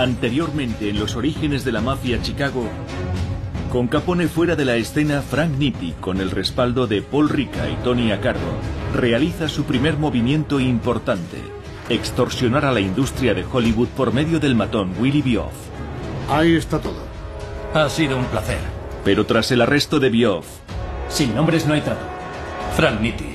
Anteriormente, 0.00 0.88
en 0.88 0.98
los 0.98 1.14
orígenes 1.14 1.62
de 1.62 1.72
la 1.72 1.82
mafia 1.82 2.22
Chicago, 2.22 2.66
con 3.70 3.86
Capone 3.86 4.28
fuera 4.28 4.56
de 4.56 4.64
la 4.64 4.76
escena, 4.76 5.20
Frank 5.20 5.58
Nitti, 5.58 5.92
con 6.00 6.22
el 6.22 6.30
respaldo 6.30 6.86
de 6.86 7.02
Paul 7.02 7.28
Rica 7.28 7.68
y 7.68 7.74
Tony 7.84 8.10
Accardo, 8.10 8.40
realiza 8.94 9.46
su 9.46 9.64
primer 9.64 9.98
movimiento 9.98 10.58
importante, 10.58 11.36
extorsionar 11.90 12.64
a 12.64 12.72
la 12.72 12.80
industria 12.80 13.34
de 13.34 13.44
Hollywood 13.44 13.88
por 13.88 14.14
medio 14.14 14.40
del 14.40 14.54
matón 14.54 14.94
Willie 14.98 15.20
Bioff. 15.20 15.52
Ahí 16.30 16.54
está 16.54 16.78
todo. 16.78 17.04
Ha 17.74 17.86
sido 17.90 18.16
un 18.16 18.24
placer. 18.24 18.60
Pero 19.04 19.26
tras 19.26 19.52
el 19.52 19.60
arresto 19.60 20.00
de 20.00 20.08
Bioff, 20.08 20.46
Sin 21.10 21.34
nombres 21.34 21.66
no 21.66 21.74
hay 21.74 21.82
trato. 21.82 22.06
Frank 22.74 23.02
Nitti 23.02 23.34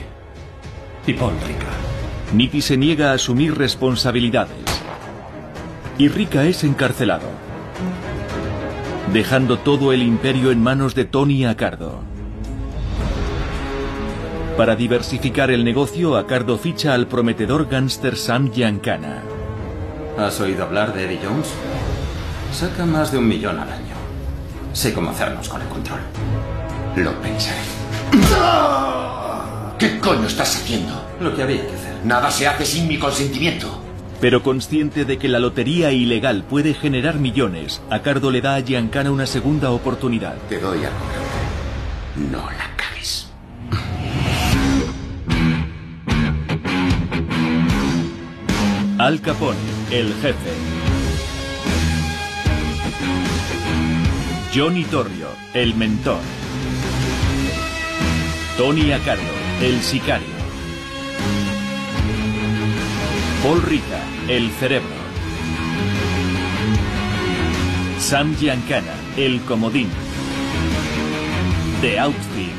y 1.06 1.14
Paul 1.14 1.36
Rica. 1.46 1.68
Nitti 2.34 2.64
se 2.64 2.76
niega 2.76 3.12
a 3.12 3.14
asumir 3.14 3.56
responsabilidades. 3.56 4.65
Y 5.98 6.10
Rica 6.10 6.44
es 6.44 6.66
encarcelado, 6.66 7.30
dejando 9.14 9.58
todo 9.60 9.94
el 9.94 10.04
imperio 10.04 10.52
en 10.52 10.62
manos 10.62 10.94
de 10.94 11.06
Tony 11.06 11.46
Accardo. 11.46 12.02
Para 14.58 14.76
diversificar 14.76 15.52
el 15.52 15.64
negocio, 15.64 16.18
Accardo 16.18 16.58
ficha 16.58 16.94
al 16.94 17.08
prometedor 17.08 17.70
gángster 17.70 18.18
Sam 18.18 18.52
Giancana. 18.52 19.22
¿Has 20.18 20.42
oído 20.42 20.66
hablar 20.66 20.94
de 20.94 21.06
Eddie 21.06 21.20
Jones? 21.26 21.48
Saca 22.52 22.86
más 22.86 23.14
de 23.14 23.18
un 23.18 23.30
millón 23.30 23.58
al 23.58 23.70
año. 23.70 23.96
Sé 24.74 24.94
cómo 24.94 25.12
hacernos 25.12 25.48
con 25.48 25.62
el 25.62 25.68
control. 25.70 26.00
Lo 26.98 27.14
pensaré. 27.22 27.60
¿Qué 29.80 29.98
coño 30.00 30.28
estás 30.28 30.58
haciendo? 30.58 31.06
Lo 31.22 31.34
que 31.34 31.44
había 31.44 31.66
que 31.66 31.74
hacer. 31.74 31.96
Nada 32.04 32.30
se 32.30 32.48
hace 32.48 32.66
sin 32.66 32.86
mi 32.86 33.00
consentimiento. 33.00 33.85
Pero 34.26 34.42
consciente 34.42 35.06
de 35.06 35.20
que 35.20 35.28
la 35.28 35.38
lotería 35.38 35.92
ilegal 35.92 36.46
puede 36.46 36.74
generar 36.74 37.20
millones, 37.20 37.84
Accardo 37.92 38.32
le 38.32 38.42
da 38.42 38.56
a 38.56 38.60
Giancana 38.60 39.12
una 39.12 39.28
segunda 39.28 39.70
oportunidad. 39.70 40.34
Te 40.50 40.60
doy 40.60 40.80
algo 40.84 41.06
grande. 41.12 42.32
No 42.32 42.50
la 42.50 42.76
cagues. 42.76 43.30
Al 48.98 49.22
Capone, 49.22 49.60
el 49.92 50.12
jefe. 50.16 50.54
Johnny 54.56 54.86
Torrio, 54.86 55.28
el 55.54 55.76
mentor. 55.76 56.18
Tony 58.58 58.92
Accardo, 58.92 59.22
el 59.62 59.80
sicario. 59.84 60.35
Paul 63.46 63.62
Rica, 63.62 64.02
el 64.28 64.50
cerebro. 64.50 64.90
Sam 68.00 68.36
Giancana, 68.36 68.96
el 69.18 69.40
comodín. 69.42 69.88
The 71.80 72.00
Outfit. 72.00 72.54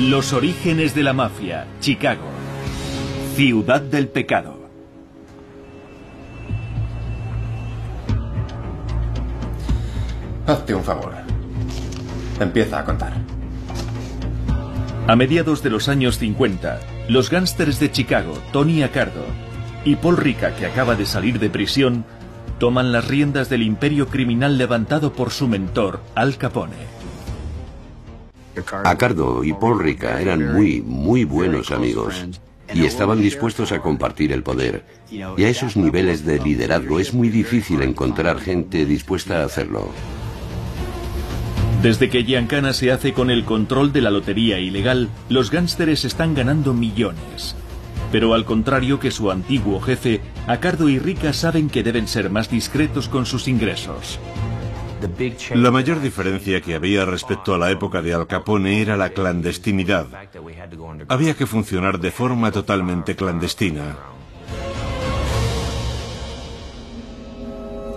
Los 0.00 0.32
orígenes 0.32 0.92
de 0.92 1.04
la 1.04 1.12
mafia, 1.12 1.68
Chicago. 1.78 2.24
Ciudad 3.36 3.80
del 3.80 4.08
pecado. 4.08 4.58
Hazte 10.48 10.74
un 10.74 10.82
favor. 10.82 11.14
Empieza 12.40 12.80
a 12.80 12.84
contar. 12.84 13.12
A 15.06 15.14
mediados 15.14 15.62
de 15.62 15.70
los 15.70 15.88
años 15.88 16.18
50, 16.18 16.80
los 17.08 17.30
gángsters 17.30 17.80
de 17.80 17.90
Chicago, 17.90 18.38
Tony 18.52 18.82
Accardo 18.82 19.24
y 19.84 19.96
Paul 19.96 20.16
Rica, 20.16 20.54
que 20.54 20.66
acaba 20.66 20.94
de 20.94 21.06
salir 21.06 21.38
de 21.38 21.50
prisión, 21.50 22.04
toman 22.58 22.92
las 22.92 23.08
riendas 23.08 23.48
del 23.48 23.62
imperio 23.62 24.06
criminal 24.06 24.56
levantado 24.56 25.12
por 25.12 25.30
su 25.30 25.48
mentor, 25.48 26.00
Al 26.14 26.36
Capone. 26.36 26.76
Accardo 28.84 29.42
y 29.42 29.52
Paul 29.52 29.80
Rica 29.80 30.20
eran 30.20 30.52
muy, 30.52 30.82
muy 30.82 31.24
buenos 31.24 31.70
amigos 31.70 32.24
y 32.72 32.84
estaban 32.84 33.20
dispuestos 33.20 33.72
a 33.72 33.80
compartir 33.80 34.32
el 34.32 34.42
poder. 34.42 34.84
Y 35.10 35.20
a 35.20 35.48
esos 35.48 35.76
niveles 35.76 36.24
de 36.24 36.38
liderazgo 36.38 37.00
es 37.00 37.12
muy 37.12 37.28
difícil 37.28 37.82
encontrar 37.82 38.38
gente 38.38 38.86
dispuesta 38.86 39.40
a 39.40 39.44
hacerlo. 39.44 39.88
Desde 41.82 42.08
que 42.08 42.22
Giancana 42.22 42.72
se 42.74 42.92
hace 42.92 43.12
con 43.12 43.28
el 43.28 43.44
control 43.44 43.92
de 43.92 44.02
la 44.02 44.10
lotería 44.12 44.60
ilegal, 44.60 45.08
los 45.28 45.50
gángsteres 45.50 46.04
están 46.04 46.32
ganando 46.32 46.74
millones. 46.74 47.56
Pero 48.12 48.34
al 48.34 48.44
contrario 48.44 49.00
que 49.00 49.10
su 49.10 49.32
antiguo 49.32 49.80
jefe, 49.80 50.20
Accardo 50.46 50.88
y 50.88 51.00
Rica 51.00 51.32
saben 51.32 51.68
que 51.68 51.82
deben 51.82 52.06
ser 52.06 52.30
más 52.30 52.48
discretos 52.48 53.08
con 53.08 53.26
sus 53.26 53.48
ingresos. 53.48 54.20
La 55.56 55.72
mayor 55.72 56.00
diferencia 56.00 56.60
que 56.60 56.76
había 56.76 57.04
respecto 57.04 57.52
a 57.52 57.58
la 57.58 57.72
época 57.72 58.00
de 58.00 58.14
Al 58.14 58.28
Capone 58.28 58.80
era 58.80 58.96
la 58.96 59.10
clandestinidad. 59.10 60.06
Había 61.08 61.34
que 61.34 61.46
funcionar 61.46 61.98
de 61.98 62.12
forma 62.12 62.52
totalmente 62.52 63.16
clandestina. 63.16 63.96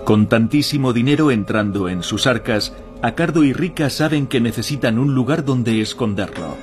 Con 0.04 0.28
tantísimo 0.28 0.92
dinero 0.92 1.30
entrando 1.30 1.88
en 1.88 2.02
sus 2.02 2.26
arcas, 2.26 2.72
Accardo 3.02 3.44
y 3.44 3.52
Rica 3.52 3.90
saben 3.90 4.26
que 4.26 4.40
necesitan 4.40 4.98
un 4.98 5.14
lugar 5.14 5.44
donde 5.44 5.80
esconderlo. 5.80 6.56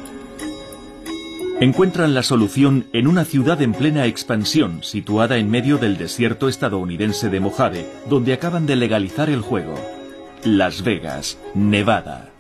Encuentran 1.60 2.14
la 2.14 2.24
solución 2.24 2.88
en 2.92 3.08
una 3.08 3.24
ciudad 3.24 3.62
en 3.62 3.74
plena 3.74 4.08
expansión, 4.08 4.84
situada 4.84 5.38
en 5.38 5.50
medio 5.50 5.78
del 5.78 5.98
desierto 5.98 6.50
estadounidense 6.50 7.30
de 7.30 7.40
Mojave, 7.40 7.86
donde 8.10 8.34
acaban 8.34 8.66
de 8.66 8.76
legalizar 8.76 9.30
el 9.30 9.42
juego. 9.42 9.76
Las 10.44 10.84
Vegas, 10.84 11.38
Nevada. 11.54 12.33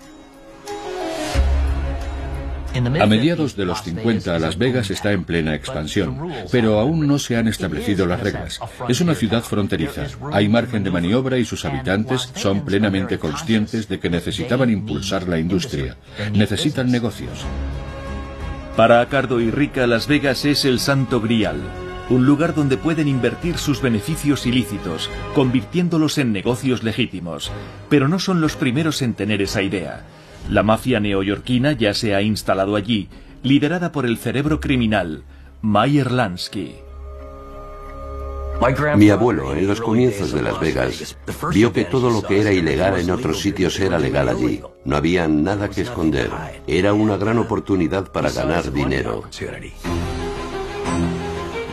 A 2.75 3.05
mediados 3.05 3.55
de 3.55 3.65
los 3.65 3.83
50, 3.83 4.39
Las 4.39 4.57
Vegas 4.57 4.89
está 4.89 5.11
en 5.11 5.25
plena 5.25 5.53
expansión, 5.53 6.31
pero 6.51 6.79
aún 6.79 7.07
no 7.07 7.19
se 7.19 7.37
han 7.37 7.47
establecido 7.47 8.07
las 8.07 8.19
reglas. 8.19 8.59
Es 8.89 8.99
una 8.99 9.13
ciudad 9.13 9.43
fronteriza. 9.43 10.07
Hay 10.31 10.49
margen 10.49 10.83
de 10.83 10.91
maniobra 10.91 11.37
y 11.37 11.45
sus 11.45 11.65
habitantes 11.65 12.31
son 12.35 12.65
plenamente 12.65 13.19
conscientes 13.19 13.87
de 13.87 13.99
que 13.99 14.09
necesitaban 14.09 14.71
impulsar 14.71 15.27
la 15.27 15.37
industria. 15.37 15.97
Necesitan 16.33 16.91
negocios. 16.91 17.45
Para 18.75 19.01
Accardo 19.01 19.39
y 19.39 19.51
Rica, 19.51 19.85
Las 19.85 20.07
Vegas 20.07 20.45
es 20.45 20.65
el 20.65 20.79
santo 20.79 21.21
grial, 21.21 21.57
un 22.09 22.25
lugar 22.25 22.55
donde 22.55 22.77
pueden 22.77 23.07
invertir 23.07 23.59
sus 23.59 23.83
beneficios 23.83 24.47
ilícitos, 24.47 25.11
convirtiéndolos 25.35 26.17
en 26.17 26.31
negocios 26.31 26.81
legítimos. 26.81 27.51
Pero 27.89 28.07
no 28.07 28.17
son 28.17 28.41
los 28.41 28.55
primeros 28.55 29.03
en 29.03 29.13
tener 29.13 29.43
esa 29.43 29.61
idea. 29.61 30.03
La 30.49 30.63
mafia 30.63 30.99
neoyorquina 30.99 31.71
ya 31.71 31.93
se 31.93 32.15
ha 32.15 32.21
instalado 32.21 32.75
allí, 32.75 33.09
liderada 33.43 33.91
por 33.91 34.05
el 34.05 34.17
cerebro 34.17 34.59
criminal, 34.59 35.23
Meyer 35.61 36.11
Lansky. 36.11 36.75
Mi 38.95 39.09
abuelo, 39.09 39.55
en 39.55 39.67
los 39.67 39.81
comienzos 39.81 40.31
de 40.31 40.41
Las 40.41 40.59
Vegas, 40.59 41.17
vio 41.51 41.73
que 41.73 41.83
todo 41.85 42.09
lo 42.09 42.21
que 42.21 42.39
era 42.39 42.53
ilegal 42.53 42.99
en 42.99 43.11
otros 43.11 43.41
sitios 43.41 43.79
era 43.79 43.99
legal 43.99 44.29
allí. 44.29 44.61
No 44.85 44.95
había 44.95 45.27
nada 45.27 45.69
que 45.69 45.81
esconder. 45.81 46.29
Era 46.67 46.93
una 46.93 47.17
gran 47.17 47.39
oportunidad 47.39 48.11
para 48.11 48.31
ganar 48.31 48.71
dinero. 48.71 49.23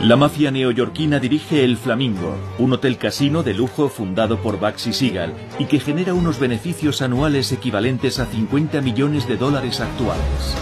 La 0.03 0.15
mafia 0.15 0.49
neoyorquina 0.49 1.19
dirige 1.19 1.63
El 1.63 1.77
Flamingo, 1.77 2.35
un 2.57 2.73
hotel 2.73 2.97
casino 2.97 3.43
de 3.43 3.53
lujo 3.53 3.87
fundado 3.87 4.41
por 4.41 4.59
Baxi 4.59 4.93
Siegel 4.93 5.31
y 5.59 5.65
que 5.65 5.79
genera 5.79 6.15
unos 6.15 6.39
beneficios 6.39 7.03
anuales 7.03 7.51
equivalentes 7.51 8.17
a 8.17 8.25
50 8.25 8.81
millones 8.81 9.27
de 9.27 9.37
dólares 9.37 9.79
actuales. 9.79 10.55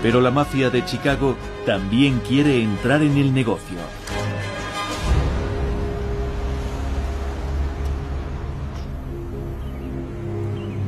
Pero 0.00 0.20
la 0.20 0.30
mafia 0.30 0.70
de 0.70 0.84
Chicago 0.84 1.34
también 1.66 2.20
quiere 2.20 2.62
entrar 2.62 3.02
en 3.02 3.16
el 3.16 3.34
negocio. 3.34 3.78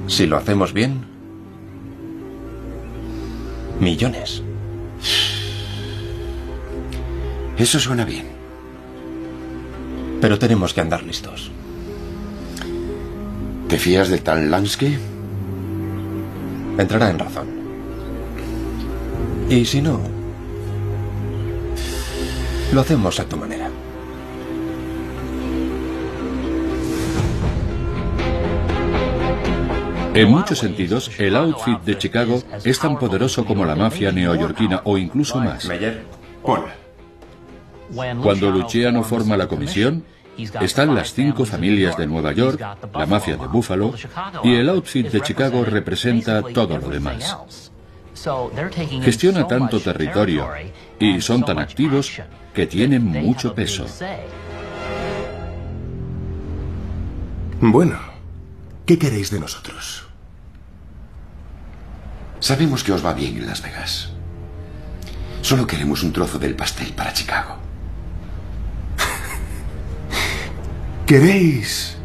Si 0.07 0.29
lo 0.29 0.37
hacemos 0.37 0.73
bien, 0.73 1.16
millones. 3.81 4.43
Eso 7.59 7.81
suena 7.81 8.05
bien. 8.05 8.27
Pero 10.21 10.39
tenemos 10.39 10.75
que 10.75 10.81
andar 10.81 11.03
listos. 11.03 11.51
¿Te 13.69 13.79
fías 13.79 14.09
de 14.09 14.19
tal 14.19 14.51
Lansky? 14.51 14.97
Entrará 16.79 17.11
en 17.11 17.19
razón. 17.19 17.47
Y 19.49 19.65
si 19.65 19.81
no, 19.81 20.01
lo 22.73 22.81
hacemos 22.81 23.19
a 23.21 23.25
tu 23.25 23.37
manera. 23.37 23.71
En 30.17 30.31
muchos 30.31 30.59
sentidos, 30.59 31.11
el 31.19 31.37
outfit 31.37 31.79
de 31.83 31.99
Chicago 31.99 32.43
es 32.65 32.79
tan 32.79 32.99
poderoso 32.99 33.45
como 33.45 33.67
la 33.67 33.77
mafia 33.77 34.11
neoyorquina 34.11 34.81
o 34.85 34.97
incluso 34.97 35.39
más. 35.39 35.69
Cuando 38.23 38.51
Luciano 38.51 39.03
forma 39.03 39.37
la 39.37 39.47
comisión, 39.47 40.05
están 40.39 40.95
las 40.95 41.13
cinco 41.13 41.45
familias 41.45 41.99
de 41.99 42.07
Nueva 42.07 42.33
York, 42.33 42.59
la 42.95 43.07
mafia 43.07 43.37
de 43.37 43.47
Buffalo, 43.47 43.93
y 44.43 44.55
el 44.55 44.71
outfit 44.71 45.07
de 45.11 45.21
Chicago 45.21 45.65
representa 45.67 46.43
todo 46.43 46.79
lo 46.79 46.89
demás. 46.89 47.71
Gestiona 49.03 49.47
tanto 49.47 49.81
territorio 49.81 50.49
y 50.99 51.21
son 51.21 51.45
tan 51.45 51.59
activos 51.59 52.11
que 52.55 52.67
tienen 52.67 53.05
mucho 53.05 53.55
peso. 53.55 53.85
Bueno, 57.61 57.99
¿qué 58.87 58.99
queréis 58.99 59.31
de 59.31 59.41
nosotros? 59.41 60.06
Sabemos 62.41 62.85
que 62.85 62.93
os 62.93 63.05
va 63.05 63.15
bien 63.15 63.37
en 63.37 63.47
Las 63.47 63.63
Vegas. 63.63 64.11
Solo 65.43 65.67
queremos 65.67 66.03
un 66.03 66.13
trozo 66.13 66.39
del 66.39 66.55
pastel 66.55 66.93
para 66.93 67.13
Chicago. 67.13 67.57
¿Queréis 71.07 71.97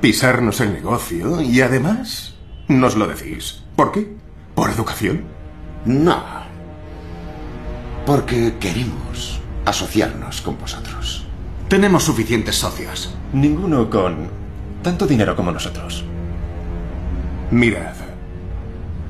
pisarnos 0.00 0.60
el 0.60 0.72
negocio 0.72 1.40
y 1.40 1.60
además 1.60 2.34
nos 2.68 2.96
lo 2.96 3.06
decís? 3.06 3.62
¿Por 3.76 3.92
qué? 3.92 4.16
¿Por 4.54 4.70
educación? 4.70 5.24
No. 5.84 6.22
Porque 8.04 8.54
queremos 8.58 9.40
asociarnos 9.64 10.40
con 10.40 10.58
vosotros. 10.58 11.26
Tenemos 11.68 12.04
suficientes 12.04 12.56
socios. 12.56 13.14
Ninguno 13.32 13.88
con 13.88 14.28
tanto 14.82 15.06
dinero 15.06 15.36
como 15.36 15.52
nosotros. 15.52 16.04
Mirad. 17.50 18.01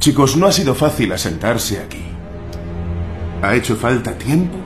Chicos, 0.03 0.37
no 0.37 0.49
ha 0.49 0.53
sido 0.53 0.75
fácil 0.75 1.13
asentarse 1.13 1.79
aquí. 1.79 2.03
Ha 3.41 3.55
hecho 3.55 3.77
falta 3.77 4.19
tiempo 4.19 4.57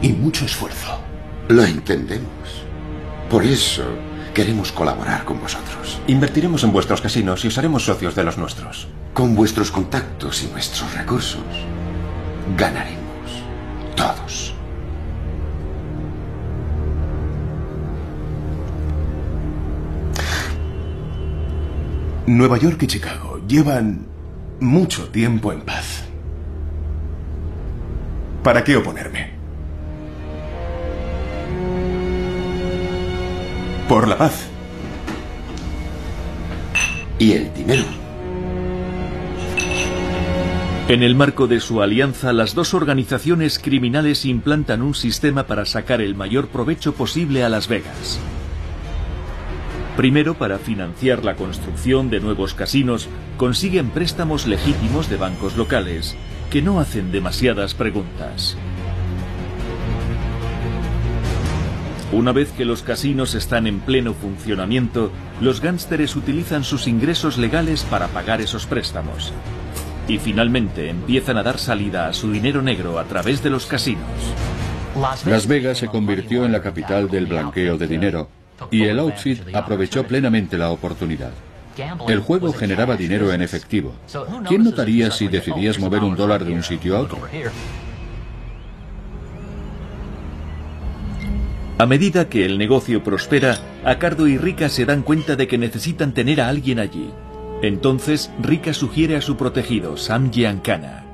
y 0.00 0.08
mucho 0.08 0.46
esfuerzo. 0.46 0.98
Lo 1.48 1.62
entendemos. 1.64 2.64
Por 3.28 3.44
eso 3.44 3.84
queremos 4.32 4.72
colaborar 4.72 5.26
con 5.26 5.38
vosotros. 5.38 6.00
Invertiremos 6.06 6.64
en 6.64 6.72
vuestros 6.72 7.02
casinos 7.02 7.44
y 7.44 7.48
os 7.48 7.58
haremos 7.58 7.84
socios 7.84 8.14
de 8.14 8.24
los 8.24 8.38
nuestros. 8.38 8.88
Con 9.12 9.34
vuestros 9.34 9.70
contactos 9.70 10.42
y 10.42 10.46
nuestros 10.46 10.90
recursos, 10.94 11.42
ganaremos. 12.56 13.02
Todos. 13.94 14.54
Nueva 22.26 22.56
York 22.56 22.82
y 22.82 22.86
Chicago 22.86 23.37
llevan 23.48 24.06
mucho 24.60 25.08
tiempo 25.08 25.52
en 25.52 25.62
paz. 25.62 26.04
¿Para 28.44 28.62
qué 28.62 28.76
oponerme? 28.76 29.30
Por 33.88 34.06
la 34.06 34.18
paz. 34.18 34.46
Y 37.18 37.32
el 37.32 37.52
dinero. 37.54 37.84
En 40.88 41.02
el 41.02 41.14
marco 41.14 41.46
de 41.46 41.60
su 41.60 41.82
alianza, 41.82 42.32
las 42.32 42.54
dos 42.54 42.74
organizaciones 42.74 43.58
criminales 43.58 44.24
implantan 44.24 44.82
un 44.82 44.94
sistema 44.94 45.46
para 45.46 45.64
sacar 45.64 46.00
el 46.00 46.14
mayor 46.14 46.48
provecho 46.48 46.94
posible 46.94 47.44
a 47.44 47.48
Las 47.48 47.68
Vegas. 47.68 48.20
Primero, 49.98 50.34
para 50.34 50.60
financiar 50.60 51.24
la 51.24 51.34
construcción 51.34 52.08
de 52.08 52.20
nuevos 52.20 52.54
casinos, 52.54 53.08
consiguen 53.36 53.90
préstamos 53.90 54.46
legítimos 54.46 55.10
de 55.10 55.16
bancos 55.16 55.56
locales, 55.56 56.14
que 56.52 56.62
no 56.62 56.78
hacen 56.78 57.10
demasiadas 57.10 57.74
preguntas. 57.74 58.56
Una 62.12 62.30
vez 62.30 62.52
que 62.52 62.64
los 62.64 62.84
casinos 62.84 63.34
están 63.34 63.66
en 63.66 63.80
pleno 63.80 64.14
funcionamiento, 64.14 65.10
los 65.40 65.60
gánsteres 65.60 66.14
utilizan 66.14 66.62
sus 66.62 66.86
ingresos 66.86 67.36
legales 67.36 67.82
para 67.82 68.06
pagar 68.06 68.40
esos 68.40 68.66
préstamos. 68.66 69.32
Y 70.06 70.18
finalmente 70.18 70.90
empiezan 70.90 71.38
a 71.38 71.42
dar 71.42 71.58
salida 71.58 72.06
a 72.06 72.12
su 72.12 72.30
dinero 72.30 72.62
negro 72.62 73.00
a 73.00 73.04
través 73.06 73.42
de 73.42 73.50
los 73.50 73.66
casinos. 73.66 74.04
Las 75.26 75.48
Vegas 75.48 75.78
se 75.78 75.88
convirtió 75.88 76.44
en 76.44 76.52
la 76.52 76.62
capital 76.62 77.10
del 77.10 77.26
blanqueo 77.26 77.76
de 77.76 77.88
dinero 77.88 78.37
y 78.70 78.84
el 78.84 78.98
outfit 78.98 79.54
aprovechó 79.54 80.04
plenamente 80.04 80.58
la 80.58 80.70
oportunidad. 80.70 81.32
El 82.08 82.20
juego 82.20 82.52
generaba 82.52 82.96
dinero 82.96 83.32
en 83.32 83.42
efectivo. 83.42 83.94
¿Quién 84.48 84.64
notaría 84.64 85.10
si 85.10 85.28
decidías 85.28 85.78
mover 85.78 86.02
un 86.02 86.16
dólar 86.16 86.44
de 86.44 86.52
un 86.52 86.62
sitio 86.62 86.96
a 86.96 87.00
otro? 87.00 87.20
A 91.78 91.86
medida 91.86 92.28
que 92.28 92.44
el 92.44 92.58
negocio 92.58 93.04
prospera, 93.04 93.56
Acardo 93.84 94.26
y 94.26 94.36
Rika 94.36 94.68
se 94.68 94.84
dan 94.84 95.02
cuenta 95.02 95.36
de 95.36 95.46
que 95.46 95.58
necesitan 95.58 96.12
tener 96.12 96.40
a 96.40 96.48
alguien 96.48 96.80
allí. 96.80 97.10
Entonces, 97.62 98.32
Rika 98.42 98.72
sugiere 98.72 99.14
a 99.14 99.22
su 99.22 99.36
protegido, 99.36 99.96
Sam 99.96 100.32
Giancana. 100.32 101.04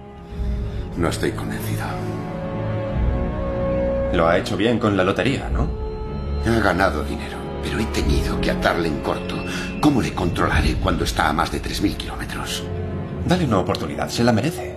No 0.96 1.08
estoy 1.08 1.32
convencido. 1.32 1.85
Lo 4.14 4.26
ha 4.26 4.38
hecho 4.38 4.56
bien 4.56 4.79
con 4.79 4.96
la 4.96 5.05
lotería, 5.05 5.50
¿no? 5.50 5.83
Ha 6.46 6.61
ganado 6.61 7.02
dinero, 7.05 7.38
pero 7.62 7.79
he 7.79 7.87
tenido 7.87 8.38
que 8.41 8.50
atarle 8.50 8.88
en 8.88 9.00
corto. 9.00 9.35
¿Cómo 9.81 10.02
le 10.02 10.12
controlaré 10.14 10.75
cuando 10.75 11.05
está 11.05 11.29
a 11.29 11.32
más 11.32 11.50
de 11.50 11.62
3.000 11.62 11.96
kilómetros? 11.96 12.62
Dale 13.26 13.46
una 13.46 13.58
oportunidad, 13.61 14.08
se 14.11 14.23
la 14.23 14.32
merece. 14.32 14.76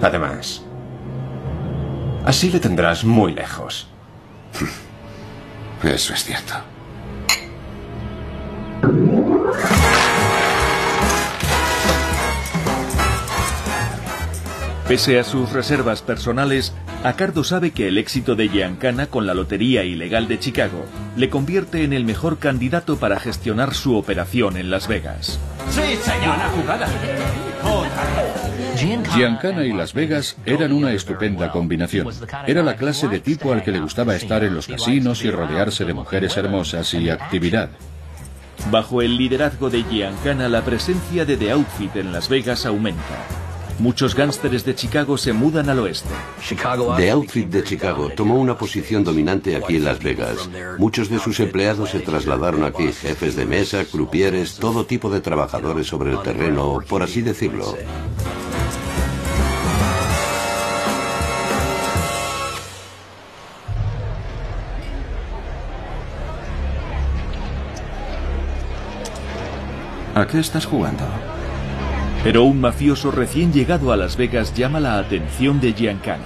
Además, 0.00 0.62
así 2.24 2.50
le 2.50 2.60
tendrás 2.60 3.04
muy 3.04 3.34
lejos. 3.34 3.88
Eso 5.82 6.14
es 6.14 6.24
cierto. 6.24 6.54
Pese 14.88 15.18
a 15.18 15.24
sus 15.24 15.52
reservas 15.52 16.00
personales, 16.00 16.72
Acardo 17.04 17.44
sabe 17.44 17.72
que 17.72 17.88
el 17.88 17.98
éxito 17.98 18.36
de 18.36 18.48
Giancana 18.48 19.08
con 19.08 19.26
la 19.26 19.34
lotería 19.34 19.84
ilegal 19.84 20.28
de 20.28 20.38
Chicago 20.38 20.82
le 21.14 21.28
convierte 21.28 21.84
en 21.84 21.92
el 21.92 22.06
mejor 22.06 22.38
candidato 22.38 22.96
para 22.96 23.20
gestionar 23.20 23.74
su 23.74 23.94
operación 23.96 24.56
en 24.56 24.70
Las 24.70 24.88
Vegas. 24.88 25.38
Sí, 25.68 25.94
señor. 26.02 26.36
Buena 26.36 26.48
jugada. 26.48 26.88
Giancana 29.14 29.66
y 29.66 29.74
Las 29.74 29.92
Vegas 29.92 30.38
eran 30.46 30.72
una 30.72 30.94
estupenda 30.94 31.50
combinación. 31.50 32.08
Era 32.46 32.62
la 32.62 32.76
clase 32.76 33.08
de 33.08 33.20
tipo 33.20 33.52
al 33.52 33.62
que 33.62 33.72
le 33.72 33.80
gustaba 33.80 34.16
estar 34.16 34.42
en 34.42 34.54
los 34.54 34.68
casinos 34.68 35.22
y 35.22 35.30
rodearse 35.30 35.84
de 35.84 35.92
mujeres 35.92 36.34
hermosas 36.38 36.94
y 36.94 37.10
actividad. 37.10 37.68
Bajo 38.70 39.02
el 39.02 39.18
liderazgo 39.18 39.68
de 39.68 39.82
Giancana, 39.82 40.48
la 40.48 40.62
presencia 40.62 41.26
de 41.26 41.36
The 41.36 41.50
Outfit 41.50 41.94
en 41.96 42.10
Las 42.10 42.30
Vegas 42.30 42.64
aumenta. 42.64 43.47
Muchos 43.78 44.16
gánsteres 44.16 44.64
de 44.64 44.74
Chicago 44.74 45.16
se 45.16 45.32
mudan 45.32 45.70
al 45.70 45.78
oeste. 45.78 46.08
The 46.96 47.10
Outfit 47.10 47.48
de 47.48 47.62
Chicago 47.62 48.10
tomó 48.10 48.34
una 48.34 48.58
posición 48.58 49.04
dominante 49.04 49.54
aquí 49.54 49.76
en 49.76 49.84
Las 49.84 50.00
Vegas. 50.00 50.50
Muchos 50.78 51.08
de 51.08 51.20
sus 51.20 51.38
empleados 51.38 51.90
se 51.90 52.00
trasladaron 52.00 52.64
aquí, 52.64 52.92
jefes 52.92 53.36
de 53.36 53.46
mesa, 53.46 53.84
crupieres, 53.84 54.56
todo 54.56 54.84
tipo 54.84 55.10
de 55.10 55.20
trabajadores 55.20 55.86
sobre 55.86 56.10
el 56.10 56.20
terreno, 56.22 56.80
por 56.88 57.04
así 57.04 57.22
decirlo. 57.22 57.76
¿A 70.16 70.26
qué 70.26 70.40
estás 70.40 70.66
jugando? 70.66 71.04
Pero 72.24 72.44
un 72.44 72.60
mafioso 72.60 73.10
recién 73.10 73.52
llegado 73.52 73.92
a 73.92 73.96
Las 73.96 74.16
Vegas 74.16 74.54
llama 74.54 74.80
la 74.80 74.98
atención 74.98 75.60
de 75.60 75.72
Giancana. 75.72 76.24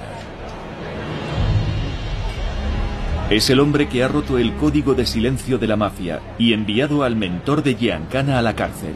Es 3.30 3.48
el 3.50 3.60
hombre 3.60 3.88
que 3.88 4.02
ha 4.02 4.08
roto 4.08 4.38
el 4.38 4.52
código 4.54 4.94
de 4.94 5.06
silencio 5.06 5.58
de 5.58 5.66
la 5.66 5.76
mafia 5.76 6.20
y 6.38 6.52
enviado 6.52 7.02
al 7.02 7.16
mentor 7.16 7.62
de 7.62 7.76
Giancana 7.76 8.38
a 8.38 8.42
la 8.42 8.54
cárcel. 8.54 8.94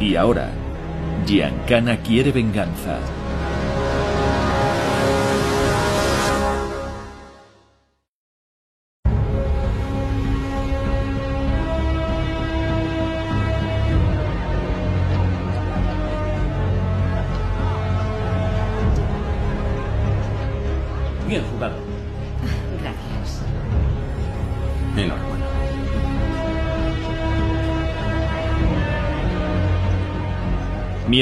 Y 0.00 0.16
ahora, 0.16 0.50
Giancana 1.26 1.98
quiere 1.98 2.32
venganza. 2.32 2.98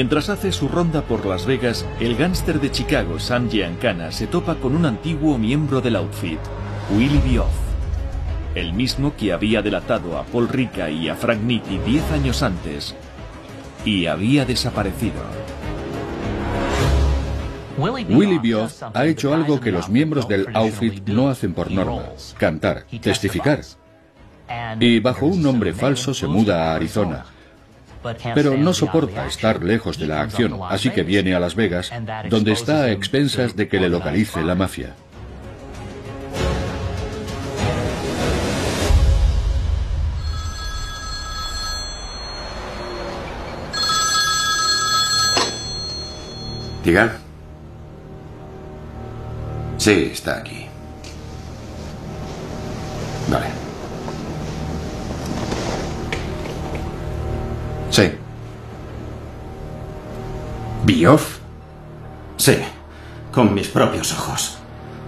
Mientras 0.05 0.29
hace 0.29 0.51
su 0.51 0.67
ronda 0.67 1.01
por 1.01 1.25
Las 1.25 1.47
Vegas, 1.47 1.83
el 1.99 2.15
gángster 2.15 2.61
de 2.61 2.69
Chicago, 2.69 3.17
Sam 3.17 3.49
Giancana, 3.49 4.11
se 4.11 4.27
topa 4.27 4.53
con 4.53 4.75
un 4.75 4.85
antiguo 4.85 5.39
miembro 5.39 5.81
del 5.81 5.95
outfit, 5.95 6.37
Willie 6.95 7.19
Bioff. 7.21 7.49
El 8.53 8.73
mismo 8.73 9.15
que 9.17 9.33
había 9.33 9.63
delatado 9.63 10.19
a 10.19 10.23
Paul 10.25 10.47
Rica 10.47 10.91
y 10.91 11.09
a 11.09 11.15
Frank 11.15 11.41
Nitti 11.41 11.79
diez 11.79 12.03
años 12.11 12.43
antes 12.43 12.93
y 13.83 14.05
había 14.05 14.45
desaparecido. 14.45 15.23
Willie 17.79 18.37
Bioff 18.37 18.83
ha 18.93 19.07
hecho 19.07 19.33
algo 19.33 19.59
que 19.59 19.71
los 19.71 19.89
miembros 19.89 20.27
del 20.27 20.49
outfit 20.53 21.03
no 21.07 21.29
hacen 21.29 21.55
por 21.55 21.71
norma, 21.71 22.03
cantar, 22.37 22.85
testificar. 23.01 23.61
Y 24.79 24.99
bajo 24.99 25.25
un 25.25 25.41
nombre 25.41 25.73
falso 25.73 26.13
se 26.13 26.27
muda 26.27 26.73
a 26.73 26.75
Arizona. 26.75 27.25
Pero 28.33 28.57
no 28.57 28.73
soporta 28.73 29.25
estar 29.25 29.63
lejos 29.63 29.97
de 29.97 30.07
la 30.07 30.21
acción, 30.21 30.59
así 30.69 30.89
que 30.89 31.03
viene 31.03 31.35
a 31.35 31.39
Las 31.39 31.55
Vegas, 31.55 31.91
donde 32.29 32.51
está 32.51 32.83
a 32.83 32.91
expensas 32.91 33.55
de 33.55 33.67
que 33.67 33.79
le 33.79 33.89
localice 33.89 34.41
la 34.43 34.55
mafia. 34.55 34.93
Diga. 46.83 47.17
Sí, 49.77 50.11
está 50.13 50.37
aquí. 50.37 50.67
Vale. 53.27 53.64
Sí. 57.95 58.11
¿Bioff? 60.83 61.37
Sí, 62.35 62.57
con 63.31 63.53
mis 63.53 63.69
propios 63.69 64.11
ojos. 64.11 64.59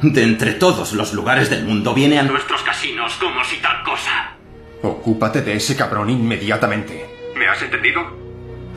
De 0.01 0.23
entre 0.23 0.53
todos 0.53 0.93
los 0.93 1.11
lugares 1.11 1.49
del 1.49 1.65
mundo 1.65 1.93
viene 1.93 2.17
a 2.17 2.23
nuestros 2.23 2.63
casinos 2.63 3.11
como 3.15 3.43
si 3.43 3.57
tal 3.57 3.83
cosa. 3.83 4.37
Ocúpate 4.83 5.41
de 5.41 5.55
ese 5.55 5.75
cabrón 5.75 6.09
inmediatamente. 6.09 7.05
¿Me 7.35 7.49
has 7.49 7.61
entendido? 7.61 8.03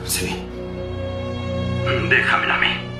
Sí. 0.03 0.45
Déjamela 2.09 2.55
a 2.55 2.59
mí. 2.59 2.90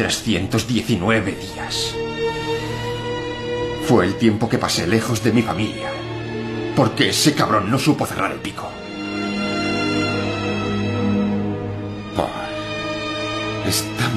Mil 0.00 0.06
trescientos 0.06 0.66
diecinueve 0.66 1.32
días. 1.32 1.94
Fue 3.84 4.06
el 4.06 4.14
tiempo 4.14 4.48
que 4.48 4.56
pasé 4.56 4.86
lejos 4.86 5.22
de 5.22 5.30
mi 5.30 5.42
familia. 5.42 5.90
Porque 6.74 7.10
ese 7.10 7.34
cabrón 7.34 7.70
no 7.70 7.78
supo 7.78 8.06
cerrar 8.06 8.32
el 8.32 8.38
pico. 8.38 8.66
Está 13.68 14.08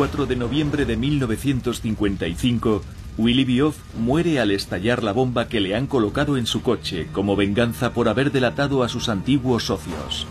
4 0.00 0.24
de 0.24 0.34
noviembre 0.34 0.86
de 0.86 0.96
1955, 0.96 2.82
Willie 3.18 3.44
Bioff 3.44 3.76
muere 3.98 4.40
al 4.40 4.50
estallar 4.50 5.02
la 5.02 5.12
bomba 5.12 5.46
que 5.46 5.60
le 5.60 5.76
han 5.76 5.86
colocado 5.86 6.38
en 6.38 6.46
su 6.46 6.62
coche 6.62 7.08
como 7.12 7.36
venganza 7.36 7.92
por 7.92 8.08
haber 8.08 8.32
delatado 8.32 8.82
a 8.82 8.88
sus 8.88 9.10
antiguos 9.10 9.64
socios. 9.64 10.26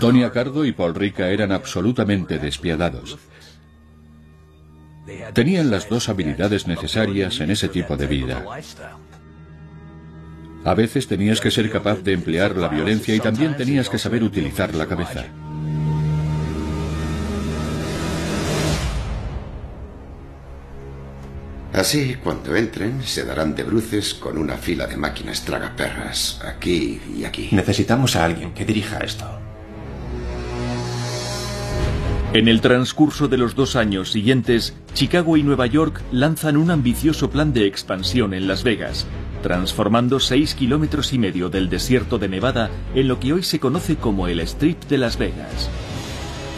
Tony 0.00 0.22
Accardo 0.22 0.64
y 0.64 0.72
Paul 0.72 0.94
Rica 0.94 1.28
eran 1.28 1.52
absolutamente 1.52 2.38
despiadados. 2.38 3.18
Tenían 5.34 5.70
las 5.70 5.90
dos 5.90 6.08
habilidades 6.08 6.66
necesarias 6.66 7.38
en 7.40 7.50
ese 7.50 7.68
tipo 7.68 7.98
de 7.98 8.06
vida. 8.06 8.42
A 10.64 10.72
veces 10.72 11.06
tenías 11.06 11.42
que 11.42 11.50
ser 11.50 11.70
capaz 11.70 12.02
de 12.02 12.14
emplear 12.14 12.56
la 12.56 12.68
violencia 12.68 13.14
y 13.14 13.20
también 13.20 13.58
tenías 13.58 13.90
que 13.90 13.98
saber 13.98 14.22
utilizar 14.22 14.74
la 14.74 14.86
cabeza. 14.86 15.26
Así, 21.72 22.16
cuando 22.22 22.54
entren, 22.54 23.02
se 23.02 23.24
darán 23.24 23.54
de 23.54 23.62
bruces 23.62 24.12
con 24.12 24.36
una 24.36 24.58
fila 24.58 24.86
de 24.86 24.96
máquinas 24.98 25.42
tragaperras, 25.42 26.38
aquí 26.44 27.00
y 27.16 27.24
aquí. 27.24 27.48
Necesitamos 27.52 28.14
a 28.14 28.26
alguien 28.26 28.52
que 28.52 28.66
dirija 28.66 28.98
esto. 28.98 29.24
En 32.34 32.48
el 32.48 32.60
transcurso 32.60 33.28
de 33.28 33.38
los 33.38 33.54
dos 33.54 33.76
años 33.76 34.10
siguientes, 34.12 34.74
Chicago 34.92 35.36
y 35.38 35.42
Nueva 35.42 35.66
York 35.66 36.02
lanzan 36.12 36.58
un 36.58 36.70
ambicioso 36.70 37.30
plan 37.30 37.54
de 37.54 37.66
expansión 37.66 38.34
en 38.34 38.48
Las 38.48 38.64
Vegas, 38.64 39.06
transformando 39.42 40.20
seis 40.20 40.54
kilómetros 40.54 41.12
y 41.14 41.18
medio 41.18 41.48
del 41.48 41.70
desierto 41.70 42.18
de 42.18 42.28
Nevada 42.28 42.70
en 42.94 43.08
lo 43.08 43.18
que 43.18 43.32
hoy 43.32 43.42
se 43.42 43.60
conoce 43.60 43.96
como 43.96 44.28
el 44.28 44.40
Strip 44.40 44.84
de 44.84 44.98
Las 44.98 45.18
Vegas, 45.18 45.70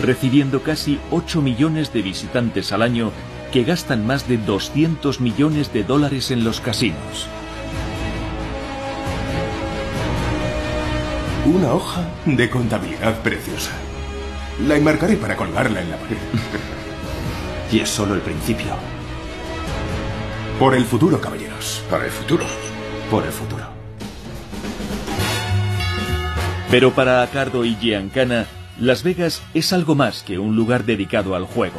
recibiendo 0.00 0.62
casi 0.62 0.98
8 1.10 1.40
millones 1.40 1.92
de 1.92 2.02
visitantes 2.02 2.72
al 2.72 2.82
año 2.82 3.12
que 3.54 3.62
gastan 3.62 4.04
más 4.04 4.26
de 4.26 4.36
200 4.36 5.20
millones 5.20 5.72
de 5.72 5.84
dólares 5.84 6.32
en 6.32 6.42
los 6.42 6.60
casinos. 6.60 7.28
Una 11.46 11.72
hoja 11.72 12.04
de 12.26 12.50
contabilidad 12.50 13.16
preciosa. 13.22 13.70
La 14.66 14.74
enmarcaré 14.74 15.14
para 15.14 15.36
colgarla 15.36 15.82
en 15.82 15.90
la 15.92 15.96
pared. 15.98 16.16
Y 17.70 17.78
es 17.78 17.88
solo 17.88 18.14
el 18.14 18.22
principio. 18.22 18.74
Por 20.58 20.74
el 20.74 20.84
futuro, 20.84 21.20
caballeros. 21.20 21.80
Para 21.88 22.06
el 22.06 22.10
futuro. 22.10 22.46
Por 23.08 23.24
el 23.24 23.30
futuro. 23.30 23.68
Pero 26.72 26.92
para 26.92 27.22
Acardo 27.22 27.64
y 27.64 27.76
Giancana, 27.76 28.46
Las 28.80 29.04
Vegas 29.04 29.44
es 29.54 29.72
algo 29.72 29.94
más 29.94 30.24
que 30.24 30.40
un 30.40 30.56
lugar 30.56 30.84
dedicado 30.84 31.36
al 31.36 31.44
juego. 31.44 31.78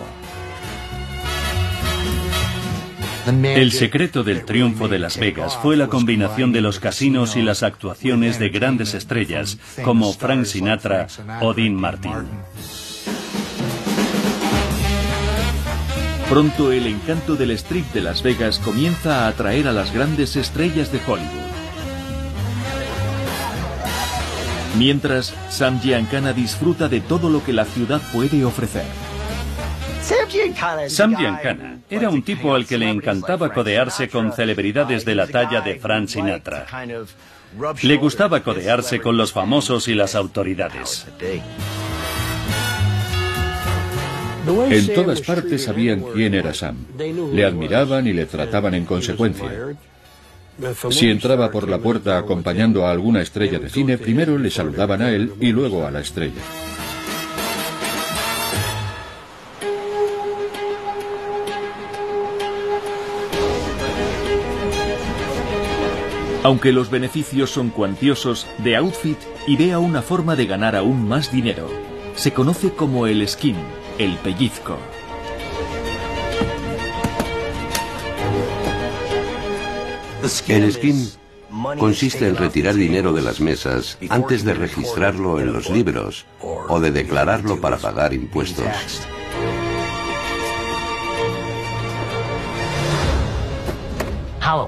El 3.28 3.72
secreto 3.72 4.24
del 4.24 4.46
triunfo 4.46 4.88
de 4.88 5.00
Las 5.00 5.18
Vegas 5.18 5.58
fue 5.58 5.76
la 5.76 5.88
combinación 5.88 6.52
de 6.52 6.62
los 6.62 6.80
casinos 6.80 7.36
y 7.36 7.42
las 7.42 7.64
actuaciones 7.64 8.38
de 8.38 8.50
grandes 8.50 8.94
estrellas 8.94 9.58
como 9.84 10.14
Frank 10.14 10.46
Sinatra 10.46 11.08
o 11.42 11.54
Dean 11.56 11.74
Martin. 11.74 12.12
Pronto 16.30 16.72
el 16.72 16.86
encanto 16.86 17.36
del 17.36 17.52
strip 17.52 17.92
de 17.94 18.02
Las 18.02 18.22
Vegas 18.22 18.60
comienza 18.60 19.26
a 19.26 19.28
atraer 19.30 19.68
a 19.68 19.74
las 19.74 19.92
grandes 19.92 20.36
estrellas 20.36 20.92
de 20.92 21.00
Hollywood. 21.08 21.46
Mientras, 24.78 25.34
Sam 25.50 25.80
Giancana 25.82 26.34
disfruta 26.34 26.90
de 26.90 27.00
todo 27.00 27.30
lo 27.30 27.44
que 27.44 27.54
la 27.54 27.66
ciudad 27.66 28.02
puede 28.12 28.44
ofrecer. 28.46 29.05
Sam 30.88 31.16
Giancana 31.18 31.80
era 31.90 32.10
un 32.10 32.24
tipo 32.24 32.56
al 32.56 32.66
que 32.66 32.78
le 32.78 32.90
encantaba 32.90 33.54
codearse 33.54 34.10
con 34.10 34.32
celebridades 34.34 35.06
de 35.06 35.16
la 35.16 35.28
talla 35.28 35.62
de 35.62 35.76
Frank 35.76 36.08
Sinatra. 36.08 36.66
Le 37.82 37.96
gustaba 37.98 38.42
codearse 38.42 39.00
con 39.00 39.18
los 39.18 39.32
famosos 39.32 39.88
y 39.88 39.96
las 39.96 40.16
autoridades. 40.16 41.08
En 44.70 44.94
todas 44.94 45.22
partes 45.22 45.64
sabían 45.64 46.04
quién 46.14 46.34
era 46.34 46.54
Sam. 46.54 46.86
Le 47.34 47.46
admiraban 47.46 48.06
y 48.08 48.14
le 48.14 48.26
trataban 48.26 48.74
en 48.76 48.86
consecuencia. 48.86 49.50
Si 50.90 51.10
entraba 51.10 51.52
por 51.52 51.68
la 51.68 51.80
puerta 51.80 52.18
acompañando 52.18 52.86
a 52.86 52.92
alguna 52.92 53.22
estrella 53.22 53.60
de 53.60 53.70
cine, 53.70 53.98
primero 53.98 54.38
le 54.38 54.50
saludaban 54.50 55.02
a 55.02 55.12
él 55.12 55.34
y 55.40 55.52
luego 55.52 55.86
a 55.86 55.92
la 55.92 56.00
estrella. 56.00 56.42
Aunque 66.46 66.72
los 66.72 66.92
beneficios 66.92 67.50
son 67.50 67.72
cuantiosos, 67.72 68.46
The 68.64 68.76
Outfit 68.76 69.18
idea 69.48 69.80
una 69.80 70.04
forma 70.04 70.36
de 70.36 70.46
ganar 70.46 70.76
aún 70.76 71.08
más 71.08 71.32
dinero. 71.32 71.68
Se 72.16 72.34
conoce 72.34 72.70
como 72.70 73.08
el 73.08 73.28
skin, 73.28 73.56
el 73.98 74.16
pellizco. 74.18 74.78
El 80.48 80.72
skin 80.72 81.10
consiste 81.80 82.28
en 82.28 82.36
retirar 82.36 82.76
dinero 82.76 83.12
de 83.12 83.24
las 83.24 83.40
mesas 83.42 83.98
antes 84.10 84.46
de 84.46 84.54
registrarlo 84.54 85.40
en 85.40 85.52
los 85.52 85.72
libros 85.72 86.28
o 86.42 86.80
de 86.80 86.92
declararlo 86.92 87.60
para 87.60 87.78
pagar 87.78 88.14
impuestos. 88.14 88.68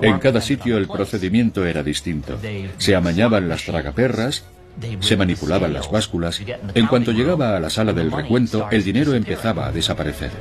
En 0.01 0.20
cada 0.20 0.41
sitio 0.41 0.77
el 0.77 0.88
procedimiento 0.88 1.65
era 1.65 1.84
distinto. 1.84 2.38
Se 2.77 2.96
amañaban 2.96 3.50
las 3.50 3.63
tragaperras, 3.63 4.46
se 5.00 5.17
manipulaban 5.17 5.74
las 5.74 5.89
básculas. 5.91 6.41
En 6.74 6.88
cuanto 6.88 7.12
llegaba 7.12 7.56
a 7.56 7.60
la 7.60 7.70
sala 7.70 7.94
del 7.94 8.12
recuento, 8.12 8.67
el 8.72 8.84
dinero 8.84 9.13
empezaba 9.13 9.67
a 9.67 9.72
desaparecer. 9.72 10.32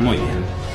Muy 0.00 0.16
bien. 0.16 0.66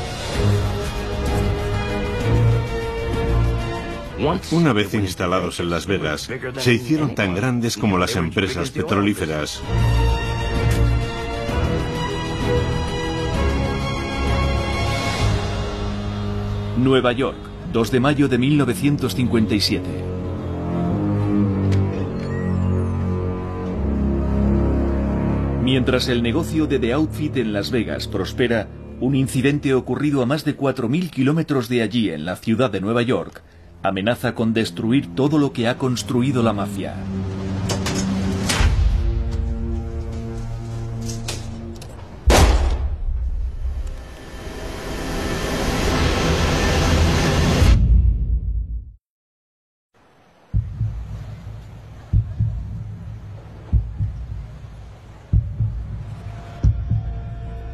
Una 4.51 4.72
vez 4.72 4.93
instalados 4.93 5.60
en 5.60 5.72
Las 5.72 5.88
Vegas, 5.88 6.29
se 6.58 6.74
hicieron 6.74 7.15
tan 7.15 7.34
grandes 7.34 7.75
como 7.75 7.98
las 7.98 8.15
empresas 8.15 8.70
petrolíferas. 8.70 9.62
Nueva 16.81 17.11
York, 17.11 17.38
2 17.73 17.91
de 17.91 18.00
mayo 18.00 18.27
de 18.27 18.39
1957. 18.39 19.83
Mientras 25.63 26.07
el 26.07 26.23
negocio 26.23 26.65
de 26.65 26.79
The 26.79 26.93
Outfit 26.93 27.38
en 27.38 27.53
Las 27.53 27.69
Vegas 27.69 28.07
prospera, 28.07 28.67
un 29.00 29.13
incidente 29.13 29.75
ocurrido 29.75 30.23
a 30.23 30.25
más 30.25 30.43
de 30.43 30.57
4.000 30.57 31.11
kilómetros 31.11 31.69
de 31.69 31.83
allí, 31.83 32.09
en 32.09 32.25
la 32.25 32.35
ciudad 32.35 32.71
de 32.71 32.81
Nueva 32.81 33.03
York, 33.03 33.43
amenaza 33.83 34.33
con 34.33 34.53
destruir 34.53 35.13
todo 35.13 35.38
lo 35.38 35.53
que 35.53 35.67
ha 35.67 35.77
construido 35.77 36.41
la 36.41 36.53
mafia. 36.53 36.95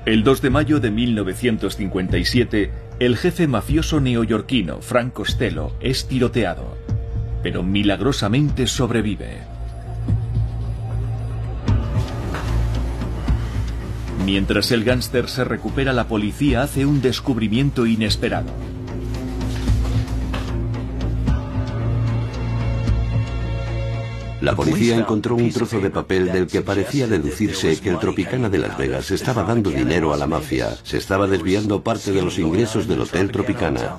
El 0.07 0.23
2 0.23 0.41
de 0.41 0.49
mayo 0.49 0.79
de 0.79 0.89
1957, 0.89 2.71
el 3.01 3.17
jefe 3.17 3.45
mafioso 3.45 3.99
neoyorquino 3.99 4.79
Frank 4.79 5.11
Costello 5.11 5.73
es 5.81 6.07
tiroteado, 6.07 6.77
pero 7.43 7.61
milagrosamente 7.61 8.67
sobrevive. 8.67 9.39
Mientras 14.23 14.71
el 14.71 14.85
gángster 14.85 15.27
se 15.27 15.43
recupera, 15.43 15.91
la 15.91 16.07
policía 16.07 16.63
hace 16.63 16.85
un 16.85 17.01
descubrimiento 17.01 17.85
inesperado. 17.85 18.53
La 24.41 24.55
policía 24.55 24.95
encontró 24.95 25.35
un 25.35 25.51
trozo 25.51 25.79
de 25.79 25.89
papel 25.89 26.31
del 26.31 26.45
que 26.45 26.61
parecía 26.61 27.07
deducirse 27.07 27.79
que 27.79 27.89
el 27.89 27.97
Tropicana 27.97 28.49
de 28.49 28.59
Las 28.59 28.77
Vegas 28.77 29.09
estaba 29.09 29.43
dando 29.43 29.71
dinero 29.71 30.13
a 30.13 30.17
la 30.17 30.27
mafia. 30.27 30.77
Se 30.83 30.97
estaba 30.97 31.25
desviando 31.25 31.81
parte 31.81 32.11
de 32.11 32.21
los 32.21 32.37
ingresos 32.37 32.87
del 32.87 33.01
Hotel 33.01 33.31
Tropicana. 33.31 33.97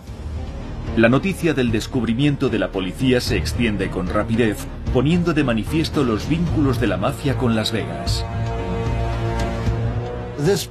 La 0.96 1.09
noticia 1.09 1.55
del 1.55 1.72
descubrimiento 1.72 2.48
de 2.48 2.59
la 2.61 2.70
policía 2.70 3.20
se 3.20 3.37
extiende 3.37 3.90
con 3.90 4.09
rapidez, 4.09 4.59
poniendo 4.92 5.35
de 5.35 5.44
manifiesto 5.44 6.05
los 6.05 6.29
vínculos 6.29 6.81
de 6.81 6.87
la 6.87 6.96
mafia 6.96 7.37
con 7.37 7.57
Las 7.57 7.72
Vegas. 7.72 8.24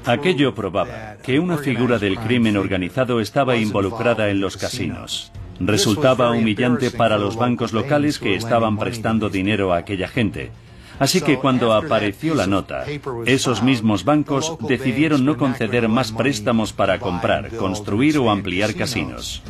Aquello 0.06 0.56
probaba 0.56 1.18
que 1.22 1.40
una 1.40 1.58
figura 1.58 2.00
del 2.00 2.18
crimen 2.18 2.56
organizado 2.56 3.20
estaba 3.20 3.58
involucrada 3.58 4.30
en 4.30 4.40
los 4.40 4.56
casinos. 4.56 5.32
Resultaba 5.60 6.32
humillante 6.32 6.92
para 6.92 7.18
los 7.18 7.36
bancos 7.36 7.74
locales 7.74 8.20
que 8.20 8.36
estaban 8.36 8.78
prestando 8.78 9.30
dinero 9.30 9.74
a 9.74 9.78
aquella 9.78 10.08
gente. 10.08 10.52
Así 11.00 11.22
que 11.22 11.38
cuando 11.38 11.74
apareció 11.74 12.34
la 12.34 12.48
nota, 12.48 12.86
esos 13.26 13.62
mismos 13.62 14.04
bancos 14.04 14.58
decidieron 14.68 15.26
no 15.26 15.38
conceder 15.38 15.88
más 15.90 16.12
préstamos 16.12 16.74
para 16.74 17.00
comprar, 17.00 17.56
construir 17.56 18.18
o 18.18 18.32
ampliar 18.32 18.74
casinos. 18.74 19.44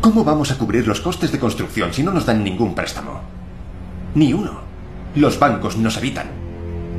¿Cómo 0.00 0.24
vamos 0.24 0.50
a 0.50 0.56
cubrir 0.56 0.86
los 0.86 1.00
costes 1.00 1.32
de 1.32 1.38
construcción 1.38 1.92
si 1.92 2.02
no 2.02 2.12
nos 2.12 2.24
dan 2.24 2.42
ningún 2.42 2.74
préstamo? 2.74 3.37
Ni 4.14 4.32
uno. 4.32 4.60
Los 5.14 5.38
bancos 5.38 5.76
nos 5.76 5.96
evitan. 5.96 6.26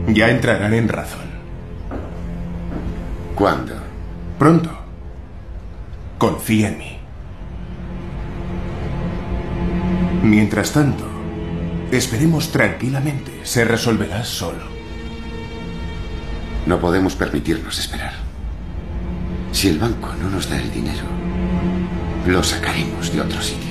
Ya 0.08 0.30
entrarán 0.30 0.74
en 0.74 0.88
razón. 0.88 1.30
¿Cuándo? 3.36 3.74
Pronto. 4.38 4.70
Confía 6.18 6.70
en 6.70 6.78
mí. 6.78 6.98
Mientras 10.24 10.74
tanto, 10.74 11.06
esperemos 11.92 12.52
tranquilamente. 12.52 13.40
Se 13.44 13.64
resolverá 13.64 14.24
solo. 14.24 14.68
No 16.66 16.80
podemos 16.80 17.16
permitirnos 17.16 17.80
esperar. 17.80 18.14
Si 19.52 19.70
el 19.70 19.80
banco 19.80 20.14
no 20.22 20.30
nos 20.30 20.50
da 20.50 20.58
el 20.58 20.72
dinero, 20.72 21.06
lo 22.28 22.44
sacaremos 22.44 23.12
de 23.12 23.22
otro 23.22 23.42
sitio. 23.42 23.69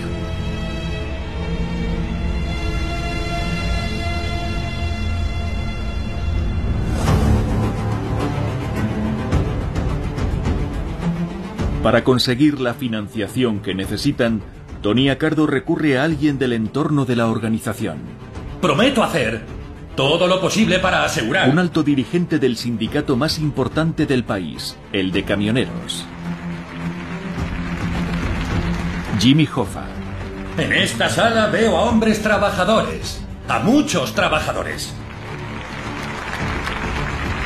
Para 11.83 12.03
conseguir 12.03 12.61
la 12.61 12.75
financiación 12.75 13.61
que 13.61 13.73
necesitan, 13.73 14.43
Tony 14.83 15.11
Acardo 15.11 15.47
recurre 15.47 15.97
a 15.97 16.05
alguien 16.05 16.37
del 16.37 16.53
entorno 16.53 17.05
de 17.05 17.15
la 17.15 17.29
organización. 17.29 17.99
Prometo 18.61 19.05
hacer 19.05 19.43
todo 19.95 20.27
lo 20.27 20.41
posible 20.41 20.81
para 20.81 21.05
asegurar. 21.05 21.49
Un 21.49 21.59
alto 21.61 21.85
dirigente 21.85 22.41
del 22.41 22.57
sindicato 22.57 23.17
más 23.17 23.39
importante 23.39 24.07
del 24.07 24.25
país, 24.25 24.77
el 24.93 25.13
de 25.13 25.23
camioneros. 25.23 26.05
Jimmy 29.21 29.49
Hoffa. 29.55 29.85
En 30.59 30.73
esta 30.73 31.09
sala 31.09 31.47
veo 31.47 31.77
a 31.77 31.83
hombres 31.83 32.21
trabajadores, 32.21 33.25
a 33.49 33.61
muchos 33.61 34.15
trabajadores. 34.15 34.93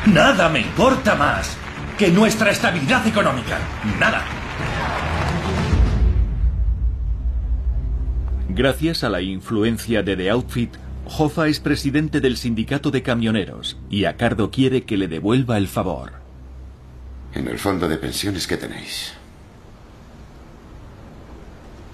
Nada 0.07 0.49
me 0.49 0.61
importa 0.61 1.14
más 1.14 1.59
que 2.03 2.11
nuestra 2.11 2.51
estabilidad 2.51 3.07
económica. 3.07 3.61
Nada. 4.01 4.25
Gracias 8.49 9.05
a 9.05 9.09
la 9.09 9.21
influencia 9.21 10.03
de 10.03 10.17
The 10.17 10.31
Outfit, 10.31 10.75
Hoffa 11.07 11.47
es 11.47 11.61
presidente 11.61 12.21
del 12.21 12.37
sindicato 12.37 12.91
de 12.91 13.05
camioneros 13.05 13.79
y 13.88 14.07
Acardo 14.07 14.51
quiere 14.51 14.83
que 14.83 14.97
le 14.97 15.07
devuelva 15.07 15.59
el 15.59 15.69
favor. 15.69 16.15
En 17.35 17.47
el 17.47 17.61
fondo 17.61 17.88
de 17.88 17.99
pensiones 17.99 18.49
que 18.49 18.57
tenéis. 18.57 19.12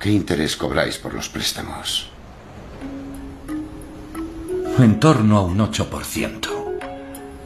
¿Qué 0.01 0.11
interés 0.11 0.57
cobráis 0.57 0.97
por 0.97 1.13
los 1.13 1.29
préstamos? 1.29 2.09
En 4.79 4.99
torno 5.01 5.37
a 5.37 5.43
un 5.43 5.59
8%. 5.59 6.49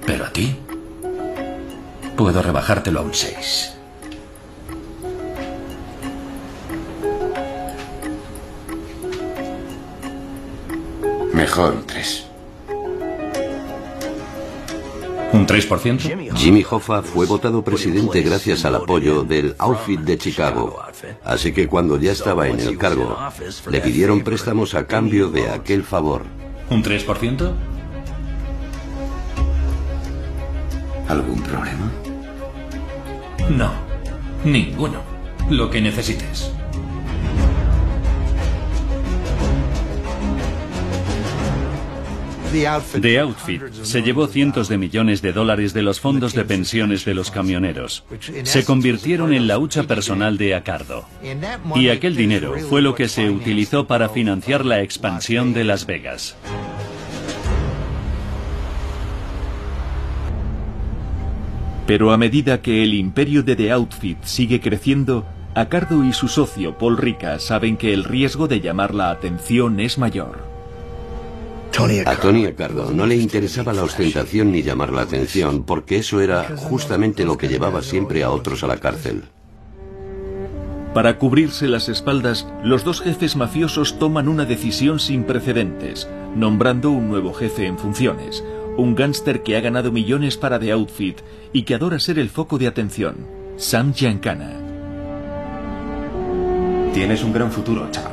Pero 0.07 0.27
a 0.27 0.33
ti, 0.33 0.57
puedo 2.23 2.41
rebajártelo 2.41 3.01
a 3.01 3.03
un 3.03 3.13
6. 3.13 3.75
Mejor 11.35 11.75
un 11.75 11.85
3. 11.85 12.27
¿Un 15.33 15.47
3%? 15.49 16.37
Jimmy 16.37 16.65
Hoffa 16.71 17.03
fue 17.03 17.27
votado 17.27 17.65
presidente 17.65 18.23
gracias 18.23 18.65
al 18.65 18.77
apoyo 18.77 19.25
del 19.25 19.57
Outfit 19.59 19.99
de 20.03 20.17
Chicago. 20.17 20.79
Así 21.25 21.53
que 21.53 21.67
cuando 21.67 21.99
ya 21.99 22.13
estaba 22.13 22.47
en 22.47 22.61
el 22.61 22.79
cargo, 22.79 23.19
le 23.69 23.81
pidieron 23.81 24.23
préstamos 24.23 24.77
a 24.77 24.87
cambio 24.87 25.29
de 25.29 25.51
aquel 25.51 25.83
favor. 25.83 26.23
¿Un 26.71 26.85
3%? 26.85 27.53
¿Algún 31.09 31.43
problema? 31.43 31.91
No, 33.57 33.71
ninguno. 34.45 35.03
Lo 35.51 35.71
que 35.71 35.81
necesites. 35.81 36.51
The 42.53 43.19
Outfit 43.19 43.63
se 43.83 44.03
llevó 44.03 44.27
cientos 44.27 44.69
de 44.69 44.77
millones 44.77 45.23
de 45.23 45.33
dólares 45.33 45.73
de 45.73 45.83
los 45.83 46.01
fondos 46.01 46.35
de 46.35 46.45
pensiones 46.45 47.05
de 47.07 47.15
los 47.15 47.31
camioneros. 47.31 48.05
Se 48.43 48.65
convirtieron 48.65 49.33
en 49.33 49.47
la 49.47 49.59
hucha 49.59 49.85
personal 49.85 50.37
de 50.37 50.55
Acardo. 50.55 51.07
Y 51.75 51.89
aquel 51.89 52.15
dinero 52.15 52.55
fue 52.69 52.83
lo 52.83 52.95
que 52.95 53.09
se 53.09 53.31
utilizó 53.31 53.87
para 53.87 54.11
financiar 54.11 54.67
la 54.67 54.83
expansión 54.83 55.55
de 55.55 55.65
Las 55.65 55.87
Vegas. 55.87 56.37
Pero 61.87 62.13
a 62.13 62.17
medida 62.17 62.63
que 62.63 62.83
el 62.83 62.95
imperio 62.95 63.43
de 63.43 63.57
The 63.57 63.73
Outfit 63.73 64.23
sigue 64.25 64.61
creciendo, 64.61 65.25
Acardo 65.55 66.05
y 66.05 66.13
su 66.13 66.29
socio 66.29 66.79
Paul 66.79 66.97
Rica 66.97 67.39
saben 67.39 67.77
que 67.77 67.93
el 67.93 68.05
riesgo 68.05 68.49
de 68.49 68.61
llamar 68.61 68.95
la 68.95 69.11
atención 69.11 69.81
es 69.81 69.99
mayor. 69.99 70.53
A 72.07 72.17
Tony 72.17 72.45
Acardo 72.45 72.91
no 72.93 73.07
le 73.07 73.17
interesaba 73.17 73.73
la 73.73 73.83
ostentación 73.83 74.53
ni 74.53 74.63
llamar 74.63 74.93
la 74.93 75.03
atención, 75.03 75.65
porque 75.65 75.97
eso 75.97 76.21
era 76.21 76.55
justamente 76.57 77.25
lo 77.25 77.39
que 77.39 77.49
llevaba 77.49 77.83
siempre 77.83 78.23
a 78.23 78.31
otros 78.31 78.63
a 78.63 78.67
la 78.67 78.77
cárcel. 78.77 79.25
Para 80.93 81.19
cubrirse 81.19 81.69
las 81.69 81.89
espaldas, 81.89 82.47
los 82.63 82.85
dos 82.85 83.01
jefes 83.01 83.37
mafiosos 83.37 83.99
toman 83.99 84.29
una 84.29 84.45
decisión 84.45 85.01
sin 85.01 85.25
precedentes, 85.25 86.07
nombrando 86.37 86.91
un 86.91 87.09
nuevo 87.09 87.33
jefe 87.33 87.67
en 87.67 87.79
funciones, 87.79 88.45
un 88.77 88.95
gángster 88.95 89.43
que 89.43 89.57
ha 89.57 89.61
ganado 89.61 89.93
millones 89.93 90.37
para 90.37 90.59
The 90.59 90.73
Outfit 90.73 91.21
y 91.53 91.63
que 91.63 91.75
adora 91.75 91.99
ser 91.99 92.19
el 92.19 92.31
foco 92.31 92.59
de 92.59 92.67
atención, 92.67 93.27
Sam 93.57 93.93
Giancana. 93.93 94.53
Tienes 96.95 97.23
un 97.23 97.33
gran 97.33 97.51
futuro, 97.51 97.89
chaval. 97.91 98.13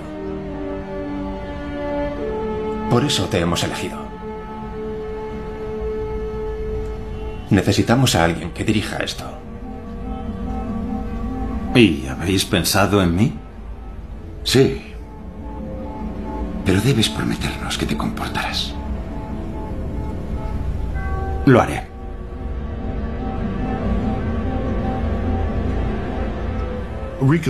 Por 2.90 3.06
eso 3.06 3.26
te 3.26 3.40
hemos 3.40 3.64
elegido. 3.64 3.98
Necesitamos 7.50 8.16
a 8.16 8.24
alguien 8.24 8.52
que 8.52 8.64
dirija 8.64 8.98
esto. 8.98 9.26
¿Y 11.76 12.08
habéis 12.08 12.46
pensado 12.46 13.02
en 13.02 13.16
mí? 13.16 13.34
Sí. 14.44 14.82
Pero 16.66 16.82
debes 16.82 17.10
prometernos 17.10 17.78
que 17.78 17.86
te 17.86 17.98
comportarás. 17.98 18.76
Lo 21.50 21.60
haré. 21.62 21.82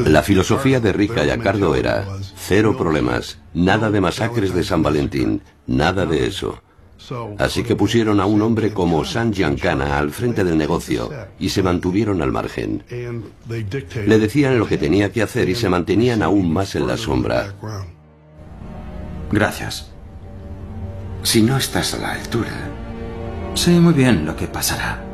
La 0.06 0.24
filosofía 0.24 0.80
de 0.80 0.94
Rica 0.94 1.26
y 1.26 1.30
Acardo 1.30 1.76
era 1.76 2.08
cero 2.38 2.78
problemas, 2.78 3.40
nada 3.54 3.92
de 3.92 4.00
masacres 4.00 4.54
de 4.54 4.64
San 4.64 4.82
Valentín, 4.84 5.42
nada 5.68 6.06
de 6.06 6.28
eso. 6.28 6.62
Así 7.38 7.64
que 7.64 7.76
pusieron 7.76 8.22
a 8.22 8.26
un 8.26 8.42
hombre 8.42 8.72
como 8.72 9.04
San 9.04 9.34
Giancana 9.34 10.00
al 10.00 10.12
frente 10.12 10.46
del 10.46 10.58
negocio 10.58 11.10
y 11.38 11.50
se 11.50 11.62
mantuvieron 11.62 12.22
al 12.22 12.32
margen. 12.32 12.86
Le 13.50 14.18
decían 14.18 14.58
lo 14.58 14.66
que 14.66 14.78
tenía 14.78 15.12
que 15.12 15.24
hacer 15.24 15.50
y 15.50 15.56
se 15.56 15.68
mantenían 15.68 16.24
aún 16.24 16.54
más 16.54 16.74
en 16.76 16.88
la 16.88 16.96
sombra. 16.96 17.54
Gracias. 19.30 19.92
Si 21.22 21.42
no 21.42 21.58
estás 21.58 21.94
a 21.96 21.98
la 21.98 22.14
altura, 22.14 22.79
sé 23.54 23.80
muy 23.80 23.94
bien 23.94 24.26
lo 24.26 24.36
que 24.36 24.48
pasará. 24.48 25.10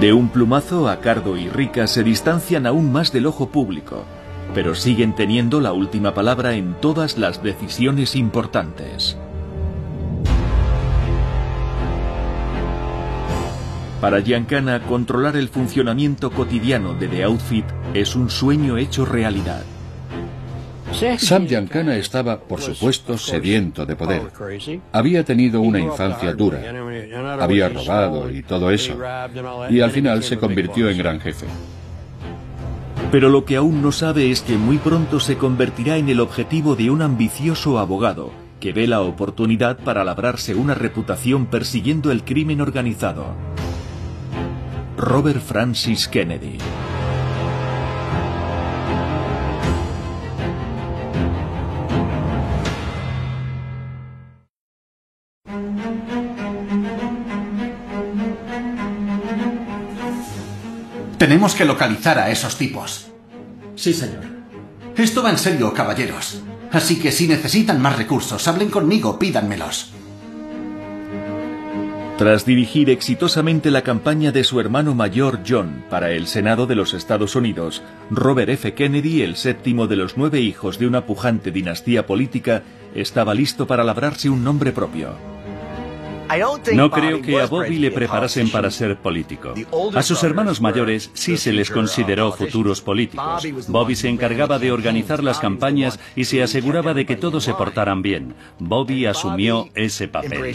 De 0.00 0.12
un 0.12 0.28
plumazo, 0.28 0.88
Acardo 0.88 1.36
y 1.36 1.48
Rica 1.48 1.86
se 1.86 2.02
distancian 2.02 2.66
aún 2.66 2.92
más 2.92 3.10
del 3.10 3.26
ojo 3.26 3.48
público, 3.48 4.04
pero 4.52 4.74
siguen 4.74 5.14
teniendo 5.14 5.60
la 5.60 5.72
última 5.72 6.12
palabra 6.12 6.54
en 6.54 6.74
todas 6.74 7.16
las 7.16 7.42
decisiones 7.42 8.14
importantes. 8.14 9.16
Para 14.02 14.20
Giancana, 14.20 14.82
controlar 14.82 15.36
el 15.36 15.48
funcionamiento 15.48 16.30
cotidiano 16.30 16.92
de 16.92 17.08
The 17.08 17.24
Outfit 17.24 17.64
es 17.94 18.14
un 18.14 18.28
sueño 18.28 18.76
hecho 18.76 19.06
realidad. 19.06 19.64
Sam 21.18 21.46
Giancana 21.46 21.96
estaba, 21.96 22.38
por 22.38 22.60
supuesto, 22.60 23.18
sediento 23.18 23.84
de 23.84 23.96
poder. 23.96 24.22
Había 24.92 25.24
tenido 25.24 25.60
una 25.60 25.80
infancia 25.80 26.32
dura. 26.32 26.60
Había 27.40 27.68
robado 27.68 28.30
y 28.30 28.42
todo 28.42 28.70
eso. 28.70 28.98
Y 29.70 29.80
al 29.80 29.90
final 29.90 30.22
se 30.22 30.38
convirtió 30.38 30.88
en 30.88 30.98
gran 30.98 31.20
jefe. 31.20 31.46
Pero 33.10 33.28
lo 33.28 33.44
que 33.44 33.56
aún 33.56 33.82
no 33.82 33.92
sabe 33.92 34.30
es 34.30 34.42
que 34.42 34.56
muy 34.56 34.78
pronto 34.78 35.20
se 35.20 35.36
convertirá 35.36 35.96
en 35.98 36.08
el 36.08 36.20
objetivo 36.20 36.74
de 36.74 36.90
un 36.90 37.02
ambicioso 37.02 37.78
abogado 37.78 38.32
que 38.60 38.72
ve 38.72 38.86
la 38.86 39.02
oportunidad 39.02 39.78
para 39.78 40.04
labrarse 40.04 40.54
una 40.54 40.74
reputación 40.74 41.46
persiguiendo 41.46 42.10
el 42.10 42.24
crimen 42.24 42.60
organizado. 42.60 43.26
Robert 44.96 45.42
Francis 45.42 46.08
Kennedy. 46.08 46.58
Tenemos 61.24 61.54
que 61.54 61.64
localizar 61.64 62.18
a 62.18 62.30
esos 62.30 62.58
tipos. 62.58 63.06
Sí, 63.76 63.94
señor. 63.94 64.26
Esto 64.94 65.22
va 65.22 65.30
en 65.30 65.38
serio, 65.38 65.72
caballeros. 65.72 66.42
Así 66.70 67.00
que 67.00 67.10
si 67.10 67.26
necesitan 67.26 67.80
más 67.80 67.96
recursos, 67.96 68.46
hablen 68.46 68.68
conmigo, 68.68 69.18
pídanmelos. 69.18 69.94
Tras 72.18 72.44
dirigir 72.44 72.90
exitosamente 72.90 73.70
la 73.70 73.80
campaña 73.80 74.32
de 74.32 74.44
su 74.44 74.60
hermano 74.60 74.94
mayor 74.94 75.40
John 75.48 75.86
para 75.88 76.10
el 76.10 76.26
Senado 76.26 76.66
de 76.66 76.74
los 76.74 76.92
Estados 76.92 77.36
Unidos, 77.36 77.80
Robert 78.10 78.50
F. 78.50 78.74
Kennedy, 78.74 79.22
el 79.22 79.36
séptimo 79.36 79.86
de 79.86 79.96
los 79.96 80.18
nueve 80.18 80.42
hijos 80.42 80.78
de 80.78 80.86
una 80.86 81.06
pujante 81.06 81.50
dinastía 81.50 82.06
política, 82.06 82.64
estaba 82.94 83.32
listo 83.32 83.66
para 83.66 83.82
labrarse 83.82 84.28
un 84.28 84.44
nombre 84.44 84.72
propio. 84.72 85.33
No 86.74 86.90
creo 86.90 87.22
que 87.22 87.40
a 87.40 87.46
Bobby 87.46 87.78
le 87.78 87.90
preparasen 87.90 88.50
para 88.50 88.70
ser 88.70 88.96
político. 88.96 89.54
A 89.94 90.02
sus 90.02 90.22
hermanos 90.22 90.60
mayores 90.60 91.10
sí 91.14 91.36
se 91.36 91.52
les 91.52 91.70
consideró 91.70 92.32
futuros 92.32 92.80
políticos. 92.80 93.68
Bobby 93.68 93.96
se 93.96 94.08
encargaba 94.08 94.58
de 94.58 94.72
organizar 94.72 95.22
las 95.22 95.38
campañas 95.38 95.98
y 96.16 96.24
se 96.24 96.42
aseguraba 96.42 96.94
de 96.94 97.06
que 97.06 97.16
todos 97.16 97.44
se 97.44 97.54
portaran 97.54 98.02
bien. 98.02 98.34
Bobby 98.58 99.06
asumió 99.06 99.68
ese 99.74 100.08
papel. 100.08 100.54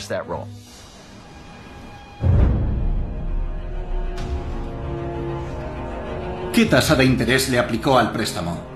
¿Qué 6.54 6.66
tasa 6.66 6.96
de 6.96 7.06
interés 7.06 7.50
le 7.50 7.60
aplicó 7.60 7.98
al 7.98 8.12
préstamo? 8.12 8.69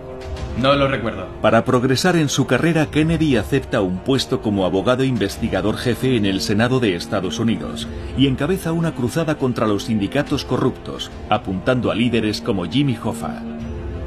No 0.61 0.75
lo 0.75 0.87
recuerdo. 0.87 1.27
Para 1.41 1.65
progresar 1.65 2.15
en 2.15 2.29
su 2.29 2.45
carrera, 2.45 2.85
Kennedy 2.87 3.37
acepta 3.37 3.81
un 3.81 3.97
puesto 3.97 4.41
como 4.41 4.65
abogado 4.65 5.03
investigador 5.03 5.77
jefe 5.77 6.15
en 6.15 6.25
el 6.25 6.41
Senado 6.41 6.79
de 6.79 6.95
Estados 6.95 7.39
Unidos 7.39 7.87
y 8.17 8.27
encabeza 8.27 8.71
una 8.71 8.93
cruzada 8.93 9.37
contra 9.37 9.67
los 9.67 9.85
sindicatos 9.85 10.45
corruptos, 10.45 11.11
apuntando 11.29 11.91
a 11.91 11.95
líderes 11.95 12.39
como 12.41 12.65
Jimmy 12.65 12.97
Hoffa. 13.03 13.41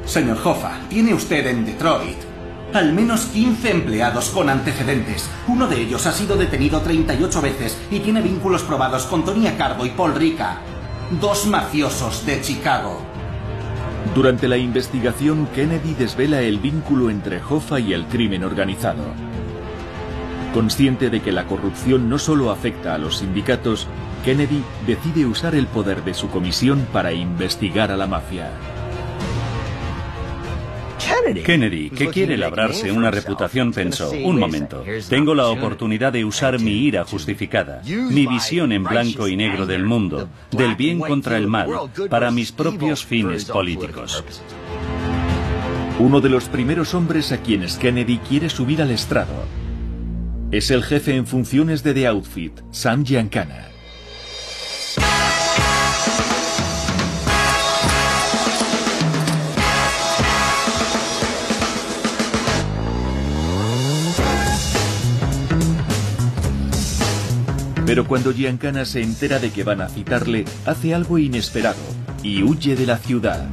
Señor 0.05 0.37
Hoffa, 0.43 0.79
tiene 0.89 1.13
usted 1.13 1.45
en 1.47 1.65
Detroit 1.65 2.17
al 2.73 2.93
menos 2.93 3.25
15 3.27 3.71
empleados 3.71 4.29
con 4.29 4.49
antecedentes. 4.49 5.29
Uno 5.47 5.67
de 5.67 5.81
ellos 5.81 6.05
ha 6.05 6.11
sido 6.11 6.35
detenido 6.35 6.81
38 6.81 7.41
veces 7.41 7.77
y 7.89 7.99
tiene 7.99 8.21
vínculos 8.21 8.63
probados 8.63 9.05
con 9.05 9.23
Tony 9.23 9.47
Acardo 9.47 9.85
y 9.85 9.89
Paul 9.91 10.15
Rica, 10.15 10.59
dos 11.19 11.45
mafiosos 11.47 12.25
de 12.25 12.41
Chicago. 12.41 13.06
Durante 14.17 14.47
la 14.47 14.57
investigación, 14.57 15.47
Kennedy 15.53 15.93
desvela 15.93 16.41
el 16.41 16.57
vínculo 16.57 17.11
entre 17.11 17.39
Hoffa 17.39 17.79
y 17.79 17.93
el 17.93 18.05
crimen 18.05 18.43
organizado. 18.43 19.03
Consciente 20.55 21.11
de 21.11 21.21
que 21.21 21.31
la 21.31 21.45
corrupción 21.45 22.09
no 22.09 22.17
solo 22.17 22.49
afecta 22.49 22.95
a 22.95 22.97
los 22.97 23.19
sindicatos, 23.19 23.85
Kennedy 24.25 24.63
decide 24.87 25.27
usar 25.27 25.53
el 25.53 25.67
poder 25.67 26.03
de 26.03 26.15
su 26.15 26.29
comisión 26.29 26.87
para 26.91 27.13
investigar 27.13 27.91
a 27.91 27.95
la 27.95 28.07
mafia. 28.07 28.49
Kennedy, 31.43 31.89
que 31.89 32.07
quiere 32.07 32.37
labrarse 32.37 32.91
una 32.91 33.11
reputación, 33.11 33.71
pensó, 33.71 34.11
un 34.11 34.39
momento, 34.39 34.83
tengo 35.09 35.35
la 35.35 35.47
oportunidad 35.47 36.13
de 36.13 36.25
usar 36.25 36.59
mi 36.59 36.71
ira 36.71 37.03
justificada, 37.05 37.81
mi 37.85 38.25
visión 38.27 38.71
en 38.71 38.83
blanco 38.83 39.27
y 39.27 39.35
negro 39.35 39.65
del 39.65 39.85
mundo, 39.85 40.29
del 40.51 40.75
bien 40.75 40.99
contra 40.99 41.37
el 41.37 41.47
mal, 41.47 41.69
para 42.09 42.31
mis 42.31 42.51
propios 42.51 43.05
fines 43.05 43.45
políticos. 43.45 44.23
Uno 45.99 46.21
de 46.21 46.29
los 46.29 46.45
primeros 46.45 46.93
hombres 46.93 47.31
a 47.31 47.41
quienes 47.41 47.77
Kennedy 47.77 48.19
quiere 48.19 48.49
subir 48.49 48.81
al 48.81 48.91
estrado 48.91 49.33
es 50.51 50.71
el 50.71 50.83
jefe 50.83 51.15
en 51.15 51.27
funciones 51.27 51.83
de 51.83 51.93
The 51.93 52.07
Outfit, 52.07 52.53
Sam 52.71 53.03
Giancana. 53.03 53.76
Pero 67.87 68.05
cuando 68.05 68.33
Giancana 68.33 68.83
se 68.83 69.01
entera 69.01 69.39
de 69.39 69.49
que 69.49 69.63
van 69.63 69.79
a 69.79 69.87
citarle, 69.87 70.43
hace 70.65 70.93
algo 70.93 71.17
inesperado 71.17 71.79
y 72.21 72.43
huye 72.43 72.75
de 72.75 72.85
la 72.85 72.97
ciudad. 72.97 73.47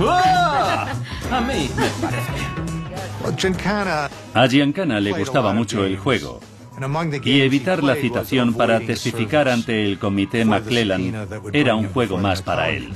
¡Ah! 0.00 0.88
A 1.30 1.40
mí 1.42 1.70
me 1.76 1.88
parece. 2.02 2.32
A 4.34 4.48
Giancana 4.48 4.98
le 4.98 5.12
gustaba 5.12 5.52
mucho 5.52 5.84
el 5.84 5.98
juego 5.98 6.40
y 7.22 7.42
evitar 7.42 7.84
la 7.84 7.94
citación 7.94 8.54
para 8.54 8.80
testificar 8.80 9.48
ante 9.48 9.84
el 9.84 10.00
comité 10.00 10.44
McClellan 10.44 11.28
era 11.52 11.76
un 11.76 11.88
juego 11.90 12.18
más 12.18 12.42
para 12.42 12.70
él. 12.70 12.92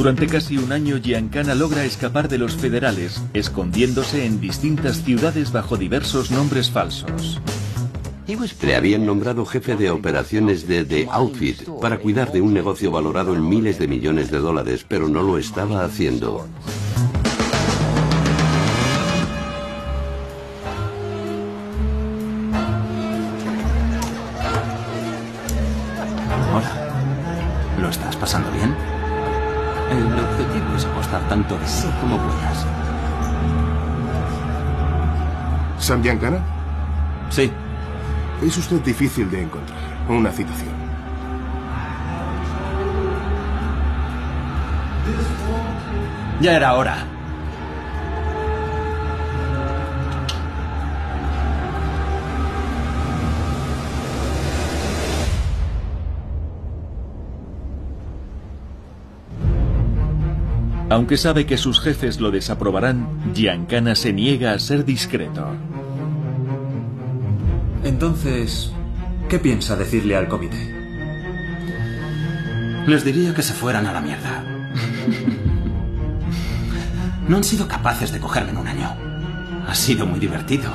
Durante 0.00 0.28
casi 0.28 0.56
un 0.56 0.72
año, 0.72 0.96
Giancana 0.96 1.54
logra 1.54 1.84
escapar 1.84 2.30
de 2.30 2.38
los 2.38 2.56
federales, 2.56 3.22
escondiéndose 3.34 4.24
en 4.24 4.40
distintas 4.40 5.04
ciudades 5.04 5.52
bajo 5.52 5.76
diversos 5.76 6.30
nombres 6.30 6.70
falsos. 6.70 7.38
Le 8.62 8.76
habían 8.76 9.04
nombrado 9.04 9.44
jefe 9.44 9.76
de 9.76 9.90
operaciones 9.90 10.66
de 10.66 10.86
The 10.86 11.06
Outfit 11.10 11.68
para 11.82 11.98
cuidar 11.98 12.32
de 12.32 12.40
un 12.40 12.54
negocio 12.54 12.90
valorado 12.90 13.34
en 13.34 13.46
miles 13.46 13.78
de 13.78 13.88
millones 13.88 14.30
de 14.30 14.38
dólares, 14.38 14.86
pero 14.88 15.06
no 15.06 15.22
lo 15.22 15.36
estaba 15.36 15.84
haciendo. 15.84 16.46
Tanto 31.30 31.56
de 31.56 31.64
sí 31.64 31.86
como 32.00 32.18
puedas. 32.18 32.66
¿Sam 35.78 36.02
Giancana? 36.02 36.40
Sí. 37.30 37.52
Es 38.42 38.58
usted 38.58 38.80
difícil 38.80 39.30
de 39.30 39.44
encontrar. 39.44 39.78
Una 40.08 40.32
citación. 40.32 40.74
Ya 46.40 46.56
era 46.56 46.74
hora. 46.74 46.96
Aunque 60.90 61.16
sabe 61.16 61.46
que 61.46 61.56
sus 61.56 61.80
jefes 61.80 62.18
lo 62.18 62.32
desaprobarán, 62.32 63.06
Giancana 63.32 63.94
se 63.94 64.12
niega 64.12 64.52
a 64.52 64.58
ser 64.58 64.84
discreto. 64.84 65.46
Entonces, 67.84 68.72
¿qué 69.28 69.38
piensa 69.38 69.76
decirle 69.76 70.16
al 70.16 70.26
comité? 70.26 70.58
Les 72.88 73.04
diría 73.04 73.32
que 73.34 73.42
se 73.42 73.54
fueran 73.54 73.86
a 73.86 73.92
la 73.92 74.00
mierda. 74.00 74.44
No 77.28 77.36
han 77.36 77.44
sido 77.44 77.68
capaces 77.68 78.10
de 78.10 78.18
cogerme 78.18 78.50
en 78.50 78.56
un 78.56 78.66
año. 78.66 78.92
Ha 79.68 79.74
sido 79.76 80.06
muy 80.06 80.18
divertido. 80.18 80.72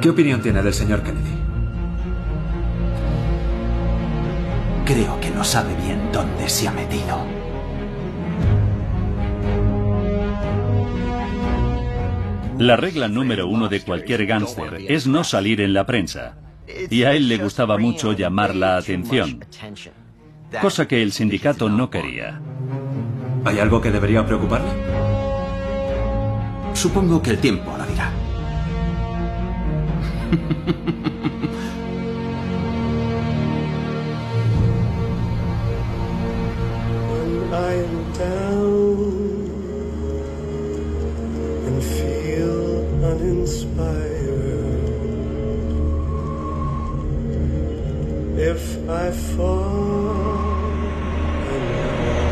¿Qué 0.00 0.08
opinión 0.08 0.40
tiene 0.40 0.62
del 0.62 0.72
señor 0.72 1.02
Kennedy? 1.02 1.36
Creo 4.86 5.20
que 5.20 5.30
no 5.30 5.44
sabe 5.44 5.76
bien 5.76 6.10
dónde 6.10 6.48
se 6.48 6.66
ha 6.66 6.72
metido. 6.72 7.41
La 12.62 12.76
regla 12.76 13.08
número 13.08 13.48
uno 13.48 13.68
de 13.68 13.80
cualquier 13.80 14.24
gángster 14.24 14.84
es 14.86 15.08
no 15.08 15.24
salir 15.24 15.60
en 15.60 15.72
la 15.72 15.84
prensa. 15.84 16.36
Y 16.90 17.02
a 17.02 17.12
él 17.12 17.28
le 17.28 17.38
gustaba 17.38 17.76
mucho 17.76 18.12
llamar 18.12 18.54
la 18.54 18.76
atención, 18.76 19.44
cosa 20.60 20.86
que 20.86 21.02
el 21.02 21.10
sindicato 21.10 21.68
no 21.68 21.90
quería. 21.90 22.40
¿Hay 23.44 23.58
algo 23.58 23.80
que 23.80 23.90
debería 23.90 24.24
preocuparle? 24.24 24.70
Supongo 26.72 27.20
que 27.20 27.30
el 27.30 27.38
tiempo 27.38 27.76
lo 27.76 27.84
dirá. 27.84 28.12
When 37.10 37.52
I 37.52 37.74
am 37.82 38.12
down 38.16 39.31
if 48.52 48.88
I 48.88 49.10
fall, 49.10 50.62
I 51.48 51.58
know 51.68 52.22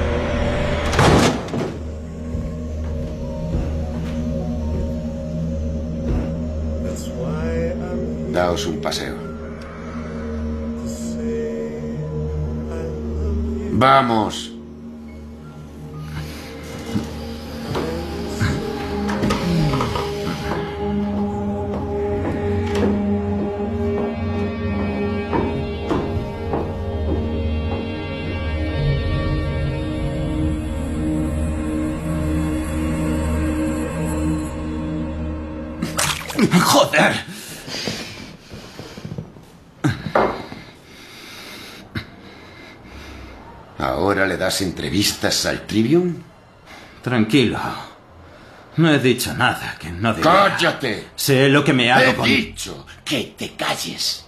that's 6.85 7.07
why 7.19 7.73
I'm 7.73 8.33
Daos 8.33 8.67
un 8.67 8.81
paseo. 8.81 9.17
Vamos. 13.73 14.50
¡Joder! 36.59 37.25
¿Ahora 43.79 44.27
le 44.27 44.37
das 44.37 44.61
entrevistas 44.61 45.47
al 45.47 45.67
Tribune? 45.67 46.17
Tranquilo. 47.03 47.59
No 48.77 48.91
he 48.91 48.99
dicho 48.99 49.33
nada 49.35 49.77
que 49.79 49.91
no 49.91 50.13
debiera. 50.13 50.57
¡Cállate! 50.59 51.09
Sé 51.17 51.49
lo 51.49 51.65
que 51.65 51.73
me 51.73 51.91
hago 51.91 52.11
He 52.11 52.15
con... 52.15 52.25
dicho 52.27 52.87
que 53.05 53.35
te 53.37 53.55
calles. 53.55 54.27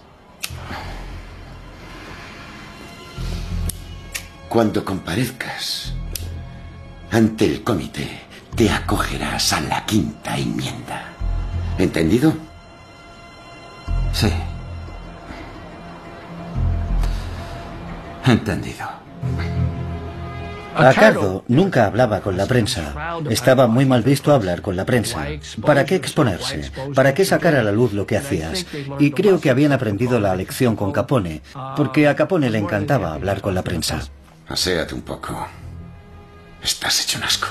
Cuando 4.49 4.83
comparezcas 4.83 5.93
ante 7.11 7.45
el 7.45 7.63
comité, 7.63 8.21
te 8.55 8.69
acogerás 8.69 9.53
a 9.53 9.61
la 9.61 9.85
quinta 9.85 10.37
enmienda. 10.37 11.12
¿Entendido? 11.77 12.33
Sí. 14.13 14.31
Entendido. 18.25 18.87
Acardo 20.75 21.43
nunca 21.47 21.85
hablaba 21.85 22.21
con 22.21 22.35
la 22.35 22.45
prensa. 22.45 22.93
Estaba 23.29 23.67
muy 23.67 23.85
mal 23.85 24.01
visto 24.01 24.33
hablar 24.33 24.61
con 24.61 24.75
la 24.75 24.85
prensa. 24.85 25.27
¿Para 25.61 25.85
qué 25.85 25.95
exponerse? 25.95 26.71
¿Para 26.95 27.13
qué 27.13 27.25
sacar 27.25 27.55
a 27.55 27.63
la 27.63 27.71
luz 27.71 27.93
lo 27.93 28.07
que 28.07 28.17
hacías? 28.17 28.65
Y 28.99 29.11
creo 29.11 29.39
que 29.39 29.49
habían 29.49 29.71
aprendido 29.71 30.19
la 30.19 30.35
lección 30.35 30.75
con 30.75 30.91
Capone, 30.91 31.41
porque 31.75 32.07
a 32.07 32.15
Capone 32.15 32.49
le 32.49 32.57
encantaba 32.57 33.13
hablar 33.13 33.41
con 33.41 33.53
la 33.53 33.61
prensa. 33.61 34.01
Aséate 34.47 34.95
un 34.95 35.01
poco. 35.01 35.47
Estás 36.61 37.03
hecho 37.03 37.17
un 37.17 37.25
asco. 37.25 37.47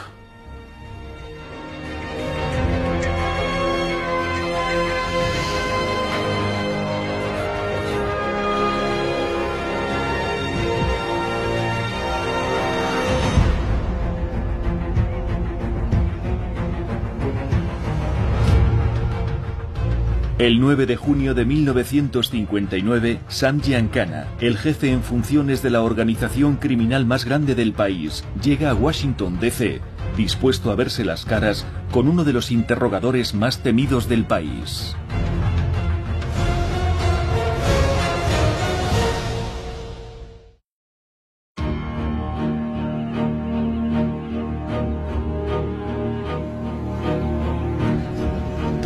El 20.43 20.59
9 20.59 20.87
de 20.87 20.97
junio 20.97 21.35
de 21.35 21.45
1959, 21.45 23.21
Sam 23.29 23.61
Giancana, 23.61 24.27
el 24.41 24.59
jefe 24.59 24.91
en 24.91 25.05
funciones 25.05 25.63
de 25.63 25.71
la 25.71 25.83
organización 25.83 26.57
criminal 26.57 27.07
más 27.07 27.25
grande 27.25 27.55
del 27.55 27.73
país, 27.73 28.25
llega 28.43 28.71
a 28.71 28.75
Washington, 28.75 29.39
D.C., 29.39 29.81
dispuesto 30.17 30.73
a 30.73 30.75
verse 30.75 31.05
las 31.05 31.25
caras 31.25 31.65
con 31.93 32.09
uno 32.09 32.25
de 32.25 32.33
los 32.33 32.51
interrogadores 32.51 33.35
más 33.35 33.63
temidos 33.63 34.09
del 34.09 34.25
país. 34.25 34.97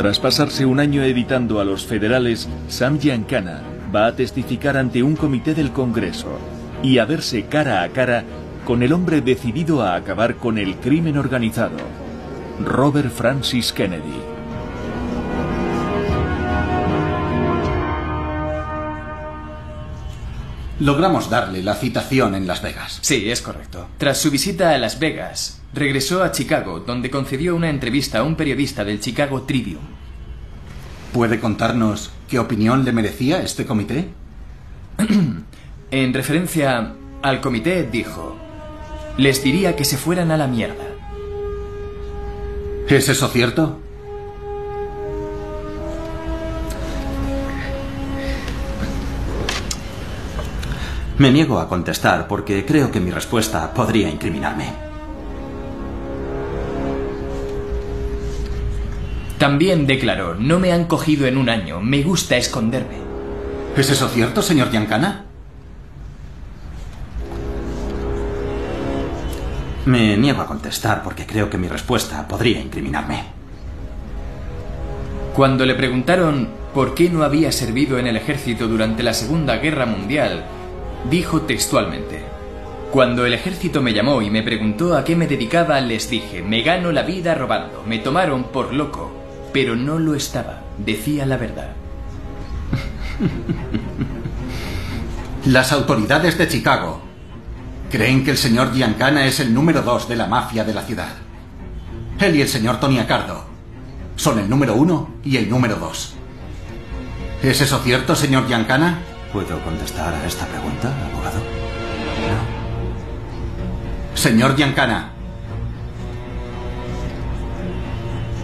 Tras 0.06 0.20
pasarse 0.20 0.64
un 0.64 0.78
año 0.78 1.02
evitando 1.02 1.58
a 1.58 1.64
los 1.64 1.84
federales, 1.84 2.48
Sam 2.68 3.00
Giancana 3.00 3.60
va 3.92 4.06
a 4.06 4.14
testificar 4.14 4.76
ante 4.76 5.02
un 5.02 5.16
comité 5.16 5.52
del 5.52 5.72
Congreso 5.72 6.38
y 6.80 6.98
a 6.98 7.04
verse 7.06 7.46
cara 7.46 7.82
a 7.82 7.88
cara 7.88 8.22
con 8.64 8.84
el 8.84 8.92
hombre 8.92 9.20
decidido 9.20 9.82
a 9.82 9.96
acabar 9.96 10.36
con 10.36 10.58
el 10.58 10.76
crimen 10.76 11.18
organizado, 11.18 11.78
Robert 12.64 13.10
Francis 13.10 13.72
Kennedy. 13.72 14.14
Logramos 20.78 21.28
darle 21.28 21.64
la 21.64 21.74
citación 21.74 22.36
en 22.36 22.46
Las 22.46 22.62
Vegas. 22.62 23.00
Sí, 23.02 23.28
es 23.28 23.42
correcto. 23.42 23.88
Tras 23.98 24.18
su 24.18 24.30
visita 24.30 24.70
a 24.70 24.78
Las 24.78 25.00
Vegas, 25.00 25.62
regresó 25.74 26.22
a 26.22 26.30
Chicago, 26.30 26.78
donde 26.78 27.10
concedió 27.10 27.56
una 27.56 27.70
entrevista 27.70 28.20
a 28.20 28.22
un 28.22 28.36
periodista 28.36 28.84
del 28.84 29.00
Chicago 29.00 29.42
Tribune. 29.42 29.95
¿Puede 31.16 31.40
contarnos 31.40 32.10
qué 32.28 32.38
opinión 32.38 32.84
le 32.84 32.92
merecía 32.92 33.40
este 33.40 33.64
comité? 33.64 34.10
en 35.90 36.12
referencia 36.12 36.92
al 37.22 37.40
comité, 37.40 37.88
dijo, 37.90 38.36
les 39.16 39.42
diría 39.42 39.76
que 39.76 39.86
se 39.86 39.96
fueran 39.96 40.30
a 40.30 40.36
la 40.36 40.46
mierda. 40.46 40.84
¿Es 42.90 43.08
eso 43.08 43.28
cierto? 43.28 43.80
Me 51.16 51.32
niego 51.32 51.60
a 51.60 51.68
contestar 51.70 52.28
porque 52.28 52.66
creo 52.66 52.90
que 52.90 53.00
mi 53.00 53.10
respuesta 53.10 53.72
podría 53.72 54.10
incriminarme. 54.10 54.85
También 59.46 59.86
declaró, 59.86 60.34
no 60.34 60.58
me 60.58 60.72
han 60.72 60.86
cogido 60.86 61.24
en 61.24 61.36
un 61.36 61.48
año, 61.48 61.80
me 61.80 62.02
gusta 62.02 62.36
esconderme. 62.36 62.96
¿Es 63.76 63.88
eso 63.88 64.08
cierto, 64.08 64.42
señor 64.42 64.72
Giancana? 64.72 65.26
Me 69.84 70.16
niego 70.16 70.42
a 70.42 70.46
contestar 70.46 71.04
porque 71.04 71.26
creo 71.26 71.48
que 71.48 71.58
mi 71.58 71.68
respuesta 71.68 72.26
podría 72.26 72.60
incriminarme. 72.60 73.22
Cuando 75.32 75.64
le 75.64 75.76
preguntaron 75.76 76.48
por 76.74 76.96
qué 76.96 77.08
no 77.08 77.22
había 77.22 77.52
servido 77.52 78.00
en 78.00 78.08
el 78.08 78.16
ejército 78.16 78.66
durante 78.66 79.04
la 79.04 79.14
Segunda 79.14 79.58
Guerra 79.58 79.86
Mundial, 79.86 80.44
dijo 81.08 81.42
textualmente, 81.42 82.24
Cuando 82.90 83.24
el 83.24 83.34
ejército 83.34 83.80
me 83.80 83.94
llamó 83.94 84.22
y 84.22 84.28
me 84.28 84.42
preguntó 84.42 84.96
a 84.96 85.04
qué 85.04 85.14
me 85.14 85.28
dedicaba, 85.28 85.80
les 85.80 86.10
dije, 86.10 86.42
me 86.42 86.62
gano 86.62 86.90
la 86.90 87.04
vida 87.04 87.36
robando, 87.36 87.84
me 87.86 88.00
tomaron 88.00 88.42
por 88.42 88.74
loco, 88.74 89.15
pero 89.56 89.74
no 89.74 89.98
lo 89.98 90.14
estaba, 90.14 90.60
decía 90.76 91.24
la 91.24 91.38
verdad. 91.38 91.70
Las 95.46 95.72
autoridades 95.72 96.36
de 96.36 96.46
Chicago 96.46 97.00
creen 97.90 98.22
que 98.22 98.32
el 98.32 98.36
señor 98.36 98.74
Giancana 98.74 99.24
es 99.24 99.40
el 99.40 99.54
número 99.54 99.80
dos 99.80 100.10
de 100.10 100.16
la 100.16 100.26
mafia 100.26 100.62
de 100.62 100.74
la 100.74 100.82
ciudad. 100.82 101.08
Él 102.20 102.36
y 102.36 102.42
el 102.42 102.48
señor 102.48 102.80
Tony 102.80 102.98
Accardo 102.98 103.46
son 104.16 104.40
el 104.40 104.50
número 104.50 104.74
uno 104.74 105.14
y 105.24 105.38
el 105.38 105.48
número 105.48 105.76
dos. 105.76 106.12
¿Es 107.42 107.58
eso 107.62 107.78
cierto, 107.78 108.14
señor 108.14 108.46
Giancana? 108.46 108.98
¿Puedo 109.32 109.58
contestar 109.64 110.12
a 110.12 110.26
esta 110.26 110.44
pregunta, 110.48 110.92
abogado? 111.10 111.38
No. 111.38 112.44
Señor 114.14 114.54
Giancana. 114.54 115.15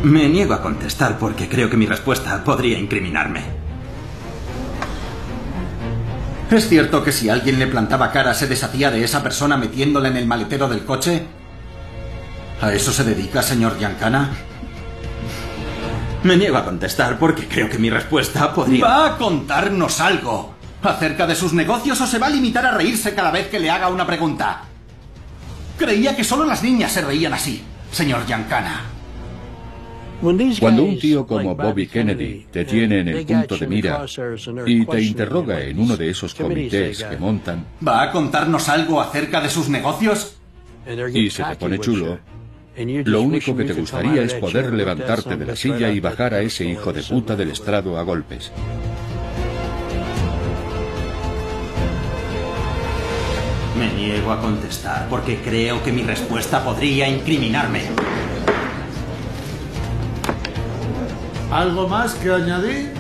Me 0.03 0.29
niego 0.29 0.53
a 0.53 0.61
contestar 0.61 1.17
porque 1.17 1.49
creo 1.49 1.71
que 1.71 1.77
mi 1.77 1.87
respuesta 1.87 2.43
podría 2.43 2.77
incriminarme. 2.77 3.45
¿Es 6.51 6.69
cierto 6.69 7.05
que 7.05 7.13
si 7.13 7.29
alguien 7.29 7.61
le 7.61 7.69
plantaba 7.69 8.11
cara 8.11 8.35
se 8.35 8.49
deshacía 8.49 8.91
de 8.91 9.05
esa 9.05 9.23
persona 9.23 9.57
metiéndola 9.57 10.09
en 10.09 10.17
el 10.17 10.27
maletero 10.27 10.69
del 10.69 10.85
coche? 10.85 11.25
¿A 12.61 12.73
eso 12.73 12.93
se 12.93 13.05
dedica, 13.05 13.43
señor 13.43 13.79
Giancana? 13.79 14.31
Me 16.25 16.37
niego 16.37 16.57
a 16.57 16.65
contestar 16.65 17.17
porque 17.17 17.47
creo 17.47 17.71
que 17.71 17.79
mi 17.79 17.89
respuesta 17.89 18.53
podría... 18.53 18.85
¿Va 18.85 19.07
a 19.07 19.17
contarnos 19.17 20.01
algo 20.01 20.55
acerca 20.83 21.29
de 21.29 21.37
sus 21.37 21.53
negocios 21.53 22.01
o 22.01 22.07
se 22.09 22.19
va 22.19 22.27
a 22.27 22.31
limitar 22.31 22.67
a 22.67 22.73
reírse 22.73 23.15
cada 23.15 23.31
vez 23.31 23.47
que 23.49 23.61
le 23.61 23.71
haga 23.71 23.89
una 23.89 24.07
pregunta? 24.07 24.63
Creía 25.79 26.17
que 26.17 26.25
solo 26.25 26.45
las 26.45 26.63
niñas 26.63 26.91
se 26.91 27.03
reían 27.03 27.35
así, 27.35 27.65
señor 27.93 28.27
Giancana. 28.27 28.92
Cuando 30.61 30.85
un 30.85 30.99
tío 31.01 31.27
como 31.27 31.57
Bobby 31.57 31.89
Kennedy 31.89 32.47
te 32.49 32.65
tiene 32.65 33.01
en 33.01 33.09
el 33.09 33.27
punto 33.27 33.59
de 33.59 33.67
mira 33.67 34.07
y 34.67 34.87
te 34.87 35.03
interroga 35.03 35.61
en 35.61 35.81
uno 35.81 35.97
de 35.97 36.11
esos 36.11 36.33
comités 36.33 37.03
que 37.03 37.17
montan 37.17 37.67
¿Va 37.87 38.03
a 38.03 38.13
contarnos 38.13 38.69
algo 38.69 39.01
acerca 39.01 39.41
de 39.41 39.51
sus 39.51 39.69
negocios? 39.69 40.37
y 41.13 41.29
se 41.31 41.43
te 41.43 41.57
pone 41.57 41.79
chulo, 41.79 42.19
lo 42.77 43.23
único 43.23 43.57
que 43.57 43.65
te 43.65 43.73
gustaría 43.73 44.23
es 44.23 44.35
poder 44.35 44.73
levantarte 44.73 45.37
de 45.37 45.47
la 45.47 45.57
silla 45.57 45.91
y 45.91 45.99
bajar 45.99 46.35
a 46.35 46.41
ese 46.41 46.65
hijo 46.65 46.93
de 46.93 47.03
puta 47.03 47.35
del 47.35 47.51
estrado 47.51 47.99
a 47.99 48.03
golpes. 48.03 48.53
Me 53.77 53.93
niego 53.93 54.31
a 54.31 54.41
contestar 54.41 55.09
porque 55.09 55.39
creo 55.39 55.83
que 55.83 55.91
mi 55.91 56.03
respuesta 56.03 56.65
podría 56.65 57.09
incriminarme. 57.09 57.83
¿Algo 61.53 61.87
más 61.87 62.15
que 62.15 62.31
añadir? 62.33 62.95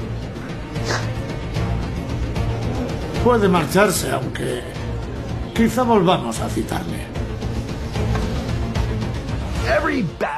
Puede 3.25 3.49
marcharse, 3.49 4.11
aunque 4.11 4.61
quizá 5.55 5.85
volvamos 5.85 6.38
a 6.38 6.51
citarle. 6.51 7.07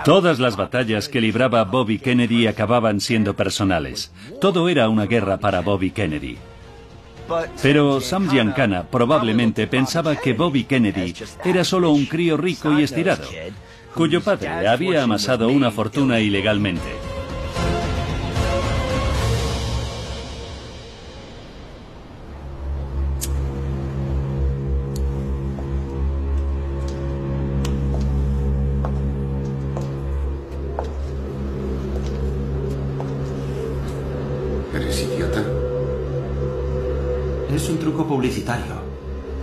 Todas 0.04 0.38
las 0.38 0.56
batallas 0.56 1.08
que 1.08 1.20
libraba 1.20 1.64
Bobby 1.64 1.98
Kennedy 1.98 2.46
acababan 2.46 3.00
siendo 3.00 3.34
personales. 3.34 4.12
Todo 4.40 4.68
era 4.68 4.88
una 4.88 5.06
guerra 5.06 5.38
para 5.38 5.60
Bobby 5.60 5.90
Kennedy. 5.90 6.38
Pero 7.62 8.00
Sam 8.00 8.30
Giancana 8.30 8.84
probablemente 8.84 9.66
pensaba 9.66 10.14
que 10.14 10.34
Bobby 10.34 10.62
Kennedy 10.64 11.14
era 11.44 11.64
solo 11.64 11.90
un 11.90 12.06
crío 12.06 12.36
rico 12.36 12.78
y 12.78 12.84
estirado, 12.84 13.24
cuyo 13.92 14.22
padre 14.22 14.68
había 14.68 15.02
amasado 15.02 15.48
una 15.48 15.72
fortuna 15.72 16.20
ilegalmente. 16.20 17.13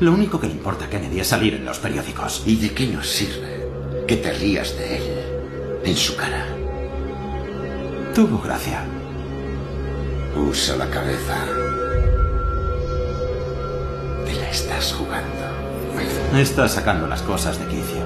Lo 0.02 0.14
único 0.14 0.40
que 0.40 0.48
le 0.48 0.54
importa 0.54 0.86
a 0.86 0.90
Kennedy 0.90 1.20
es 1.20 1.28
salir 1.28 1.54
en 1.54 1.64
los 1.64 1.78
periódicos. 1.78 2.42
¿Y 2.48 2.56
de 2.56 2.74
qué 2.74 2.88
nos 2.88 3.08
sirve 3.08 3.68
que 4.08 4.18
te 4.18 4.34
rías 4.34 4.76
de 4.76 4.98
él 4.98 5.04
en 5.86 5.96
su 5.96 6.16
cara? 6.16 6.48
Tuvo 8.16 8.42
gracia. 8.42 8.84
Usa 10.36 10.76
la 10.78 10.90
cabeza. 10.90 11.46
Te 14.26 14.34
la 14.34 14.50
estás 14.50 14.92
jugando. 14.92 15.30
Estás 16.36 16.72
sacando 16.72 17.06
las 17.06 17.22
cosas 17.22 17.60
de 17.60 17.66
quicio. 17.68 18.02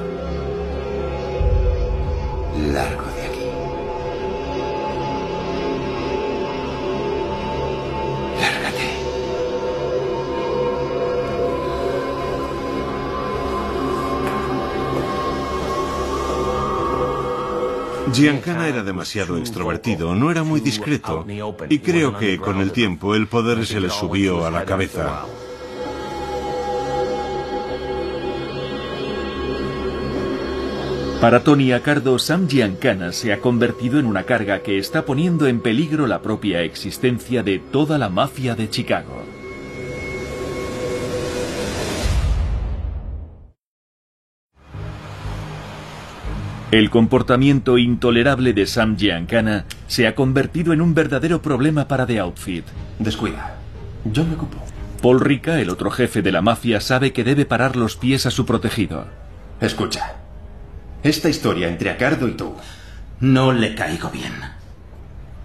Largo 2.73 3.05
Giancana 18.15 18.67
era 18.67 18.83
demasiado 18.83 19.37
extrovertido, 19.37 20.15
no 20.15 20.31
era 20.31 20.43
muy 20.43 20.61
discreto, 20.61 21.25
y 21.69 21.79
creo 21.79 22.17
que 22.17 22.37
con 22.37 22.61
el 22.61 22.71
tiempo 22.71 23.13
el 23.13 23.27
poder 23.27 23.65
se 23.65 23.81
le 23.81 23.89
subió 23.89 24.45
a 24.45 24.51
la 24.51 24.63
cabeza. 24.63 25.25
Para 31.19 31.43
Tony 31.43 31.73
Accardo, 31.73 32.19
Sam 32.19 32.47
Giancana 32.47 33.11
se 33.11 33.33
ha 33.33 33.41
convertido 33.41 33.99
en 33.99 34.05
una 34.05 34.23
carga 34.23 34.61
que 34.61 34.77
está 34.77 35.05
poniendo 35.05 35.47
en 35.47 35.59
peligro 35.59 36.07
la 36.07 36.21
propia 36.21 36.61
existencia 36.61 37.41
de 37.41 37.59
toda 37.59 37.97
la 37.97 38.09
mafia 38.09 38.53
de 38.55 38.69
Chicago. 38.69 39.24
El 46.71 46.89
comportamiento 46.89 47.77
intolerable 47.77 48.53
de 48.53 48.65
Sam 48.65 48.97
Giancana 48.97 49.65
se 49.87 50.07
ha 50.07 50.15
convertido 50.15 50.73
en 50.73 50.81
un 50.81 50.93
verdadero 50.93 51.41
problema 51.41 51.87
para 51.87 52.05
The 52.05 52.19
Outfit. 52.19 52.65
Descuida. 52.99 53.55
Yo 54.03 54.23
me 54.25 54.35
ocupo. 54.35 54.57
Paul 55.01 55.19
Rica, 55.21 55.59
el 55.61 55.69
otro 55.69 55.91
jefe 55.91 56.21
de 56.21 56.31
la 56.31 56.41
mafia, 56.41 56.81
sabe 56.81 57.13
que 57.13 57.23
debe 57.23 57.45
parar 57.45 57.75
los 57.75 57.95
pies 57.95 58.25
a 58.25 58.31
su 58.31 58.45
protegido. 58.45 59.05
Escucha. 59.61 60.15
Esta 61.03 61.29
historia 61.29 61.67
entre 61.67 61.91
Acardo 61.91 62.27
y 62.27 62.31
tú. 62.31 62.55
No 63.19 63.53
le 63.53 63.75
caigo 63.75 64.09
bien. 64.09 64.33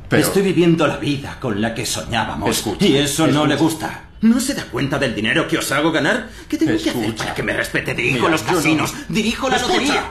Pero- 0.09 0.23
Estoy 0.23 0.43
viviendo 0.43 0.87
la 0.87 0.97
vida 0.97 1.37
con 1.39 1.61
la 1.61 1.75
que 1.75 1.85
soñábamos. 1.87 2.49
Escucha, 2.51 2.87
y 2.87 2.97
eso 2.97 3.27
no 3.27 3.47
le 3.47 3.57
gusta. 3.57 4.05
¿No 4.23 4.41
se 4.41 4.55
da 4.55 4.64
cuenta 4.64 4.99
del 4.99 5.14
dinero 5.14 5.47
que 5.47 5.59
os 5.59 5.71
hago 5.73 5.93
ganar? 5.93 6.29
¿Qué 6.49 6.57
tengo 6.57 6.73
que 6.73 6.79
hacer 6.91 6.97
Escucha. 6.97 7.25
para 7.25 7.35
que 7.35 7.43
me 7.43 7.53
respete? 7.53 7.95
Dirijo 7.95 8.18
Mira, 8.18 8.31
los 8.31 8.45
no- 8.47 8.53
casinos, 8.55 8.95
dirijo 9.09 9.49
la 9.49 9.57
Escucha. 9.57 9.75
lotería. 9.79 10.05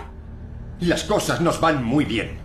Las 0.82 1.04
cosas 1.04 1.42
nos 1.42 1.60
van 1.60 1.84
muy 1.84 2.06
bien. 2.06 2.38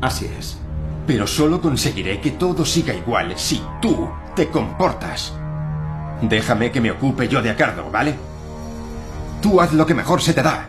Así 0.00 0.26
es. 0.26 0.58
Pero 1.06 1.26
solo 1.26 1.60
conseguiré 1.60 2.20
que 2.20 2.30
todo 2.30 2.64
siga 2.64 2.94
igual 2.94 3.36
si 3.36 3.60
tú 3.82 4.08
te 4.36 4.48
comportas. 4.48 5.34
Déjame 6.22 6.70
que 6.70 6.80
me 6.80 6.92
ocupe 6.92 7.28
yo 7.28 7.42
de 7.42 7.50
Acardo, 7.50 7.90
¿vale? 7.90 8.14
Tú 9.42 9.60
haz 9.60 9.72
lo 9.72 9.86
que 9.86 9.94
mejor 9.94 10.22
se 10.22 10.34
te 10.34 10.42
da. 10.42 10.68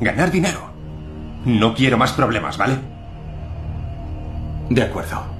Ganar 0.00 0.30
dinero. 0.30 0.70
No 1.44 1.74
quiero 1.74 1.96
más 1.98 2.12
problemas, 2.12 2.56
¿vale? 2.56 2.78
De 4.68 4.82
acuerdo. 4.82 5.35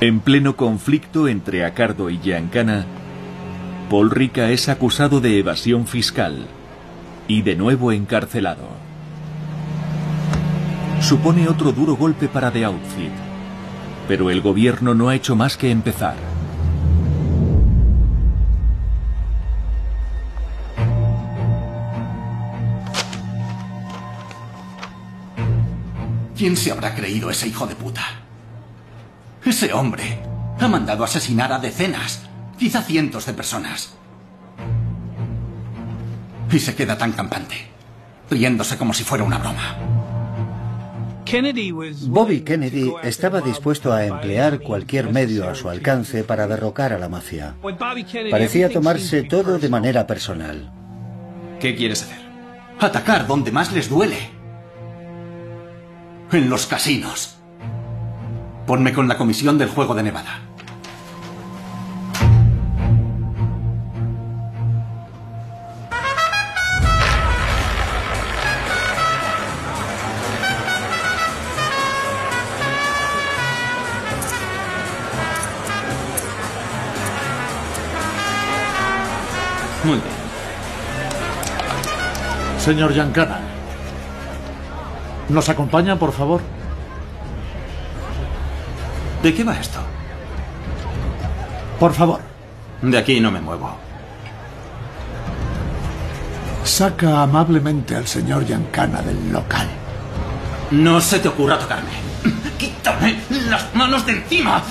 En 0.00 0.20
pleno 0.20 0.54
conflicto 0.54 1.26
entre 1.26 1.64
Acardo 1.64 2.08
y 2.08 2.20
Giancana, 2.20 2.86
Paul 3.90 4.12
Rica 4.12 4.48
es 4.50 4.68
acusado 4.68 5.20
de 5.20 5.40
evasión 5.40 5.88
fiscal 5.88 6.46
y 7.26 7.42
de 7.42 7.56
nuevo 7.56 7.90
encarcelado. 7.90 8.68
Supone 11.00 11.48
otro 11.48 11.72
duro 11.72 11.96
golpe 11.96 12.28
para 12.28 12.52
The 12.52 12.64
Outfit, 12.66 13.10
pero 14.06 14.30
el 14.30 14.40
gobierno 14.40 14.94
no 14.94 15.08
ha 15.08 15.16
hecho 15.16 15.34
más 15.34 15.56
que 15.56 15.72
empezar. 15.72 16.14
¿Quién 26.36 26.56
se 26.56 26.70
habrá 26.70 26.94
creído 26.94 27.30
ese 27.30 27.48
hijo 27.48 27.66
de 27.66 27.74
puta? 27.74 28.27
Ese 29.44 29.72
hombre 29.72 30.20
ha 30.58 30.68
mandado 30.68 31.04
asesinar 31.04 31.52
a 31.52 31.58
decenas, 31.58 32.22
quizá 32.58 32.82
cientos 32.82 33.26
de 33.26 33.32
personas. 33.32 33.94
Y 36.50 36.58
se 36.58 36.74
queda 36.74 36.96
tan 36.96 37.12
campante, 37.12 37.68
riéndose 38.30 38.76
como 38.76 38.94
si 38.94 39.04
fuera 39.04 39.24
una 39.24 39.38
broma. 39.38 39.76
Bobby 42.06 42.40
Kennedy 42.40 42.90
estaba 43.02 43.42
dispuesto 43.42 43.92
a 43.92 44.06
emplear 44.06 44.60
cualquier 44.60 45.12
medio 45.12 45.48
a 45.48 45.54
su 45.54 45.68
alcance 45.68 46.24
para 46.24 46.46
derrocar 46.46 46.94
a 46.94 46.98
la 46.98 47.10
mafia. 47.10 47.54
Parecía 48.30 48.70
tomarse 48.70 49.24
todo 49.24 49.58
de 49.58 49.68
manera 49.68 50.06
personal. 50.06 50.72
¿Qué 51.60 51.76
quieres 51.76 52.02
hacer? 52.02 52.18
Atacar 52.80 53.26
donde 53.26 53.52
más 53.52 53.72
les 53.72 53.90
duele. 53.90 54.16
En 56.32 56.48
los 56.48 56.66
casinos. 56.66 57.37
Ponme 58.68 58.92
con 58.92 59.08
la 59.08 59.16
comisión 59.16 59.56
del 59.56 59.70
juego 59.70 59.94
de 59.94 60.02
Nevada. 60.02 60.40
Muy 79.82 79.94
bien. 79.94 80.02
Señor 82.58 82.92
Giancana. 82.92 83.40
¿Nos 85.30 85.48
acompaña, 85.48 85.98
por 85.98 86.12
favor? 86.12 86.57
¿De 89.28 89.34
qué 89.34 89.44
va 89.44 89.60
esto? 89.60 89.78
Por 91.78 91.92
favor. 91.92 92.20
De 92.80 92.96
aquí 92.96 93.20
no 93.20 93.30
me 93.30 93.42
muevo. 93.42 93.76
Saca 96.64 97.24
amablemente 97.24 97.94
al 97.94 98.06
señor 98.06 98.46
Giancana 98.46 99.02
del 99.02 99.30
local. 99.30 99.68
No 100.70 100.98
se 101.02 101.18
te 101.18 101.28
ocurra 101.28 101.58
tocarme. 101.58 101.90
¡Quítame 102.56 103.18
las 103.50 103.74
manos 103.74 104.06
de 104.06 104.12
encima! 104.12 104.62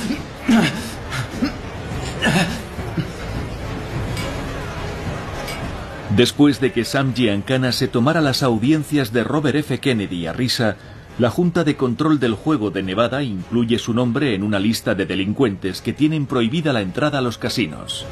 Después 6.16 6.60
de 6.60 6.72
que 6.72 6.84
Sam 6.84 7.14
Giancana 7.14 7.72
se 7.74 7.88
tomara 7.88 8.22
las 8.22 8.41
audiencias 8.41 9.14
de 9.14 9.24
Robert 9.24 9.58
F. 9.58 9.80
Kennedy 9.80 10.26
a 10.26 10.34
risa, 10.34 10.78
la 11.20 11.32
Junta 11.32 11.63
de 11.63 11.76
Control 11.76 12.20
del 12.20 12.36
Juego 12.36 12.70
de 12.70 12.84
Nevada 12.84 13.24
incluye 13.24 13.80
su 13.80 13.93
nombre 13.93 14.36
en 14.36 14.43
una 14.43 14.59
lista 14.59 14.93
de 14.93 15.07
delincuentes 15.07 15.82
que 15.82 15.93
tienen 15.93 16.28
prohibida 16.28 16.74
la 16.74 16.82
entrada 16.82 17.18
a 17.18 17.22
los 17.22 17.39
casinos. 17.39 18.05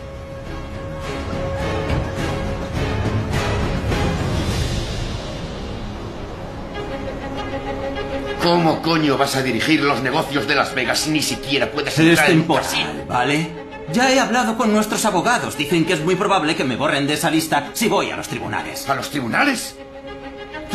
¿Cómo 8.41 8.81
coño 8.81 9.17
vas 9.17 9.35
a 9.35 9.43
dirigir 9.43 9.81
los 9.81 10.01
negocios 10.01 10.47
de 10.47 10.55
Las 10.55 10.73
Vegas 10.73 10.99
si 10.99 11.11
ni 11.11 11.21
siquiera 11.21 11.71
puedes 11.71 11.97
Es 11.97 12.07
entrar 12.07 12.31
en 12.31 12.41
un 12.41 12.57
casino? 12.57 12.89
¿vale? 13.07 13.49
Ya 13.91 14.11
he 14.11 14.19
hablado 14.19 14.57
con 14.57 14.71
nuestros 14.71 15.05
abogados. 15.05 15.57
Dicen 15.57 15.85
que 15.85 15.93
es 15.93 16.03
muy 16.03 16.15
probable 16.15 16.55
que 16.55 16.63
me 16.63 16.75
borren 16.75 17.05
de 17.05 17.13
esa 17.13 17.29
lista 17.29 17.69
si 17.73 17.87
voy 17.87 18.09
a 18.09 18.17
los 18.17 18.27
tribunales. 18.27 18.87
¿A 18.89 18.95
los 18.95 19.09
tribunales? 19.09 19.75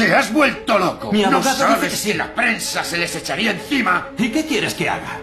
¡Te 0.00 0.14
has 0.14 0.32
vuelto 0.32 0.78
loco! 0.78 1.12
Mi 1.12 1.24
¿No 1.24 1.40
dice 1.40 1.56
sabes 1.56 1.92
si 1.92 2.14
la 2.14 2.34
prensa 2.34 2.82
se 2.82 2.96
les 2.96 3.14
echaría 3.16 3.50
encima? 3.50 4.08
¿Y 4.16 4.30
qué 4.30 4.46
quieres 4.46 4.72
que 4.72 4.88
haga? 4.88 5.20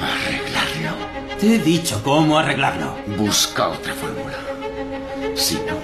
Arreglarlo. 0.00 0.96
Te 1.38 1.54
he 1.54 1.58
dicho 1.60 2.02
cómo 2.02 2.36
arreglarlo. 2.36 2.96
Busca 3.06 3.68
otra 3.68 3.94
fórmula. 3.94 4.36
Si 5.36 5.54
no, 5.58 5.78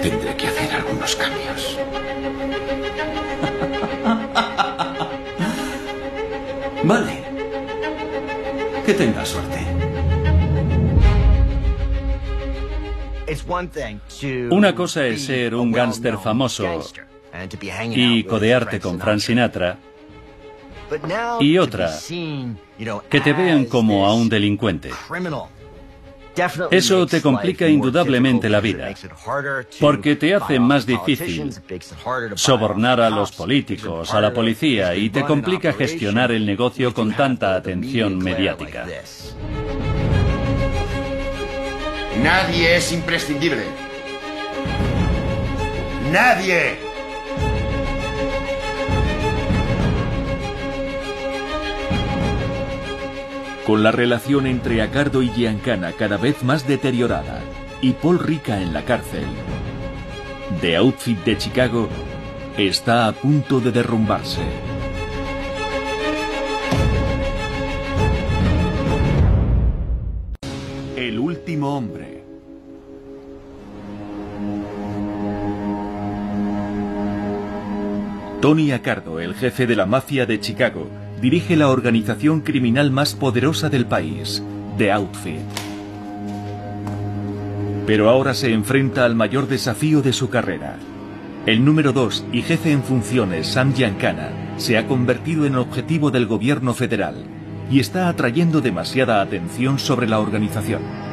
tendré 0.00 0.34
que 0.34 0.48
hacer 0.48 0.74
algunos 0.74 1.14
cambios. 1.14 1.76
Vale. 6.84 7.22
Que 8.86 8.94
tengas 8.94 9.28
suerte. 9.28 9.53
Una 14.50 14.74
cosa 14.74 15.06
es 15.06 15.24
ser 15.24 15.54
un 15.54 15.72
gángster 15.72 16.18
famoso 16.18 16.82
y 17.90 18.24
codearte 18.24 18.80
con 18.80 18.98
Frank 19.00 19.18
Sinatra, 19.20 19.78
y 21.40 21.58
otra, 21.58 21.90
que 23.08 23.20
te 23.20 23.32
vean 23.32 23.64
como 23.66 24.06
a 24.06 24.14
un 24.14 24.28
delincuente. 24.28 24.90
Eso 26.70 27.06
te 27.06 27.22
complica 27.22 27.68
indudablemente 27.68 28.48
la 28.48 28.60
vida, 28.60 28.92
porque 29.80 30.16
te 30.16 30.34
hace 30.34 30.58
más 30.58 30.84
difícil 30.84 31.52
sobornar 32.34 33.00
a 33.00 33.10
los 33.10 33.32
políticos, 33.32 34.12
a 34.12 34.20
la 34.20 34.32
policía, 34.32 34.94
y 34.96 35.10
te 35.10 35.24
complica 35.24 35.72
gestionar 35.72 36.32
el 36.32 36.44
negocio 36.44 36.92
con 36.92 37.14
tanta 37.14 37.54
atención 37.54 38.18
mediática. 38.18 38.86
Nadie 42.22 42.76
es 42.76 42.92
imprescindible. 42.92 43.64
Nadie. 46.12 46.78
Con 53.66 53.82
la 53.82 53.90
relación 53.90 54.46
entre 54.46 54.82
Acardo 54.82 55.22
y 55.22 55.30
Giancana 55.30 55.92
cada 55.92 56.16
vez 56.16 56.42
más 56.42 56.68
deteriorada 56.68 57.40
y 57.80 57.92
Paul 57.92 58.18
Rica 58.18 58.60
en 58.60 58.72
la 58.72 58.84
cárcel, 58.84 59.24
The 60.60 60.76
Outfit 60.76 61.18
de 61.24 61.38
Chicago 61.38 61.88
está 62.56 63.08
a 63.08 63.12
punto 63.12 63.60
de 63.60 63.72
derrumbarse. 63.72 64.73
Hombre. 71.46 72.24
Tony 78.40 78.72
Accardo, 78.72 79.20
el 79.20 79.34
jefe 79.34 79.66
de 79.66 79.76
la 79.76 79.84
mafia 79.84 80.24
de 80.24 80.40
Chicago, 80.40 80.88
dirige 81.20 81.56
la 81.56 81.68
organización 81.68 82.40
criminal 82.40 82.90
más 82.90 83.14
poderosa 83.14 83.68
del 83.68 83.84
país, 83.84 84.42
The 84.78 84.90
Outfit. 84.92 85.40
Pero 87.86 88.08
ahora 88.08 88.32
se 88.32 88.50
enfrenta 88.50 89.04
al 89.04 89.14
mayor 89.14 89.46
desafío 89.46 90.00
de 90.00 90.14
su 90.14 90.30
carrera. 90.30 90.78
El 91.44 91.62
número 91.62 91.92
2 91.92 92.24
y 92.32 92.40
jefe 92.40 92.72
en 92.72 92.82
funciones, 92.82 93.48
Sam 93.48 93.74
Giancana, 93.74 94.30
se 94.56 94.78
ha 94.78 94.86
convertido 94.86 95.44
en 95.44 95.56
objetivo 95.56 96.10
del 96.10 96.26
gobierno 96.26 96.72
federal 96.72 97.16
y 97.70 97.80
está 97.80 98.08
atrayendo 98.08 98.62
demasiada 98.62 99.20
atención 99.20 99.78
sobre 99.78 100.08
la 100.08 100.20
organización. 100.20 101.03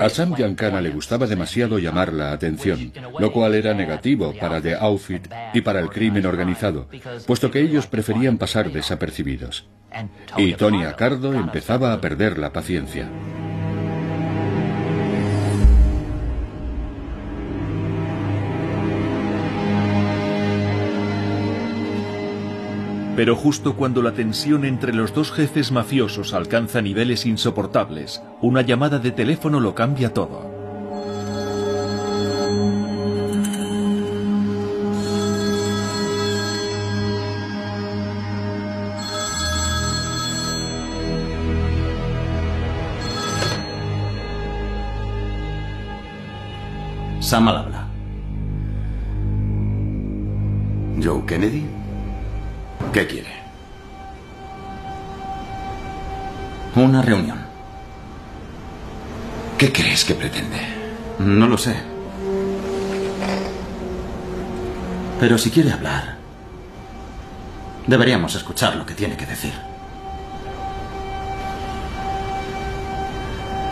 A 0.00 0.08
Sam 0.08 0.34
Giancana 0.34 0.80
le 0.80 0.90
gustaba 0.90 1.26
demasiado 1.26 1.78
llamar 1.78 2.12
la 2.12 2.32
atención, 2.32 2.92
lo 3.18 3.32
cual 3.32 3.54
era 3.54 3.74
negativo 3.74 4.34
para 4.38 4.60
The 4.60 4.76
Outfit 4.76 5.28
y 5.52 5.60
para 5.60 5.80
el 5.80 5.90
crimen 5.90 6.24
organizado, 6.26 6.88
puesto 7.26 7.50
que 7.50 7.60
ellos 7.60 7.86
preferían 7.86 8.38
pasar 8.38 8.72
desapercibidos. 8.72 9.66
Y 10.36 10.54
Tony 10.54 10.84
Accardo 10.84 11.34
empezaba 11.34 11.92
a 11.92 12.00
perder 12.00 12.38
la 12.38 12.52
paciencia. 12.52 13.08
Pero 23.18 23.34
justo 23.34 23.74
cuando 23.74 24.00
la 24.00 24.12
tensión 24.12 24.64
entre 24.64 24.94
los 24.94 25.12
dos 25.12 25.32
jefes 25.32 25.72
mafiosos 25.72 26.34
alcanza 26.34 26.80
niveles 26.80 27.26
insoportables, 27.26 28.22
una 28.40 28.62
llamada 28.62 29.00
de 29.00 29.10
teléfono 29.10 29.58
lo 29.58 29.74
cambia 29.74 30.14
todo. 30.14 30.48
Sam 47.18 47.48
al 47.48 47.56
habla. 47.56 47.88
Joe 51.02 51.26
Kennedy. 51.26 51.77
¿Qué 52.92 53.06
quiere? 53.06 53.32
Una 56.74 57.02
reunión. 57.02 57.38
¿Qué 59.58 59.72
crees 59.72 60.04
que 60.04 60.14
pretende? 60.14 60.60
No 61.18 61.46
lo 61.46 61.58
sé. 61.58 61.74
Pero 65.20 65.36
si 65.36 65.50
quiere 65.50 65.72
hablar, 65.72 66.16
deberíamos 67.86 68.34
escuchar 68.34 68.76
lo 68.76 68.86
que 68.86 68.94
tiene 68.94 69.16
que 69.16 69.26
decir. 69.26 69.52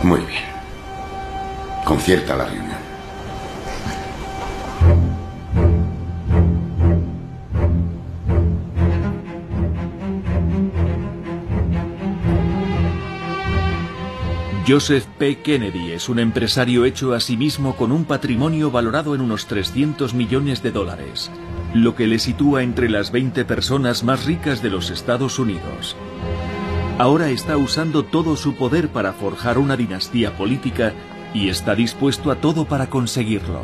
Muy 0.03 0.19
bien. 0.21 0.43
Concierta 1.85 2.35
la 2.35 2.45
reunión. 2.45 2.86
Joseph 14.67 15.05
P. 15.17 15.37
Kennedy 15.37 15.93
es 15.93 16.09
un 16.09 16.19
empresario 16.19 16.83
hecho 16.83 17.13
a 17.13 17.21
sí 17.21 17.37
mismo 17.37 17.77
con 17.77 17.93
un 17.93 18.03
patrimonio 18.03 18.69
valorado 18.69 19.15
en 19.15 19.21
unos 19.21 19.45
300 19.45 20.13
millones 20.13 20.61
de 20.61 20.71
dólares, 20.71 21.31
lo 21.73 21.95
que 21.95 22.05
le 22.05 22.19
sitúa 22.19 22.63
entre 22.63 22.89
las 22.89 23.13
20 23.13 23.45
personas 23.45 24.03
más 24.03 24.25
ricas 24.25 24.61
de 24.61 24.69
los 24.69 24.89
Estados 24.89 25.39
Unidos. 25.39 25.95
Ahora 26.97 27.29
está 27.29 27.55
usando 27.55 28.03
todo 28.03 28.35
su 28.35 28.55
poder 28.55 28.89
para 28.89 29.13
forjar 29.13 29.57
una 29.57 29.77
dinastía 29.77 30.35
política 30.35 30.91
y 31.33 31.47
está 31.47 31.73
dispuesto 31.73 32.29
a 32.29 32.41
todo 32.41 32.65
para 32.65 32.89
conseguirlo. 32.89 33.61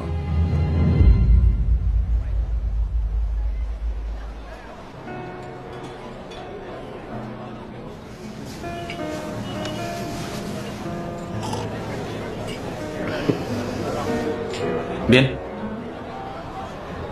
Bien. 15.14 15.38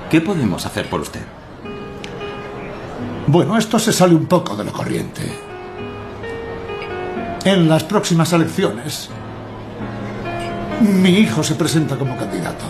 ¿Qué 0.10 0.22
podemos 0.22 0.66
hacer 0.66 0.90
por 0.90 1.02
usted? 1.02 1.22
Bueno, 3.28 3.56
esto 3.60 3.78
se 3.78 3.94
sale 3.94 4.16
un 4.16 4.26
poco 4.26 4.56
de 4.56 4.64
lo 4.64 4.74
corriente. 4.74 5.22
En 7.46 7.70
las 7.70 7.84
próximas 7.84 8.34
elecciones, 8.34 9.12
mi 10.82 11.12
hijo 11.12 11.44
se 11.44 11.54
presenta 11.54 11.96
como 11.96 12.18
candidato. 12.18 12.66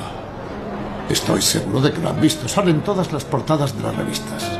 Estoy 1.08 1.42
seguro 1.42 1.80
de 1.80 1.94
que 1.94 2.02
lo 2.02 2.10
han 2.10 2.20
visto. 2.20 2.50
Salen 2.50 2.82
todas 2.82 3.14
las 3.14 3.24
portadas 3.24 3.74
de 3.78 3.84
las 3.84 3.96
revistas. 3.96 4.52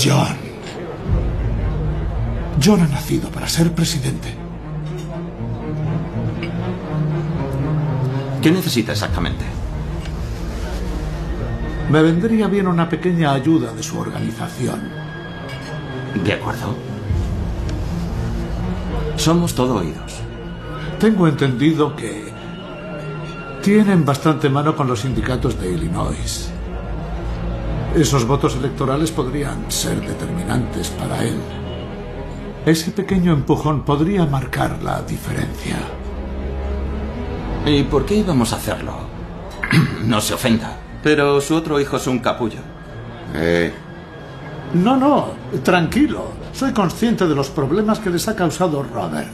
John. 0.00 0.36
John 2.64 2.82
ha 2.82 2.86
nacido 2.86 3.28
para 3.30 3.48
ser 3.48 3.72
presidente. 3.72 4.45
¿Qué 8.46 8.52
necesita 8.52 8.92
exactamente? 8.92 9.44
Me 11.90 12.00
vendría 12.00 12.46
bien 12.46 12.68
una 12.68 12.88
pequeña 12.88 13.32
ayuda 13.32 13.72
de 13.72 13.82
su 13.82 13.98
organización. 13.98 14.88
De 16.22 16.32
acuerdo. 16.32 16.76
Somos 19.16 19.52
todo 19.52 19.78
oídos. 19.78 20.20
Tengo 21.00 21.26
entendido 21.26 21.96
que 21.96 22.32
tienen 23.64 24.04
bastante 24.04 24.48
mano 24.48 24.76
con 24.76 24.86
los 24.86 25.00
sindicatos 25.00 25.60
de 25.60 25.72
Illinois. 25.72 26.48
Esos 27.96 28.24
votos 28.24 28.54
electorales 28.54 29.10
podrían 29.10 29.72
ser 29.72 30.00
determinantes 30.06 30.90
para 30.90 31.24
él. 31.24 31.40
Ese 32.64 32.92
pequeño 32.92 33.32
empujón 33.32 33.84
podría 33.84 34.24
marcar 34.24 34.80
la 34.84 35.02
diferencia. 35.02 35.78
¿Y 37.66 37.82
por 37.82 38.06
qué 38.06 38.16
íbamos 38.16 38.52
a 38.52 38.56
hacerlo? 38.56 38.92
no 40.04 40.20
se 40.20 40.34
ofenda, 40.34 40.76
pero 41.02 41.40
su 41.40 41.54
otro 41.56 41.80
hijo 41.80 41.96
es 41.96 42.06
un 42.06 42.20
capullo. 42.20 42.60
Eh, 43.34 43.72
No, 44.74 44.96
no, 44.96 45.30
tranquilo. 45.62 46.30
Soy 46.52 46.72
consciente 46.72 47.26
de 47.26 47.34
los 47.34 47.50
problemas 47.50 47.98
que 47.98 48.10
les 48.10 48.26
ha 48.28 48.36
causado 48.36 48.82
Robert. 48.82 49.28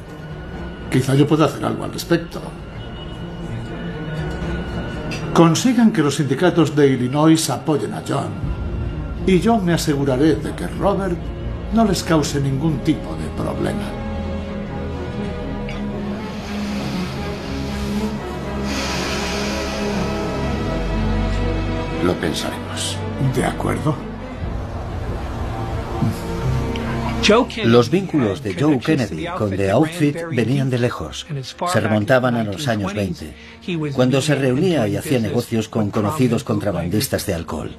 Quizá 0.90 1.14
yo 1.14 1.26
pueda 1.26 1.44
hacer 1.44 1.64
algo 1.64 1.84
al 1.84 1.92
respecto. 1.92 2.40
Consigan 5.34 5.92
que 5.92 6.02
los 6.02 6.16
sindicatos 6.16 6.74
de 6.74 6.88
Illinois 6.88 7.50
apoyen 7.50 7.94
a 7.94 8.02
John. 8.06 8.28
Y 9.26 9.40
yo 9.40 9.58
me 9.58 9.72
aseguraré 9.74 10.36
de 10.36 10.54
que 10.54 10.66
Robert 10.66 11.16
no 11.74 11.84
les 11.84 12.02
cause 12.02 12.40
ningún 12.40 12.78
tipo 12.80 13.14
de 13.16 13.42
problema. 13.42 14.01
Lo 22.02 22.14
pensaremos. 22.14 22.96
De 23.34 23.44
acuerdo. 23.44 23.94
Los 27.64 27.88
vínculos 27.88 28.42
de 28.42 28.54
Joe 28.54 28.80
Kennedy 28.80 29.26
con 29.38 29.50
The 29.56 29.70
Outfit 29.70 30.16
venían 30.32 30.70
de 30.70 30.78
lejos. 30.78 31.24
Se 31.72 31.80
remontaban 31.80 32.34
a 32.34 32.42
los 32.42 32.66
años 32.66 32.92
20, 32.92 33.32
cuando 33.94 34.20
se 34.20 34.34
reunía 34.34 34.88
y 34.88 34.96
hacía 34.96 35.20
negocios 35.20 35.68
con 35.68 35.90
conocidos 35.92 36.42
contrabandistas 36.42 37.24
de 37.26 37.34
alcohol. 37.34 37.76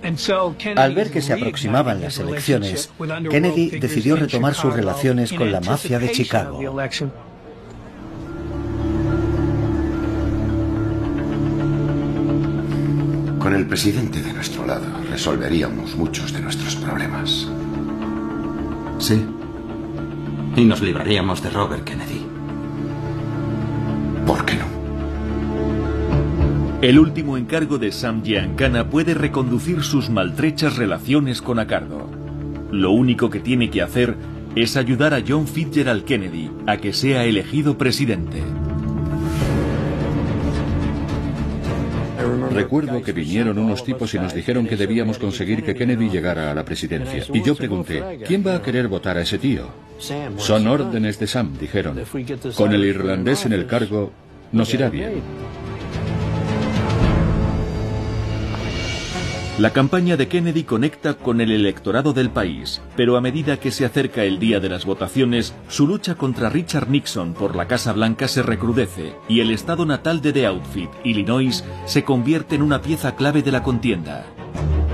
Al 0.78 0.96
ver 0.96 1.12
que 1.12 1.22
se 1.22 1.34
aproximaban 1.34 2.02
las 2.02 2.20
elecciones, 2.20 2.90
Kennedy 3.30 3.80
decidió 3.80 4.16
retomar 4.16 4.54
sus 4.54 4.74
relaciones 4.74 5.34
con 5.34 5.52
la 5.52 5.60
mafia 5.60 6.00
de 6.00 6.12
Chicago. 6.12 6.62
Con 13.44 13.54
el 13.54 13.68
presidente 13.68 14.22
de 14.22 14.32
nuestro 14.32 14.66
lado 14.66 14.86
resolveríamos 15.12 15.98
muchos 15.98 16.32
de 16.32 16.40
nuestros 16.40 16.78
problemas. 16.78 17.46
Sí. 19.00 19.22
Y 20.56 20.64
nos 20.64 20.82
libraríamos 20.82 21.44
de 21.44 21.50
Robert 21.50 21.84
Kennedy. 21.84 22.26
¿Por 24.26 24.46
qué 24.46 24.54
no? 24.56 24.64
El 26.82 26.98
último 26.98 27.36
encargo 27.36 27.78
de 27.78 27.92
Sam 27.92 28.24
Giancana 28.24 28.90
puede 28.90 29.14
reconducir 29.14 29.84
sus 29.84 30.10
maltrechas 30.10 30.78
relaciones 30.78 31.42
con 31.42 31.60
Acardo. 31.60 32.10
Lo 32.72 32.92
único 32.92 33.30
que 33.30 33.42
tiene 33.42 33.70
que 33.70 33.82
hacer 33.82 34.16
es 34.56 34.78
ayudar 34.78 35.14
a 35.14 35.22
John 35.28 35.50
Fitzgerald 35.50 36.06
Kennedy 36.06 36.50
a 36.66 36.78
que 36.78 36.94
sea 36.94 37.26
elegido 37.26 37.78
presidente. 37.78 38.42
Recuerdo 42.52 43.02
que 43.02 43.12
vinieron 43.12 43.58
unos 43.58 43.84
tipos 43.84 44.14
y 44.14 44.20
nos 44.20 44.34
dijeron 44.34 44.68
que 44.68 44.78
debíamos 44.78 45.18
conseguir 45.18 45.64
que 45.64 45.76
Kennedy 45.76 46.10
llegara 46.10 46.52
a 46.52 46.54
la 46.54 46.66
presidencia. 46.66 47.24
Y 47.34 47.44
yo 47.44 47.56
pregunté, 47.56 48.20
¿quién 48.26 48.46
va 48.46 48.56
a 48.56 48.62
querer 48.62 48.88
votar 48.88 49.18
a 49.18 49.22
ese 49.22 49.38
tío? 49.38 49.68
Son 50.38 50.68
órdenes 50.68 51.20
de 51.20 51.28
Sam, 51.28 51.58
dijeron. 51.60 52.00
Con 52.56 52.74
el 52.74 52.84
irlandés 52.86 53.46
en 53.46 53.54
el 53.54 53.68
cargo, 53.68 54.12
nos 54.52 54.74
irá 54.74 54.90
bien. 54.90 55.22
La 59.64 59.72
campaña 59.72 60.18
de 60.18 60.28
Kennedy 60.28 60.66
conecta 60.66 61.14
con 61.14 61.40
el 61.40 61.50
electorado 61.50 62.12
del 62.12 62.30
país, 62.30 62.82
pero 62.98 63.16
a 63.16 63.22
medida 63.22 63.62
que 63.62 63.72
se 63.72 63.86
acerca 63.86 64.26
el 64.26 64.38
día 64.38 64.60
de 64.60 64.68
las 64.68 64.84
votaciones, 64.84 65.54
su 65.70 65.88
lucha 65.88 66.16
contra 66.16 66.50
Richard 66.50 66.90
Nixon 66.90 67.34
por 67.34 67.56
la 67.56 67.66
Casa 67.66 67.94
Blanca 67.94 68.28
se 68.28 68.44
recrudece 68.44 69.14
y 69.30 69.40
el 69.40 69.52
estado 69.52 69.86
natal 69.86 70.22
de 70.22 70.34
The 70.34 70.48
Outfit, 70.48 70.90
Illinois, 71.06 71.64
se 71.86 72.04
convierte 72.04 72.56
en 72.56 72.62
una 72.62 72.82
pieza 72.82 73.16
clave 73.16 73.42
de 73.42 73.54
la 73.54 73.64
contienda. 73.64 74.26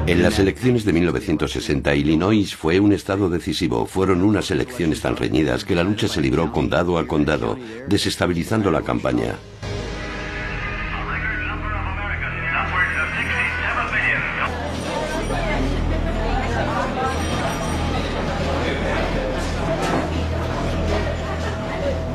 En 0.06 0.22
las 0.22 0.38
elecciones 0.38 0.86
de 0.86 0.94
1960, 0.94 1.96
Illinois 1.96 2.56
fue 2.56 2.80
un 2.80 2.94
estado 2.94 3.28
decisivo. 3.28 3.88
Fueron 3.88 4.22
unas 4.22 4.52
elecciones 4.52 5.02
tan 5.02 5.16
reñidas 5.16 5.66
que 5.66 5.74
la 5.74 5.84
lucha 5.84 6.08
se 6.08 6.22
libró 6.22 6.52
condado 6.52 7.00
a 7.00 7.08
condado, 7.08 7.58
desestabilizando 7.88 8.70
la 8.70 8.84
campaña. 8.84 9.34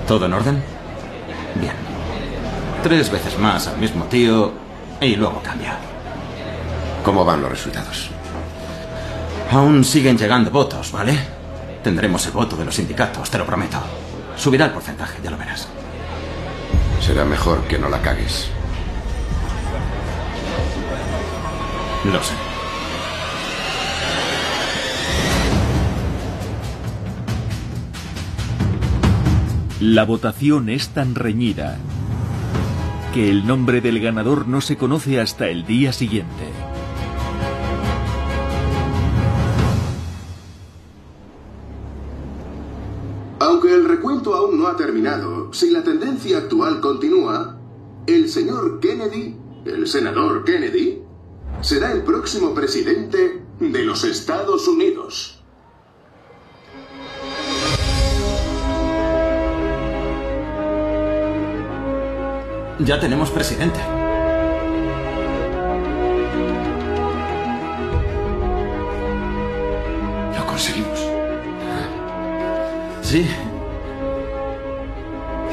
¿Todo 0.06 0.26
en 0.26 0.32
orden? 0.34 0.62
Bien. 1.54 1.72
Tres 2.82 3.10
veces 3.10 3.38
más 3.38 3.66
al 3.68 3.78
mismo 3.78 4.04
tío 4.04 4.52
y 5.00 5.16
luego 5.16 5.40
cambia. 5.42 5.78
¿Cómo 7.02 7.24
van 7.24 7.40
los 7.40 7.50
resultados? 7.50 8.10
Aún 9.50 9.84
siguen 9.84 10.18
llegando 10.18 10.50
votos, 10.50 10.92
¿vale? 10.92 11.18
Tendremos 11.82 12.24
el 12.26 12.32
voto 12.32 12.56
de 12.56 12.64
los 12.64 12.74
sindicatos, 12.74 13.30
te 13.30 13.38
lo 13.38 13.46
prometo. 13.46 13.78
Subirá 14.36 14.66
el 14.66 14.72
porcentaje, 14.72 15.18
ya 15.22 15.30
lo 15.30 15.38
verás. 15.38 15.68
Será 17.00 17.24
mejor 17.24 17.62
que 17.62 17.78
no 17.78 17.88
la 17.88 18.00
cagues. 18.00 18.48
Lo 22.04 22.22
sé. 22.22 22.53
La 29.86 30.06
votación 30.06 30.70
es 30.70 30.94
tan 30.94 31.14
reñida 31.14 31.76
que 33.12 33.28
el 33.28 33.46
nombre 33.46 33.82
del 33.82 34.00
ganador 34.00 34.48
no 34.48 34.62
se 34.62 34.78
conoce 34.78 35.20
hasta 35.20 35.50
el 35.50 35.66
día 35.66 35.92
siguiente. 35.92 36.48
Aunque 43.40 43.74
el 43.74 43.84
recuento 43.84 44.34
aún 44.34 44.58
no 44.58 44.68
ha 44.68 44.76
terminado, 44.78 45.52
si 45.52 45.70
la 45.70 45.84
tendencia 45.84 46.38
actual 46.38 46.80
continúa, 46.80 47.58
el 48.06 48.30
señor 48.30 48.80
Kennedy, 48.80 49.36
el 49.66 49.86
senador 49.86 50.44
Kennedy, 50.44 51.02
será 51.60 51.92
el 51.92 52.04
próximo 52.04 52.54
presidente 52.54 53.42
de 53.60 53.84
los 53.84 54.04
Estados 54.04 54.66
Unidos. 54.66 55.33
Ya 62.80 62.98
tenemos 62.98 63.30
presidente. 63.30 63.78
Lo 70.36 70.46
conseguimos. 70.46 70.98
Sí. 73.02 73.30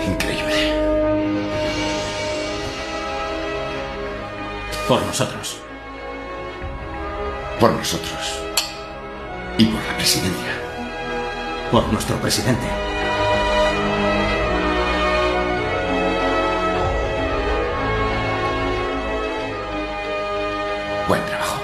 Increíble. 0.07 0.73
Por 4.87 5.05
nosotros. 5.05 5.57
Por 7.59 7.71
nosotros. 7.71 8.41
Y 9.59 9.65
por 9.65 9.83
la 9.83 9.95
presidencia. 9.95 10.53
Por 11.71 11.87
nuestro 11.93 12.17
presidente. 12.17 12.90
Buen 21.11 21.25
trabajo. 21.25 21.59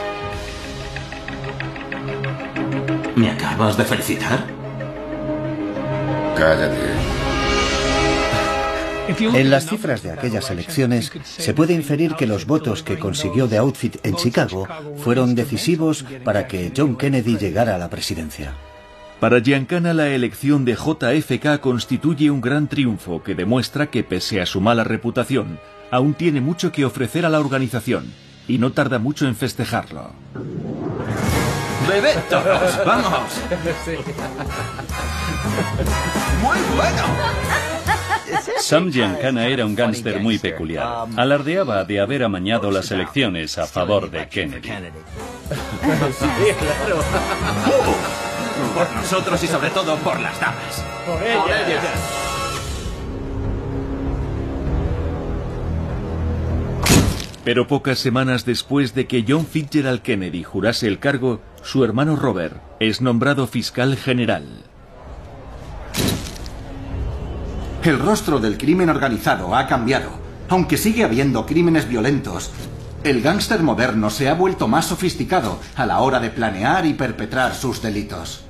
¿Me 3.15 3.31
acabas 3.31 3.77
de 3.77 3.85
felicitar? 3.85 4.45
Cállate. 6.35 6.75
En 9.39 9.49
las 9.49 9.67
cifras 9.67 10.03
de 10.03 10.11
aquellas 10.11 10.51
elecciones 10.51 11.13
se 11.23 11.53
puede 11.53 11.73
inferir 11.73 12.15
que 12.15 12.27
los 12.27 12.45
votos 12.45 12.83
que 12.83 12.99
consiguió 12.99 13.47
The 13.47 13.59
Outfit 13.59 14.05
en 14.05 14.17
Chicago 14.17 14.67
fueron 14.97 15.33
decisivos 15.33 16.03
para 16.25 16.49
que 16.49 16.73
John 16.75 16.97
Kennedy 16.97 17.37
llegara 17.37 17.75
a 17.75 17.77
la 17.77 17.89
presidencia. 17.89 18.51
Para 19.21 19.39
Giancana 19.39 19.93
la 19.93 20.09
elección 20.09 20.65
de 20.65 20.75
JFK 20.75 21.61
constituye 21.61 22.29
un 22.29 22.41
gran 22.41 22.67
triunfo 22.67 23.23
que 23.23 23.33
demuestra 23.33 23.87
que 23.87 24.03
pese 24.03 24.41
a 24.41 24.45
su 24.45 24.59
mala 24.59 24.83
reputación, 24.83 25.57
aún 25.89 26.15
tiene 26.15 26.41
mucho 26.41 26.73
que 26.73 26.83
ofrecer 26.83 27.25
a 27.25 27.29
la 27.29 27.39
organización 27.39 28.26
y 28.47 28.57
no 28.57 28.71
tarda 28.71 28.99
mucho 28.99 29.27
en 29.27 29.35
festejarlo. 29.35 30.11
¡Bebed 31.87 32.17
todos! 32.29 32.85
¡Vamos! 32.85 33.41
Muy 36.41 36.57
bueno. 36.75 37.03
Sam 38.59 38.91
Giancana 38.91 39.47
era 39.47 39.65
un 39.65 39.75
gángster 39.75 40.19
muy 40.19 40.37
peculiar. 40.37 41.07
Alardeaba 41.15 41.85
de 41.85 41.99
haber 41.99 42.23
amañado 42.23 42.71
las 42.71 42.91
elecciones 42.91 43.57
a 43.57 43.65
favor 43.65 44.09
de 44.11 44.27
Kennedy. 44.27 44.69
Por 48.75 48.95
nosotros 48.95 49.43
y 49.43 49.47
sobre 49.47 49.69
todo 49.69 49.95
por 49.97 50.19
las 50.19 50.39
damas. 50.39 50.83
Por 51.05 51.23
ellas. 51.23 52.26
Pero 57.47 57.65
pocas 57.65 57.99
semanas 57.99 58.43
después 58.43 58.93
de 58.93 59.07
que 59.07 59.23
John 59.25 59.45
Fitzgerald 59.45 60.01
Kennedy 60.01 60.43
jurase 60.43 60.85
el 60.85 60.99
cargo, 60.99 61.39
su 61.63 61.85
hermano 61.85 62.17
Robert 62.17 62.61
es 62.81 62.99
nombrado 62.99 63.47
fiscal 63.47 63.95
general. 63.95 64.65
El 67.85 67.99
rostro 67.99 68.39
del 68.39 68.57
crimen 68.57 68.89
organizado 68.89 69.55
ha 69.55 69.65
cambiado. 69.65 70.09
Aunque 70.49 70.75
sigue 70.75 71.05
habiendo 71.05 71.45
crímenes 71.45 71.87
violentos, 71.87 72.51
el 73.05 73.21
gángster 73.21 73.63
moderno 73.63 74.09
se 74.09 74.27
ha 74.27 74.33
vuelto 74.33 74.67
más 74.67 74.87
sofisticado 74.87 75.57
a 75.77 75.85
la 75.85 76.01
hora 76.01 76.19
de 76.19 76.31
planear 76.31 76.85
y 76.85 76.95
perpetrar 76.95 77.55
sus 77.55 77.81
delitos. 77.81 78.43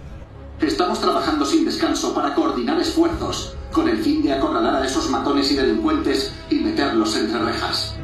Estamos 0.60 1.00
trabajando 1.00 1.46
sin 1.46 1.66
descanso 1.66 2.16
para 2.16 2.34
coordinar 2.34 2.82
esfuerzos, 2.82 3.56
con 3.72 3.90
el 3.90 4.00
fin 4.00 4.24
de 4.24 4.34
acorralar 4.34 4.82
a 4.82 4.88
esos 4.88 5.08
matones 5.12 5.52
y 5.52 5.56
delincuentes 5.56 6.34
y 6.50 6.56
meterlos 6.56 7.16
entre 7.16 7.38
rejas. 7.38 7.96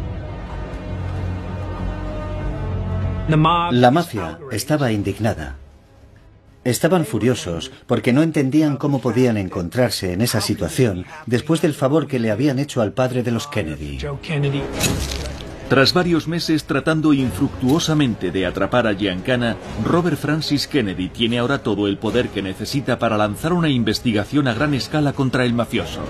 La 3.28 3.90
mafia 3.90 4.38
estaba 4.52 4.92
indignada. 4.92 5.56
Estaban 6.66 7.06
furiosos 7.06 7.72
porque 7.88 8.12
no 8.12 8.22
entendían 8.22 8.76
cómo 8.76 9.00
podían 9.00 9.38
encontrarse 9.38 10.12
en 10.12 10.22
esa 10.22 10.42
situación 10.42 11.06
después 11.26 11.62
del 11.62 11.74
favor 11.74 12.08
que 12.08 12.20
le 12.20 12.32
habían 12.32 12.60
hecho 12.60 12.82
al 12.82 12.92
padre 12.92 13.24
de 13.24 13.32
los 13.32 13.48
Kennedy. 13.48 14.00
Tras 15.70 15.94
varios 15.94 16.28
meses 16.28 16.66
tratando 16.66 17.14
infructuosamente 17.14 18.30
de 18.32 18.46
atrapar 18.46 18.88
a 18.88 18.94
Giancana, 18.94 19.56
Robert 19.86 20.18
Francis 20.18 20.68
Kennedy 20.68 21.08
tiene 21.08 21.40
ahora 21.40 21.64
todo 21.64 21.88
el 21.88 21.98
poder 21.98 22.28
que 22.28 22.42
necesita 22.42 23.00
para 23.00 23.18
lanzar 23.18 23.54
una 23.54 23.70
investigación 23.70 24.50
a 24.50 24.54
gran 24.54 24.74
escala 24.74 25.14
contra 25.14 25.46
el 25.46 25.54
mafioso. 25.54 26.02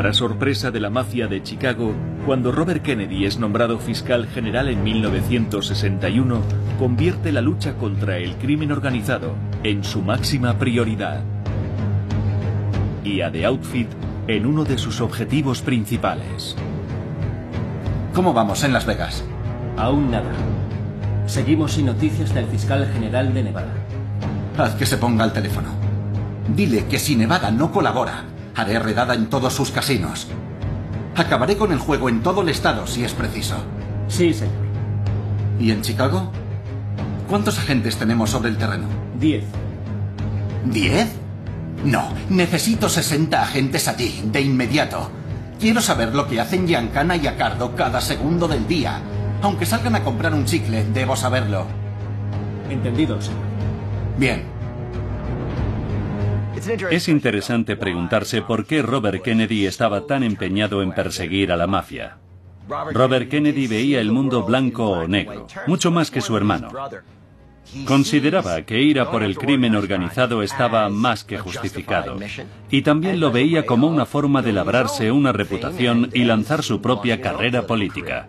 Para 0.00 0.14
sorpresa 0.14 0.70
de 0.70 0.80
la 0.80 0.88
mafia 0.88 1.26
de 1.26 1.42
Chicago, 1.42 1.92
cuando 2.24 2.52
Robert 2.52 2.82
Kennedy 2.82 3.26
es 3.26 3.38
nombrado 3.38 3.78
fiscal 3.78 4.26
general 4.26 4.70
en 4.70 4.82
1961, 4.82 6.40
convierte 6.78 7.32
la 7.32 7.42
lucha 7.42 7.74
contra 7.74 8.16
el 8.16 8.36
crimen 8.36 8.72
organizado 8.72 9.34
en 9.62 9.84
su 9.84 10.00
máxima 10.00 10.58
prioridad. 10.58 11.20
Y 13.04 13.20
a 13.20 13.30
The 13.30 13.44
Outfit 13.44 13.88
en 14.26 14.46
uno 14.46 14.64
de 14.64 14.78
sus 14.78 15.02
objetivos 15.02 15.60
principales. 15.60 16.56
¿Cómo 18.14 18.32
vamos 18.32 18.64
en 18.64 18.72
Las 18.72 18.86
Vegas? 18.86 19.22
Aún 19.76 20.10
nada. 20.10 20.32
Seguimos 21.26 21.72
sin 21.72 21.84
noticias 21.84 22.32
del 22.32 22.46
fiscal 22.46 22.88
general 22.94 23.34
de 23.34 23.42
Nevada. 23.42 23.74
Haz 24.56 24.76
que 24.76 24.86
se 24.86 24.96
ponga 24.96 25.24
al 25.24 25.34
teléfono. 25.34 25.68
Dile 26.56 26.86
que 26.86 26.98
si 26.98 27.16
Nevada 27.16 27.50
no 27.50 27.70
colabora, 27.70 28.24
haré 28.54 28.78
redada 28.78 29.14
en 29.14 29.28
todos 29.28 29.52
sus 29.52 29.70
casinos. 29.70 30.28
Acabaré 31.16 31.56
con 31.56 31.72
el 31.72 31.78
juego 31.78 32.08
en 32.08 32.22
todo 32.22 32.42
el 32.42 32.48
estado 32.48 32.86
si 32.86 33.04
es 33.04 33.12
preciso. 33.12 33.56
Sí, 34.08 34.32
señor. 34.32 34.54
¿Y 35.58 35.70
en 35.70 35.82
Chicago? 35.82 36.30
¿Cuántos 37.28 37.58
agentes 37.58 37.96
tenemos 37.96 38.30
sobre 38.30 38.48
el 38.48 38.56
terreno? 38.56 38.86
Diez. 39.18 39.44
¿Diez? 40.64 41.08
No, 41.84 42.12
necesito 42.28 42.88
60 42.88 43.42
agentes 43.42 43.88
allí, 43.88 44.22
de 44.26 44.40
inmediato. 44.40 45.10
Quiero 45.58 45.80
saber 45.80 46.14
lo 46.14 46.26
que 46.26 46.40
hacen 46.40 46.66
Giancana 46.66 47.16
y 47.16 47.26
Acardo 47.26 47.74
cada 47.76 48.00
segundo 48.00 48.48
del 48.48 48.66
día. 48.66 49.00
Aunque 49.42 49.66
salgan 49.66 49.94
a 49.94 50.02
comprar 50.02 50.34
un 50.34 50.44
chicle, 50.44 50.84
debo 50.92 51.16
saberlo. 51.16 51.66
Entendido, 52.68 53.20
señor. 53.20 53.40
Bien. 54.18 54.59
Es 56.90 57.08
interesante 57.08 57.76
preguntarse 57.76 58.42
por 58.42 58.66
qué 58.66 58.82
Robert 58.82 59.22
Kennedy 59.22 59.66
estaba 59.66 60.06
tan 60.06 60.22
empeñado 60.22 60.82
en 60.82 60.92
perseguir 60.92 61.52
a 61.52 61.56
la 61.56 61.66
mafia. 61.66 62.18
Robert 62.92 63.28
Kennedy 63.28 63.66
veía 63.66 64.00
el 64.00 64.12
mundo 64.12 64.44
blanco 64.44 64.90
o 64.90 65.08
negro, 65.08 65.46
mucho 65.66 65.90
más 65.90 66.10
que 66.10 66.20
su 66.20 66.36
hermano. 66.36 66.70
Consideraba 67.86 68.62
que 68.62 68.80
ir 68.80 69.00
a 69.00 69.10
por 69.10 69.22
el 69.22 69.38
crimen 69.38 69.76
organizado 69.76 70.42
estaba 70.42 70.88
más 70.88 71.24
que 71.24 71.38
justificado. 71.38 72.16
Y 72.70 72.82
también 72.82 73.20
lo 73.20 73.30
veía 73.30 73.64
como 73.64 73.86
una 73.86 74.06
forma 74.06 74.42
de 74.42 74.52
labrarse 74.52 75.12
una 75.12 75.32
reputación 75.32 76.10
y 76.12 76.24
lanzar 76.24 76.62
su 76.62 76.80
propia 76.80 77.20
carrera 77.20 77.66
política. 77.66 78.28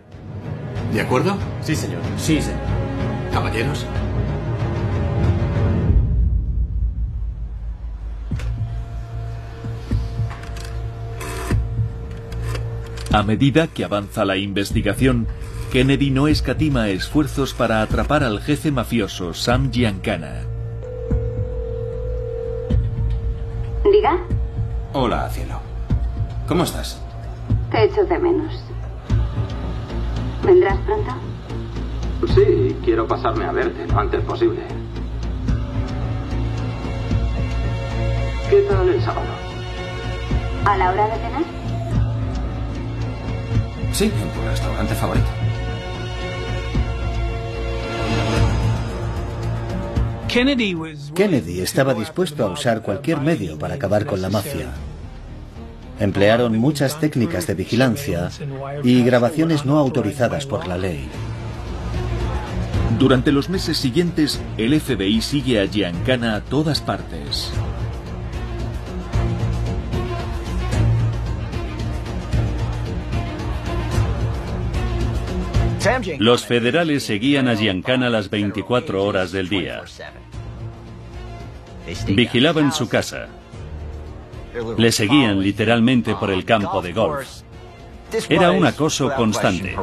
¿De 0.92 1.00
acuerdo? 1.00 1.36
Sí, 1.60 1.74
señor. 1.74 2.00
Sí, 2.16 2.40
señor. 2.40 2.60
Caballeros. 3.32 3.86
A 13.12 13.22
medida 13.22 13.66
que 13.68 13.84
avanza 13.84 14.24
la 14.24 14.36
investigación, 14.36 15.26
Kennedy 15.70 16.10
no 16.10 16.28
escatima 16.28 16.88
esfuerzos 16.88 17.52
para 17.54 17.82
atrapar 17.82 18.24
al 18.24 18.40
jefe 18.40 18.70
mafioso 18.70 19.34
Sam 19.34 19.70
Giancana. 19.70 20.42
Diga, 23.90 24.18
Hola, 24.94 25.28
cielo. 25.30 25.60
¿Cómo 26.48 26.64
estás? 26.64 27.00
te 27.70 27.84
echo 27.84 28.04
de 28.04 28.18
menos. 28.18 28.52
¿Vendrás 30.44 30.78
pronto? 30.80 31.12
Sí, 32.34 32.76
quiero 32.84 33.06
pasarme 33.06 33.44
a 33.46 33.52
verte 33.52 33.86
lo 33.86 33.98
antes 33.98 34.22
posible. 34.24 34.60
¿Qué 38.50 38.60
tal 38.68 38.88
el 38.88 39.00
sábado? 39.02 39.26
¿A 40.66 40.76
la 40.76 40.90
hora 40.90 41.06
de 41.08 41.14
cenar? 41.16 41.61
Sí, 43.92 44.04
en 44.04 44.32
tu 44.32 44.40
restaurante 44.48 44.94
favorito. 44.94 45.26
Kennedy 50.28 51.60
estaba 51.60 51.92
dispuesto 51.92 52.42
a 52.46 52.48
usar 52.48 52.80
cualquier 52.80 53.20
medio 53.20 53.58
para 53.58 53.74
acabar 53.74 54.06
con 54.06 54.22
la 54.22 54.30
mafia. 54.30 54.70
Emplearon 56.00 56.56
muchas 56.56 56.98
técnicas 56.98 57.46
de 57.46 57.54
vigilancia 57.54 58.30
y 58.82 59.04
grabaciones 59.04 59.66
no 59.66 59.78
autorizadas 59.78 60.46
por 60.46 60.66
la 60.66 60.78
ley. 60.78 61.06
Durante 62.98 63.30
los 63.30 63.50
meses 63.50 63.76
siguientes, 63.76 64.40
el 64.56 64.80
FBI 64.80 65.20
sigue 65.20 65.60
a 65.60 65.66
Giancana 65.66 66.36
a 66.36 66.40
todas 66.40 66.80
partes. 66.80 67.52
Los 76.18 76.46
federales 76.46 77.04
seguían 77.04 77.48
a 77.48 77.54
Giancana 77.54 78.08
las 78.08 78.30
24 78.30 79.04
horas 79.04 79.32
del 79.32 79.48
día. 79.48 79.82
Vigilaban 82.06 82.72
su 82.72 82.88
casa. 82.88 83.28
Le 84.76 84.92
seguían 84.92 85.40
literalmente 85.40 86.14
por 86.14 86.30
el 86.30 86.44
campo 86.44 86.82
de 86.82 86.92
golf. 86.92 87.26
Era 88.28 88.52
un 88.52 88.66
acoso 88.66 89.12
constante. 89.14 89.74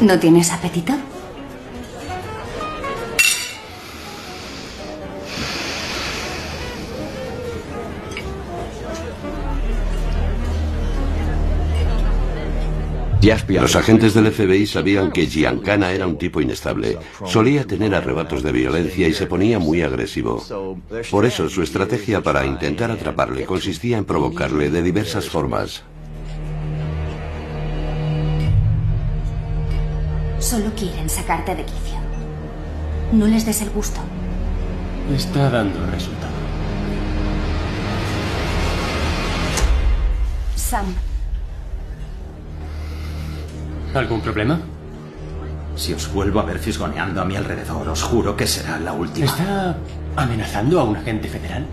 ¿No 0.00 0.18
tienes 0.18 0.52
apetito? 0.52 0.94
Los 13.48 13.76
agentes 13.76 14.14
del 14.14 14.32
FBI 14.32 14.66
sabían 14.66 15.10
que 15.10 15.26
Giancana 15.26 15.92
era 15.92 16.06
un 16.06 16.16
tipo 16.16 16.40
inestable. 16.40 16.96
Solía 17.26 17.66
tener 17.66 17.94
arrebatos 17.94 18.42
de 18.42 18.52
violencia 18.52 19.06
y 19.06 19.12
se 19.12 19.26
ponía 19.26 19.58
muy 19.58 19.82
agresivo. 19.82 20.42
Por 21.10 21.26
eso 21.26 21.48
su 21.50 21.62
estrategia 21.62 22.22
para 22.22 22.46
intentar 22.46 22.90
atraparle 22.90 23.44
consistía 23.44 23.98
en 23.98 24.04
provocarle 24.06 24.70
de 24.70 24.80
diversas 24.80 25.28
formas. 25.28 25.82
Solo 30.38 30.70
quieren 30.76 31.08
sacarte 31.08 31.54
de 31.54 31.64
quicio. 31.64 31.98
No 33.12 33.26
les 33.26 33.44
des 33.44 33.62
el 33.62 33.70
gusto. 33.70 34.00
Está 35.14 35.50
dando 35.50 35.84
resultado. 35.90 36.32
Sam, 40.54 40.94
¿Algún 43.94 44.20
problema? 44.20 44.60
Si 45.74 45.94
os 45.94 46.12
vuelvo 46.12 46.40
a 46.40 46.44
ver 46.44 46.58
fisgoneando 46.58 47.22
a 47.22 47.24
mi 47.24 47.36
alrededor, 47.36 47.88
os 47.88 48.02
juro 48.02 48.36
que 48.36 48.46
será 48.46 48.78
la 48.78 48.92
última. 48.92 49.26
¿Está 49.26 49.76
amenazando 50.16 50.80
a 50.80 50.84
un 50.84 50.96
agente 50.96 51.28
federal? 51.28 51.66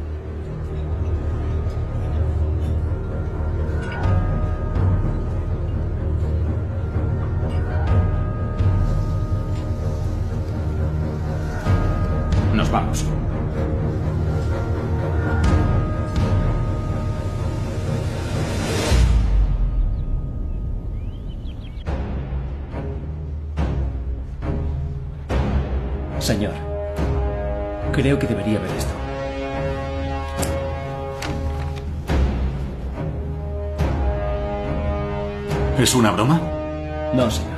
¿Es 35.78 35.94
una 35.94 36.12
broma? 36.12 36.40
No, 37.14 37.30
señor. 37.30 37.52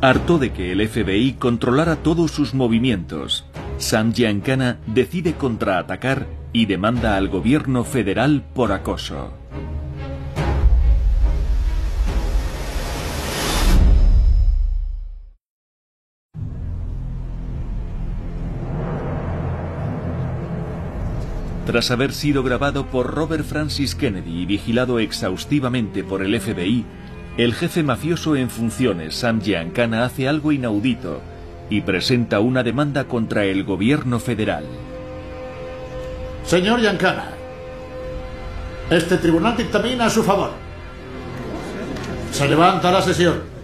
Harto 0.00 0.38
de 0.38 0.52
que 0.52 0.72
el 0.72 0.88
FBI 0.88 1.34
controlara 1.34 1.94
todos 1.94 2.32
sus 2.32 2.54
movimientos, 2.54 3.46
Sam 3.78 4.12
Giancana 4.12 4.78
decide 4.86 5.34
contraatacar 5.34 6.26
y 6.52 6.66
demanda 6.66 7.16
al 7.16 7.28
gobierno 7.28 7.84
federal 7.84 8.42
por 8.52 8.72
acoso. 8.72 9.32
Tras 21.68 21.90
haber 21.90 22.14
sido 22.14 22.42
grabado 22.42 22.86
por 22.86 23.14
Robert 23.14 23.44
Francis 23.44 23.94
Kennedy 23.94 24.40
y 24.40 24.46
vigilado 24.46 24.98
exhaustivamente 25.00 26.02
por 26.02 26.22
el 26.22 26.40
FBI, 26.40 26.86
el 27.36 27.52
jefe 27.52 27.82
mafioso 27.82 28.36
en 28.36 28.48
funciones, 28.48 29.16
Sam 29.16 29.42
Giancana, 29.42 30.06
hace 30.06 30.28
algo 30.28 30.50
inaudito 30.50 31.20
y 31.68 31.82
presenta 31.82 32.40
una 32.40 32.62
demanda 32.62 33.04
contra 33.04 33.44
el 33.44 33.64
gobierno 33.64 34.18
federal. 34.18 34.64
Señor 36.46 36.80
Yancana, 36.80 37.32
este 38.88 39.18
tribunal 39.18 39.54
dictamina 39.54 40.06
a 40.06 40.10
su 40.10 40.22
favor. 40.22 40.52
Se 42.32 42.48
levanta 42.48 42.90
la 42.90 43.02
sesión. 43.02 43.57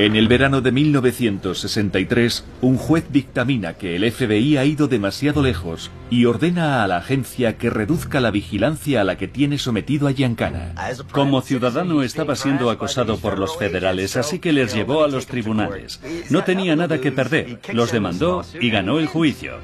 En 0.00 0.14
el 0.14 0.28
verano 0.28 0.60
de 0.60 0.70
1963, 0.70 2.44
un 2.60 2.76
juez 2.76 3.06
dictamina 3.10 3.74
que 3.74 3.96
el 3.96 4.08
FBI 4.12 4.56
ha 4.56 4.64
ido 4.64 4.86
demasiado 4.86 5.42
lejos 5.42 5.90
y 6.08 6.24
ordena 6.26 6.84
a 6.84 6.86
la 6.86 6.98
agencia 6.98 7.58
que 7.58 7.68
reduzca 7.68 8.20
la 8.20 8.30
vigilancia 8.30 9.00
a 9.00 9.04
la 9.04 9.18
que 9.18 9.26
tiene 9.26 9.58
sometido 9.58 10.06
a 10.06 10.12
Giancana. 10.12 10.72
Como 11.10 11.40
ciudadano 11.40 12.04
estaba 12.04 12.36
siendo 12.36 12.70
acosado 12.70 13.18
por 13.18 13.40
los 13.40 13.58
federales, 13.58 14.16
así 14.16 14.38
que 14.38 14.52
les 14.52 14.72
llevó 14.72 15.02
a 15.02 15.08
los 15.08 15.26
tribunales. 15.26 16.00
No 16.30 16.44
tenía 16.44 16.76
nada 16.76 17.00
que 17.00 17.10
perder, 17.10 17.58
los 17.72 17.90
demandó 17.90 18.44
y 18.60 18.70
ganó 18.70 19.00
el 19.00 19.08
juicio. 19.08 19.58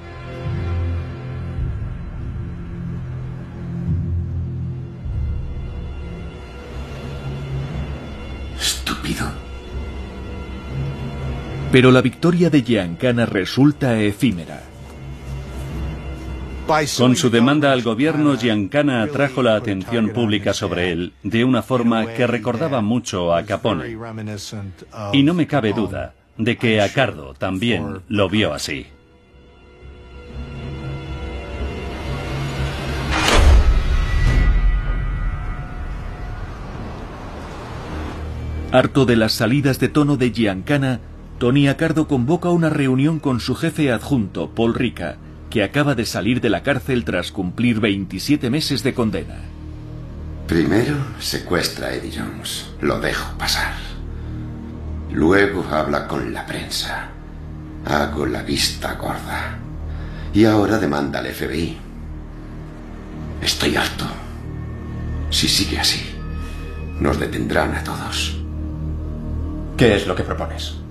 Pero 11.74 11.90
la 11.90 12.02
victoria 12.02 12.50
de 12.50 12.62
Giancana 12.62 13.26
resulta 13.26 13.98
efímera. 14.00 14.62
Con 16.96 17.16
su 17.16 17.30
demanda 17.30 17.72
al 17.72 17.82
gobierno, 17.82 18.36
Giancana 18.36 19.02
atrajo 19.02 19.42
la 19.42 19.56
atención 19.56 20.10
pública 20.10 20.54
sobre 20.54 20.92
él 20.92 21.14
de 21.24 21.42
una 21.42 21.62
forma 21.62 22.06
que 22.06 22.28
recordaba 22.28 22.80
mucho 22.80 23.34
a 23.34 23.42
Capone. 23.42 23.98
Y 25.12 25.24
no 25.24 25.34
me 25.34 25.48
cabe 25.48 25.72
duda 25.72 26.14
de 26.38 26.56
que 26.56 26.80
Acardo 26.80 27.34
también 27.34 28.02
lo 28.06 28.28
vio 28.28 28.54
así. 28.54 28.86
Harto 38.70 39.04
de 39.06 39.16
las 39.16 39.32
salidas 39.32 39.80
de 39.80 39.88
tono 39.88 40.16
de 40.16 40.30
Giancana, 40.30 41.00
Tony 41.38 41.68
Acardo 41.68 42.06
convoca 42.06 42.50
una 42.50 42.70
reunión 42.70 43.18
con 43.18 43.40
su 43.40 43.54
jefe 43.54 43.90
adjunto, 43.92 44.50
Paul 44.50 44.74
Rica, 44.74 45.16
que 45.50 45.64
acaba 45.64 45.94
de 45.94 46.06
salir 46.06 46.40
de 46.40 46.48
la 46.48 46.62
cárcel 46.62 47.04
tras 47.04 47.32
cumplir 47.32 47.80
27 47.80 48.50
meses 48.50 48.82
de 48.82 48.94
condena. 48.94 49.36
Primero 50.46 50.96
secuestra 51.18 51.88
a 51.88 51.94
Eddie 51.94 52.12
Jones. 52.18 52.70
Lo 52.80 53.00
dejo 53.00 53.36
pasar. 53.36 53.74
Luego 55.10 55.64
habla 55.70 56.06
con 56.06 56.32
la 56.32 56.46
prensa. 56.46 57.08
Hago 57.84 58.26
la 58.26 58.42
vista 58.42 58.94
gorda. 58.94 59.58
Y 60.32 60.44
ahora 60.44 60.78
demanda 60.78 61.18
al 61.18 61.26
FBI. 61.26 61.78
Estoy 63.42 63.76
harto. 63.76 64.06
Si 65.30 65.48
sigue 65.48 65.78
así, 65.78 66.00
nos 67.00 67.18
detendrán 67.18 67.74
a 67.74 67.82
todos. 67.82 68.40
¿Qué 69.76 69.96
es 69.96 70.06
lo 70.06 70.14
que 70.14 70.22
propones? 70.22 70.83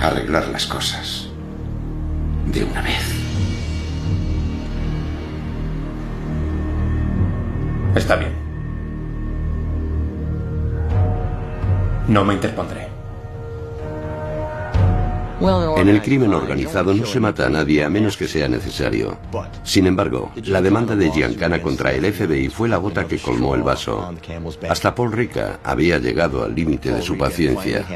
Arreglar 0.00 0.48
las 0.48 0.66
cosas. 0.66 1.28
De 2.46 2.64
una 2.64 2.80
vez. 2.80 3.14
Está 7.94 8.16
bien. 8.16 8.32
No 12.08 12.24
me 12.24 12.34
interpondré. 12.34 12.88
En 15.76 15.88
el 15.88 16.02
crimen 16.02 16.34
organizado 16.34 16.92
no 16.92 17.06
se 17.06 17.18
mata 17.18 17.46
a 17.46 17.48
nadie 17.48 17.82
a 17.82 17.88
menos 17.88 18.16
que 18.16 18.28
sea 18.28 18.46
necesario. 18.46 19.18
Sin 19.62 19.86
embargo, 19.86 20.32
la 20.44 20.60
demanda 20.60 20.94
de 20.94 21.10
Giancana 21.10 21.62
contra 21.62 21.92
el 21.92 22.12
FBI 22.12 22.48
fue 22.48 22.68
la 22.68 22.76
gota 22.76 23.06
que 23.06 23.18
colmó 23.18 23.54
el 23.54 23.62
vaso. 23.62 24.12
Hasta 24.68 24.94
Paul 24.94 25.12
Rica 25.12 25.60
había 25.64 25.98
llegado 25.98 26.44
al 26.44 26.54
límite 26.54 26.92
de 26.92 27.00
su 27.00 27.16
paciencia. 27.16 27.86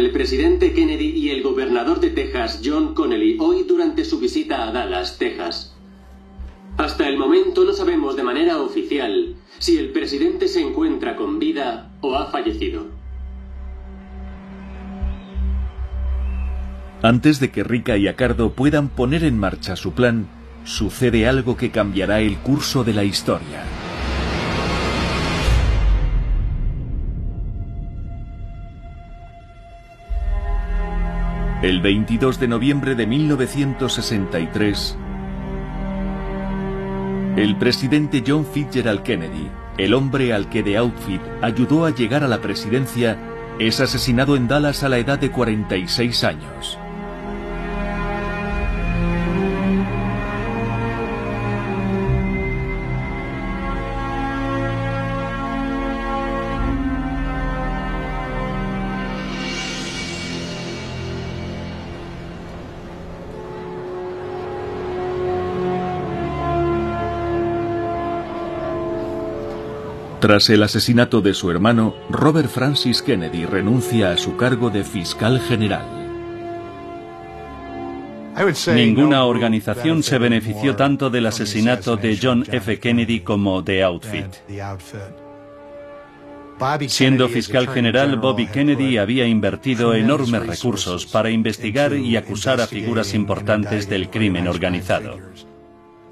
El 0.00 0.12
presidente 0.12 0.72
Kennedy 0.72 1.10
y 1.10 1.28
el 1.28 1.42
gobernador 1.42 2.00
de 2.00 2.08
Texas, 2.08 2.62
John 2.64 2.94
Connolly, 2.94 3.36
hoy 3.38 3.64
durante 3.64 4.06
su 4.06 4.18
visita 4.18 4.66
a 4.66 4.72
Dallas, 4.72 5.18
Texas. 5.18 5.76
Hasta 6.78 7.06
el 7.06 7.18
momento 7.18 7.64
no 7.64 7.74
sabemos 7.74 8.16
de 8.16 8.22
manera 8.22 8.62
oficial 8.62 9.36
si 9.58 9.76
el 9.76 9.90
presidente 9.90 10.48
se 10.48 10.62
encuentra 10.62 11.16
con 11.16 11.38
vida 11.38 11.90
o 12.00 12.14
ha 12.14 12.30
fallecido. 12.30 12.86
Antes 17.02 17.38
de 17.38 17.50
que 17.50 17.62
Rica 17.62 17.98
y 17.98 18.08
Acardo 18.08 18.52
puedan 18.52 18.88
poner 18.88 19.22
en 19.24 19.38
marcha 19.38 19.76
su 19.76 19.92
plan, 19.92 20.28
sucede 20.64 21.28
algo 21.28 21.58
que 21.58 21.70
cambiará 21.70 22.20
el 22.20 22.38
curso 22.38 22.84
de 22.84 22.94
la 22.94 23.04
historia. 23.04 23.64
El 31.62 31.82
22 31.82 32.40
de 32.40 32.48
noviembre 32.48 32.94
de 32.94 33.06
1963, 33.06 34.96
el 37.36 37.56
presidente 37.56 38.24
John 38.26 38.46
Fitzgerald 38.46 39.02
Kennedy, 39.02 39.50
el 39.76 39.92
hombre 39.92 40.32
al 40.32 40.48
que 40.48 40.62
The 40.62 40.78
Outfit 40.78 41.20
ayudó 41.42 41.84
a 41.84 41.90
llegar 41.90 42.24
a 42.24 42.28
la 42.28 42.40
presidencia, 42.40 43.18
es 43.58 43.78
asesinado 43.80 44.36
en 44.36 44.48
Dallas 44.48 44.84
a 44.84 44.88
la 44.88 44.96
edad 44.96 45.18
de 45.18 45.30
46 45.30 46.24
años. 46.24 46.78
Tras 70.20 70.50
el 70.50 70.62
asesinato 70.62 71.22
de 71.22 71.32
su 71.32 71.50
hermano, 71.50 71.94
Robert 72.10 72.50
Francis 72.50 73.00
Kennedy 73.00 73.46
renuncia 73.46 74.12
a 74.12 74.18
su 74.18 74.36
cargo 74.36 74.68
de 74.68 74.84
fiscal 74.84 75.40
general. 75.40 76.00
Ninguna 78.74 79.24
organización 79.24 80.02
se 80.02 80.18
benefició 80.18 80.76
tanto 80.76 81.08
del 81.08 81.26
asesinato 81.26 81.96
de 81.96 82.18
John 82.20 82.44
F. 82.50 82.78
Kennedy 82.78 83.20
como 83.20 83.62
de 83.62 83.82
Outfit. 83.82 84.26
Siendo 86.88 87.28
fiscal 87.28 87.68
general, 87.68 88.16
Bobby 88.16 88.46
Kennedy 88.46 88.98
había 88.98 89.26
invertido 89.26 89.94
enormes 89.94 90.46
recursos 90.46 91.06
para 91.06 91.30
investigar 91.30 91.94
y 91.94 92.16
acusar 92.16 92.60
a 92.60 92.66
figuras 92.66 93.14
importantes 93.14 93.88
del 93.88 94.10
crimen 94.10 94.46
organizado. 94.46 95.18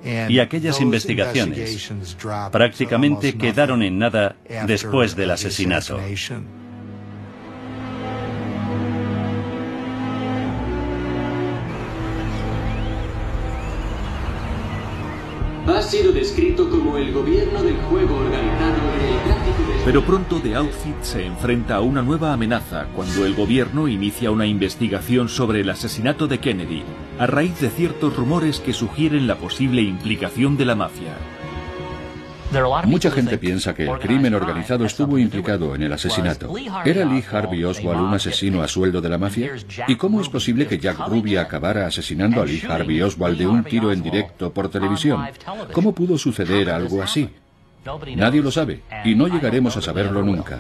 Y 0.05 0.39
aquellas 0.39 0.81
investigaciones 0.81 1.93
prácticamente 2.53 3.37
quedaron 3.37 3.83
en 3.83 3.99
nada 3.99 4.37
después 4.67 5.17
del 5.17 5.31
asesinato. 5.31 5.99
Ha 15.69 15.83
sido 15.83 16.13
descrito 16.13 16.71
como 16.71 16.97
el 16.97 17.13
gobierno 17.13 17.63
del 17.63 17.77
juego 17.77 18.17
organizado 18.17 18.77
en 18.95 19.01
el 19.01 19.25
gráfico 19.25 19.71
de... 19.71 19.85
Pero 19.85 20.03
pronto 20.03 20.41
The 20.41 20.55
Outfit 20.55 21.03
se 21.03 21.27
enfrenta 21.27 21.77
a 21.77 21.81
una 21.83 22.03
nueva 22.03 22.33
amenaza 22.33 22.87
cuando 22.97 23.27
el 23.27 23.35
gobierno 23.35 23.87
inicia 23.87 24.31
una 24.31 24.47
investigación 24.47 25.29
sobre 25.29 25.61
el 25.61 25.71
asesinato 25.71 26.27
de 26.27 26.39
Kennedy, 26.39 26.83
a 27.19 27.27
raíz 27.27 27.61
de 27.61 27.69
ciertos 27.69 28.17
rumores 28.17 28.61
que 28.61 28.73
sugieren 28.73 29.27
la 29.27 29.37
posible 29.37 29.83
implicación 29.83 30.57
de 30.57 30.65
la 30.65 30.75
mafia. 30.75 31.15
Mucha 32.85 33.11
gente 33.11 33.37
piensa 33.37 33.75
que 33.75 33.87
el 33.87 33.99
crimen 33.99 34.35
organizado 34.35 34.85
estuvo 34.87 35.19
implicado 35.19 35.75
en 35.75 35.83
el 35.83 35.93
asesinato. 35.93 36.55
¿Era 36.85 37.05
Lee 37.05 37.25
Harvey 37.31 37.63
Oswald 37.65 38.01
un 38.01 38.15
asesino 38.15 38.63
a 38.63 38.69
sueldo 38.69 39.01
de 39.01 39.09
la 39.09 39.19
mafia? 39.19 39.53
¿Y 39.87 39.97
cómo 39.97 40.21
es 40.21 40.29
posible 40.29 40.67
que 40.67 40.79
Jack 40.79 41.09
Ruby 41.09 41.37
acabara 41.37 41.87
asesinando 41.87 42.41
a 42.41 42.47
Lee 42.47 42.63
Harvey 42.67 43.03
Oswald 43.03 43.39
de 43.39 43.47
un 43.47 43.65
tiro 43.65 43.93
en 43.93 44.03
directo 44.03 44.53
por 44.53 44.71
televisión? 44.71 45.27
¿Cómo 45.73 45.93
pudo 45.93 46.17
suceder 46.17 46.71
algo 46.71 47.03
así? 47.03 47.29
Nadie 48.17 48.43
lo 48.43 48.51
sabe 48.51 48.83
y 49.05 49.15
no 49.15 49.29
llegaremos 49.29 49.77
a 49.77 49.83
saberlo 49.83 50.23
nunca. 50.23 50.59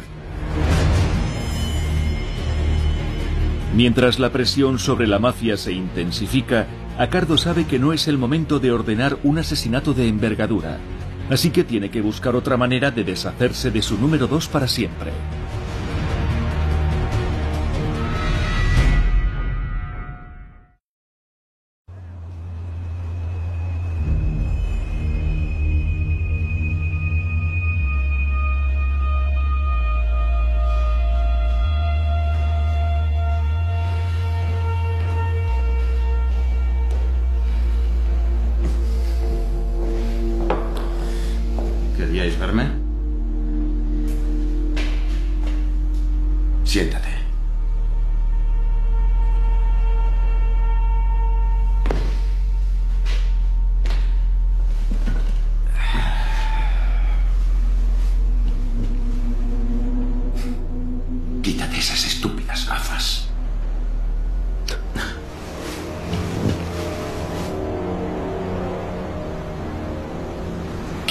Mientras 3.74 4.18
la 4.18 4.30
presión 4.30 4.78
sobre 4.78 5.06
la 5.06 5.18
mafia 5.18 5.56
se 5.56 5.72
intensifica, 5.72 6.66
Acardo 6.98 7.38
sabe 7.38 7.64
que 7.66 7.78
no 7.78 7.92
es 7.92 8.08
el 8.08 8.18
momento 8.18 8.58
de 8.58 8.72
ordenar 8.72 9.18
un 9.22 9.38
asesinato 9.38 9.94
de 9.94 10.08
envergadura. 10.08 10.78
Así 11.30 11.50
que 11.50 11.64
tiene 11.64 11.90
que 11.90 12.00
buscar 12.00 12.34
otra 12.34 12.56
manera 12.56 12.90
de 12.90 13.04
deshacerse 13.04 13.70
de 13.70 13.82
su 13.82 13.98
número 13.98 14.26
dos 14.26 14.48
para 14.48 14.66
siempre. 14.66 15.12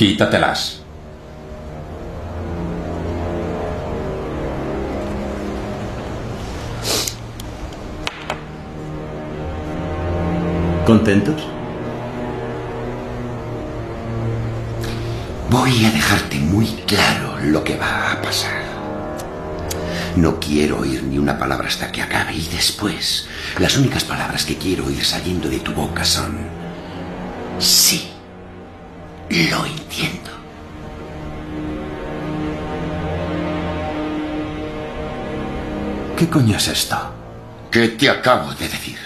Quítatelas. 0.08 0.80
¿Contentos? 10.86 11.36
Voy 15.49 15.84
a 15.84 15.91
dejarte 15.91 16.38
muy 16.39 16.68
claro 16.86 17.38
lo 17.43 17.66
que 17.66 17.76
va 17.76 18.14
a 18.14 18.22
pasar. 18.22 18.64
No 20.16 20.39
quiero 20.39 20.80
oír 20.80 21.03
ni 21.03 21.18
una 21.18 21.38
palabra 21.38 21.68
hasta 21.68 21.91
que 21.91 22.01
acabe 22.01 22.34
y 22.34 22.47
después 22.47 23.28
las 23.60 23.76
únicas 23.76 24.05
palabras 24.05 24.45
que 24.45 24.55
quiero 24.55 24.86
oír 24.86 25.03
saliendo 25.03 25.49
de 25.49 25.60
tu 25.60 25.74
boca 25.74 26.05
son... 26.05 26.38
Sí, 27.60 28.14
lo 29.30 29.65
entiendo. 29.65 30.32
¿Qué 36.17 36.28
coño 36.30 36.57
es 36.57 36.67
esto? 36.67 36.97
¿Qué 37.69 37.89
te 37.89 38.09
acabo 38.09 38.53
de 38.53 38.67
decir? 38.67 38.97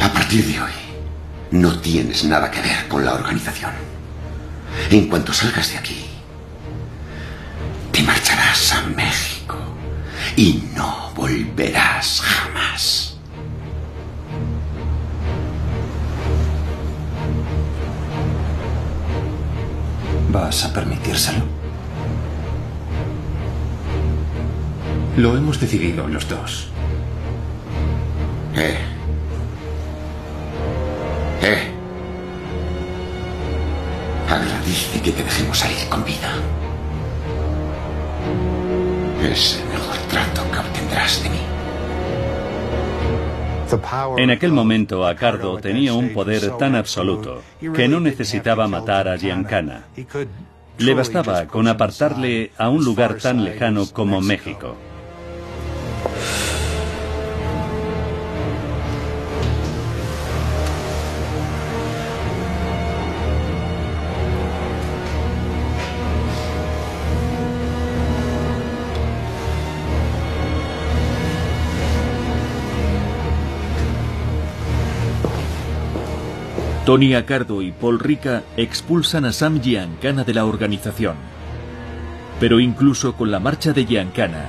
A 0.00 0.08
partir 0.12 0.44
de 0.46 0.60
hoy, 0.60 0.72
no 1.50 1.80
tienes 1.80 2.24
nada 2.24 2.50
que 2.50 2.60
ver 2.60 2.86
con 2.88 3.04
la 3.04 3.14
organización. 3.14 3.72
En 4.90 5.08
cuanto 5.08 5.32
salgas 5.32 5.72
de 5.72 5.78
aquí, 5.78 6.04
te 7.90 8.02
marcharás 8.02 8.74
a 8.74 8.82
México 8.82 9.56
y 10.36 10.62
no 10.74 10.93
volverás 11.54 12.20
jamás. 12.20 13.16
¿Vas 20.30 20.64
a 20.64 20.72
permitírselo? 20.72 21.44
Lo 25.16 25.36
hemos 25.36 25.60
decidido 25.60 26.08
los 26.08 26.28
dos. 26.28 26.70
Eh. 28.56 28.78
Eh. 31.42 31.70
Agradece 34.28 35.00
que 35.00 35.12
te 35.12 35.22
dejemos 35.22 35.58
salir 35.58 35.88
con 35.88 36.04
vida. 36.04 36.32
Es 39.22 39.60
el 39.60 39.63
mejor 39.63 39.63
trato 39.63 39.63
de 40.94 41.28
mí. 41.28 41.40
En 44.16 44.30
aquel 44.30 44.52
momento, 44.52 45.06
Acardo 45.06 45.58
tenía 45.58 45.92
un 45.94 46.12
poder 46.12 46.56
tan 46.56 46.76
absoluto 46.76 47.42
que 47.74 47.88
no 47.88 47.98
necesitaba 47.98 48.68
matar 48.68 49.08
a 49.08 49.16
Giancana. 49.16 49.86
Le 50.78 50.94
bastaba 50.94 51.46
con 51.46 51.66
apartarle 51.66 52.52
a 52.56 52.68
un 52.68 52.84
lugar 52.84 53.16
tan 53.16 53.44
lejano 53.44 53.86
como 53.92 54.20
México. 54.20 54.76
Tony 76.84 77.14
Acardo 77.14 77.62
y 77.62 77.72
Paul 77.72 77.98
Rica 77.98 78.42
expulsan 78.58 79.24
a 79.24 79.32
Sam 79.32 79.62
Giancana 79.62 80.22
de 80.22 80.34
la 80.34 80.44
organización. 80.44 81.16
Pero 82.38 82.60
incluso 82.60 83.14
con 83.14 83.30
la 83.30 83.40
marcha 83.40 83.72
de 83.72 83.86
Giancana, 83.86 84.48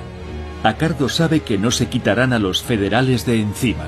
Acardo 0.62 1.08
sabe 1.08 1.40
que 1.44 1.58
no 1.58 1.72
se 1.72 1.88
quitarán 1.88 2.34
a 2.34 2.40
los 2.40 2.62
federales 2.62 3.26
de 3.26 3.40
encima. 3.40 3.86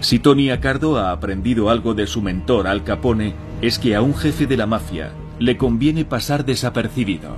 Si 0.00 0.18
Tony 0.18 0.50
Accardo 0.50 0.98
ha 0.98 1.12
aprendido 1.12 1.70
algo 1.70 1.94
de 1.94 2.08
su 2.08 2.20
mentor 2.20 2.66
Al 2.66 2.82
Capone, 2.82 3.34
es 3.62 3.78
que 3.78 3.94
a 3.94 4.02
un 4.02 4.16
jefe 4.16 4.48
de 4.48 4.56
la 4.56 4.66
mafia 4.66 5.12
le 5.40 5.56
conviene 5.56 6.04
pasar 6.04 6.44
desapercibido. 6.44 7.34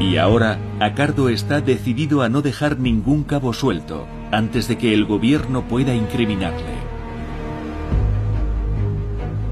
Y 0.00 0.16
ahora, 0.16 0.58
Accardo 0.80 1.28
está 1.28 1.60
decidido 1.60 2.22
a 2.22 2.30
no 2.30 2.40
dejar 2.40 2.78
ningún 2.78 3.24
cabo 3.24 3.52
suelto 3.52 4.06
antes 4.32 4.66
de 4.66 4.78
que 4.78 4.94
el 4.94 5.04
gobierno 5.04 5.68
pueda 5.68 5.94
incriminarle. 5.94 6.78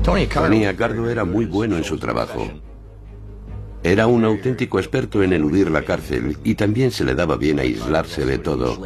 Tony 0.03 0.65
Accardo 0.65 1.11
era 1.11 1.27
muy 1.27 1.45
bueno 1.45 1.77
en 1.77 1.85
su 1.85 1.99
trabajo. 1.99 2.49
Era 3.87 4.09
un 4.09 4.25
auténtico 4.25 4.81
experto 4.81 5.23
en 5.23 5.33
eludir 5.33 5.71
la 5.71 5.83
cárcel 5.83 6.37
y 6.43 6.57
también 6.57 6.91
se 6.91 7.05
le 7.05 7.15
daba 7.15 7.37
bien 7.37 7.61
aislarse 7.61 8.25
de 8.25 8.39
todo, 8.39 8.85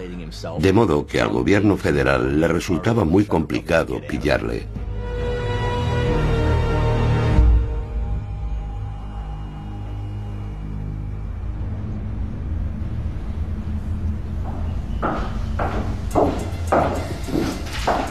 de 0.59 0.73
modo 0.75 1.07
que 1.07 1.23
al 1.23 1.31
gobierno 1.31 1.79
federal 1.79 2.39
le 2.39 2.47
resultaba 2.47 3.03
muy 3.05 3.25
complicado 3.25 3.99
pillarle. 4.07 4.67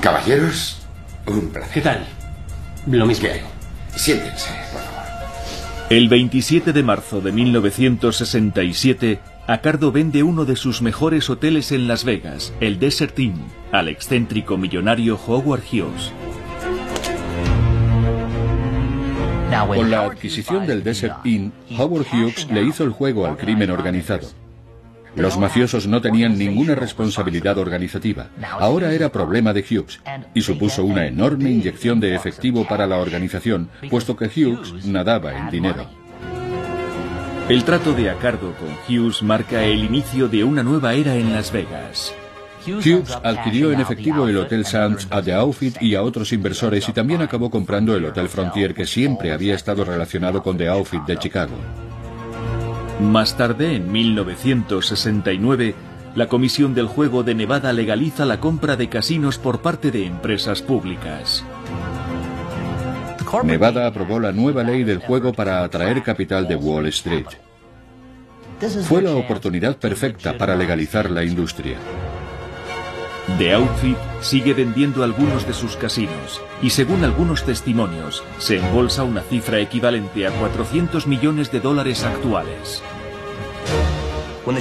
Caballeros, 0.02 0.82
un 1.28 1.50
placer. 1.50 1.72
¿Qué 1.72 1.82
tal? 1.82 2.08
Lo 2.88 3.06
mismo. 3.06 3.28
Bien. 3.28 3.44
Siéntense. 3.96 4.50
El 5.90 6.08
27 6.08 6.72
de 6.72 6.84
marzo 6.84 7.20
de 7.20 7.32
1967, 7.32 9.20
Accardo 9.48 9.92
vende 9.92 10.22
uno 10.22 10.46
de 10.46 10.56
sus 10.56 10.84
mejores 10.84 11.32
hoteles 11.32 11.72
en 11.72 11.88
Las 11.88 12.04
Vegas, 12.04 12.54
el 12.60 12.78
Desert 12.78 13.18
Inn, 13.18 13.42
al 13.72 13.88
excéntrico 13.88 14.56
millonario 14.56 15.20
Howard 15.26 15.64
Hughes. 15.64 16.12
Con 19.68 19.90
la 19.90 20.06
adquisición 20.06 20.68
del 20.68 20.84
Desert 20.84 21.26
Inn, 21.26 21.52
Howard 21.76 22.06
Hughes 22.14 22.48
le 22.52 22.62
hizo 22.66 22.84
el 22.84 22.92
juego 22.92 23.26
al 23.26 23.38
crimen 23.38 23.72
organizado. 23.72 24.28
Los 25.16 25.38
mafiosos 25.38 25.88
no 25.88 26.02
tenían 26.02 26.38
ninguna 26.38 26.76
responsabilidad 26.76 27.58
organizativa. 27.58 28.30
Ahora 28.52 28.94
era 28.94 29.12
problema 29.12 29.54
de 29.54 29.62
Hughes 29.62 30.00
y 30.34 30.42
supuso 30.42 30.86
una 30.86 31.08
enorme 31.08 31.52
inyección 31.52 32.00
de 32.00 32.16
efectivo 32.16 32.68
para 32.68 32.88
la 32.88 32.98
organización, 32.98 33.70
puesto 33.90 34.16
que 34.16 34.26
Hughes 34.26 34.86
nadaba 34.86 35.38
en 35.38 35.50
dinero. 35.50 35.88
El 37.50 37.64
trato 37.64 37.94
de 37.94 38.12
Accardo 38.12 38.54
con 38.54 38.70
Hughes 38.88 39.24
marca 39.24 39.64
el 39.64 39.84
inicio 39.84 40.28
de 40.28 40.44
una 40.44 40.62
nueva 40.62 40.94
era 40.94 41.16
en 41.16 41.34
Las 41.34 41.52
Vegas. 41.52 42.14
Hughes 42.66 43.18
adquirió 43.24 43.72
en 43.72 43.80
efectivo 43.80 44.28
el 44.28 44.38
Hotel 44.38 44.66
Sands 44.66 45.08
a 45.10 45.22
The 45.22 45.34
Outfit 45.34 45.82
y 45.82 45.96
a 45.96 46.04
otros 46.04 46.32
inversores 46.32 46.88
y 46.88 46.94
también 46.94 47.22
acabó 47.22 47.50
comprando 47.50 47.96
el 47.96 48.06
Hotel 48.06 48.30
Frontier 48.30 48.76
que 48.76 48.86
siempre 48.86 49.32
había 49.32 49.56
estado 49.56 49.84
relacionado 49.84 50.44
con 50.44 50.58
The 50.58 50.68
Outfit 50.68 51.02
de 51.04 51.18
Chicago. 51.18 51.56
Más 53.00 53.38
tarde, 53.38 53.76
en 53.76 53.92
1969, 53.92 55.74
la 56.16 56.28
Comisión 56.28 56.74
del 56.74 56.88
Juego 56.88 57.24
de 57.24 57.34
Nevada 57.34 57.72
legaliza 57.72 58.26
la 58.26 58.42
compra 58.42 58.76
de 58.76 58.90
casinos 58.90 59.38
por 59.38 59.62
parte 59.62 59.90
de 59.90 60.06
empresas 60.06 60.62
públicas. 60.62 61.46
Nevada 63.44 63.88
aprobó 63.88 64.20
la 64.20 64.32
nueva 64.32 64.64
ley 64.64 64.84
del 64.84 65.00
juego 65.00 65.32
para 65.32 65.64
atraer 65.64 66.04
capital 66.04 66.48
de 66.48 66.56
Wall 66.56 66.88
Street. 66.88 67.28
Fue 68.84 69.02
la 69.02 69.16
oportunidad 69.16 69.78
perfecta 69.78 70.38
para 70.38 70.56
legalizar 70.56 71.10
la 71.10 71.24
industria. 71.24 71.78
The 73.38 73.54
Outfit 73.54 73.98
sigue 74.22 74.54
vendiendo 74.54 75.04
algunos 75.04 75.48
de 75.48 75.54
sus 75.54 75.76
casinos 75.76 76.42
y 76.62 76.72
según 76.72 77.04
algunos 77.04 77.44
testimonios 77.44 78.24
se 78.38 78.58
embolsa 78.58 79.04
una 79.04 79.22
cifra 79.22 79.60
equivalente 79.60 80.28
a 80.28 80.32
400 80.32 81.08
millones 81.08 81.52
de 81.52 81.60
dólares 81.60 82.04
actuales. 82.04 82.82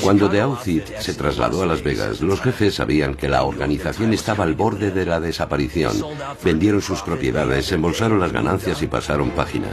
Cuando 0.03 0.29
The 0.29 0.41
Outfit 0.43 0.87
se 0.99 1.15
trasladó 1.15 1.63
a 1.63 1.67
Las 1.67 1.83
Vegas, 1.83 2.21
los 2.21 2.41
jefes 2.41 2.75
sabían 2.75 3.15
que 3.15 3.29
la 3.29 3.43
organización 3.43 4.13
estaba 4.13 4.45
al 4.45 4.55
borde 4.55 4.91
de 4.91 5.07
la 5.07 5.19
desaparición. 5.19 5.97
Vendieron 6.45 6.83
sus 6.83 7.03
propiedades, 7.03 7.73
embolsaron 7.73 8.21
las 8.21 8.33
ganancias 8.33 8.83
y 8.83 8.87
pasaron 8.87 9.31
página. 9.31 9.69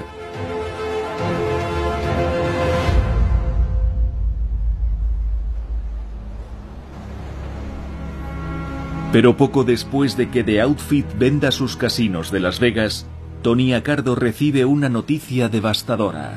Pero 9.15 9.37
poco 9.37 9.63
después 9.63 10.17
de 10.17 10.29
que 10.29 10.43
The 10.43 10.59
Outfit 10.59 11.05
venda 11.17 11.49
sus 11.51 11.77
casinos 11.77 12.31
de 12.31 12.41
Las 12.41 12.59
Vegas, 12.59 13.07
Tony 13.43 13.73
Accardo 13.73 14.13
recibe 14.13 14.65
una 14.65 14.89
noticia 14.89 15.47
devastadora. 15.47 16.33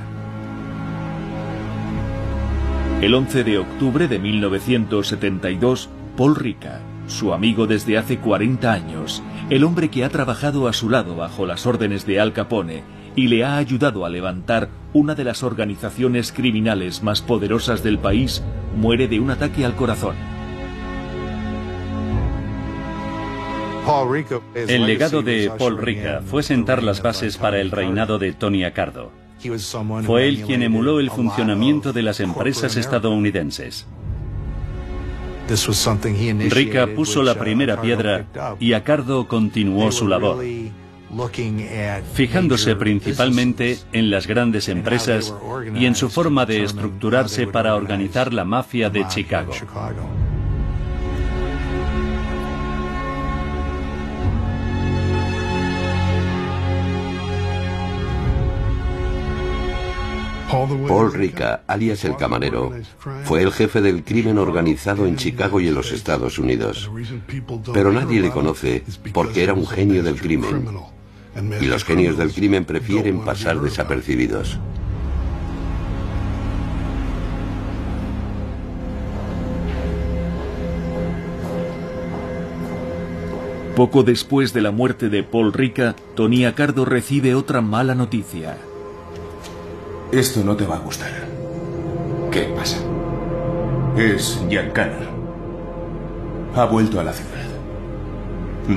El 3.02 3.14
11 3.14 3.42
de 3.42 3.58
octubre 3.58 4.06
de 4.06 4.20
1972, 4.20 5.88
Paul 6.16 6.36
Rica, 6.36 6.80
su 7.08 7.34
amigo 7.34 7.66
desde 7.66 7.98
hace 7.98 8.18
40 8.18 8.72
años, 8.72 9.24
el 9.50 9.64
hombre 9.64 9.88
que 9.88 10.04
ha 10.04 10.08
trabajado 10.08 10.68
a 10.68 10.72
su 10.72 10.88
lado 10.88 11.16
bajo 11.16 11.46
las 11.46 11.66
órdenes 11.66 12.06
de 12.06 12.20
Al 12.20 12.32
Capone 12.32 12.84
y 13.16 13.26
le 13.26 13.44
ha 13.44 13.56
ayudado 13.56 14.04
a 14.04 14.08
levantar 14.08 14.68
una 14.92 15.16
de 15.16 15.24
las 15.24 15.42
organizaciones 15.42 16.30
criminales 16.30 17.02
más 17.02 17.22
poderosas 17.22 17.82
del 17.82 17.98
país, 17.98 18.40
muere 18.76 19.08
de 19.08 19.18
un 19.18 19.32
ataque 19.32 19.64
al 19.64 19.74
corazón. 19.74 20.37
El 24.54 24.86
legado 24.86 25.22
de 25.22 25.50
Paul 25.56 25.78
Rica 25.78 26.20
fue 26.22 26.42
sentar 26.42 26.82
las 26.82 27.00
bases 27.00 27.38
para 27.38 27.58
el 27.58 27.70
reinado 27.70 28.18
de 28.18 28.32
Tony 28.32 28.64
Accardo. 28.64 29.10
Fue 30.04 30.28
él 30.28 30.42
quien 30.42 30.62
emuló 30.62 31.00
el 31.00 31.10
funcionamiento 31.10 31.94
de 31.94 32.02
las 32.02 32.20
empresas 32.20 32.76
estadounidenses. 32.76 33.86
Rica 36.50 36.86
puso 36.94 37.22
la 37.22 37.34
primera 37.36 37.80
piedra 37.80 38.26
y 38.60 38.74
Accardo 38.74 39.26
continuó 39.26 39.90
su 39.90 40.06
labor, 40.06 40.44
fijándose 42.12 42.76
principalmente 42.76 43.78
en 43.92 44.10
las 44.10 44.26
grandes 44.26 44.68
empresas 44.68 45.34
y 45.74 45.86
en 45.86 45.94
su 45.94 46.10
forma 46.10 46.44
de 46.44 46.64
estructurarse 46.64 47.46
para 47.46 47.74
organizar 47.74 48.34
la 48.34 48.44
mafia 48.44 48.90
de 48.90 49.08
Chicago. 49.08 49.54
Paul 60.50 61.12
Rica, 61.12 61.62
alias 61.66 62.04
el 62.04 62.16
camarero, 62.16 62.72
fue 63.24 63.42
el 63.42 63.52
jefe 63.52 63.82
del 63.82 64.02
crimen 64.02 64.38
organizado 64.38 65.06
en 65.06 65.16
Chicago 65.16 65.60
y 65.60 65.68
en 65.68 65.74
los 65.74 65.92
Estados 65.92 66.38
Unidos. 66.38 66.90
Pero 67.72 67.92
nadie 67.92 68.20
le 68.20 68.30
conoce 68.30 68.82
porque 69.12 69.42
era 69.42 69.52
un 69.52 69.66
genio 69.66 70.02
del 70.02 70.20
crimen. 70.20 70.66
Y 71.60 71.66
los 71.66 71.84
genios 71.84 72.16
del 72.16 72.32
crimen 72.32 72.64
prefieren 72.64 73.20
pasar 73.20 73.60
desapercibidos. 73.60 74.58
Poco 83.76 84.02
después 84.02 84.52
de 84.52 84.62
la 84.62 84.72
muerte 84.72 85.08
de 85.08 85.22
Paul 85.22 85.52
Rica, 85.52 85.94
Tony 86.16 86.44
Accardo 86.46 86.84
recibe 86.84 87.36
otra 87.36 87.60
mala 87.60 87.94
noticia. 87.94 88.56
Esto 90.12 90.42
no 90.42 90.56
te 90.56 90.64
va 90.64 90.76
a 90.76 90.78
gustar. 90.78 91.10
¿Qué 92.30 92.44
pasa? 92.56 92.78
Es 93.96 94.40
Giancana. 94.48 94.96
Ha 96.54 96.64
vuelto 96.64 96.98
a 96.98 97.04
la 97.04 97.12
ciudad. 97.12 97.44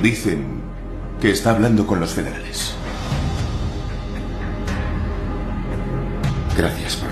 Dicen 0.02 0.60
que 1.22 1.30
está 1.30 1.52
hablando 1.52 1.86
con 1.86 2.00
los 2.00 2.12
federales. 2.12 2.74
Gracias 6.54 6.96
por 6.96 7.11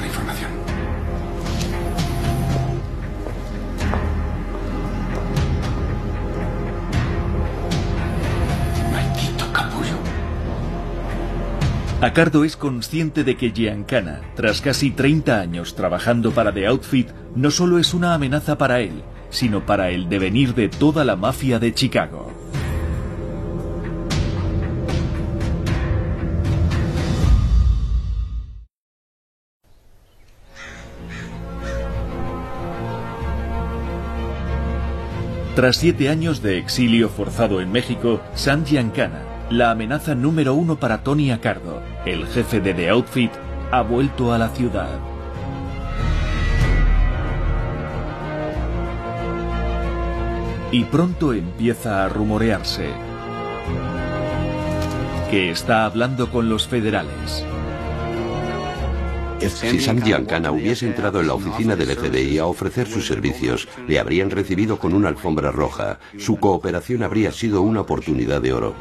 Accardo 12.02 12.44
es 12.44 12.56
consciente 12.56 13.24
de 13.24 13.36
que 13.36 13.51
Giancana, 13.51 14.22
tras 14.35 14.62
casi 14.62 14.90
30 14.90 15.39
años 15.39 15.74
trabajando 15.74 16.32
para 16.32 16.51
The 16.51 16.66
Outfit, 16.66 17.10
no 17.36 17.51
solo 17.51 17.78
es 17.78 17.93
una 17.93 18.14
amenaza 18.14 18.56
para 18.56 18.81
él, 18.81 19.02
sino 19.28 19.66
para 19.66 19.90
el 19.90 20.09
devenir 20.09 20.55
de 20.55 20.70
toda 20.70 21.05
la 21.05 21.16
mafia 21.16 21.59
de 21.59 21.74
Chicago. 21.74 22.32
Tras 35.55 35.77
siete 35.77 36.09
años 36.09 36.40
de 36.43 36.56
exilio 36.56 37.10
forzado 37.10 37.60
en 37.60 37.70
México, 37.70 38.22
Sam 38.35 38.64
Giancana, 38.64 39.20
la 39.51 39.72
amenaza 39.72 40.14
número 40.14 40.55
uno 40.55 40.77
para 40.78 41.02
Tony 41.02 41.32
Accardo, 41.32 41.82
el 42.06 42.27
jefe 42.27 42.60
de 42.60 42.74
The 42.74 42.89
Outfit, 42.90 43.31
ha 43.70 43.82
vuelto 43.82 44.32
a 44.32 44.39
la 44.39 44.48
ciudad. 44.48 44.98
Y 50.72 50.85
pronto 50.85 51.32
empieza 51.32 52.05
a 52.05 52.09
rumorearse 52.09 52.89
que 55.31 55.51
está 55.51 55.85
hablando 55.85 56.31
con 56.31 56.48
los 56.48 56.66
federales. 56.66 57.44
Si 59.39 59.81
Sam 59.81 60.02
Giancana 60.02 60.51
hubiese 60.51 60.86
entrado 60.86 61.20
en 61.20 61.28
la 61.28 61.35
oficina 61.35 61.77
del 61.77 61.97
FBI 61.97 62.39
a 62.39 62.47
ofrecer 62.47 62.86
sus 62.86 63.06
servicios, 63.06 63.68
le 63.86 63.98
habrían 63.98 64.31
recibido 64.31 64.78
con 64.78 64.93
una 64.93 65.09
alfombra 65.09 65.51
roja. 65.51 65.98
Su 66.18 66.36
cooperación 66.39 67.02
habría 67.02 67.32
sido 67.32 67.62
una 67.62 67.81
oportunidad 67.81 68.43
de 68.43 68.52
oro. 68.52 68.74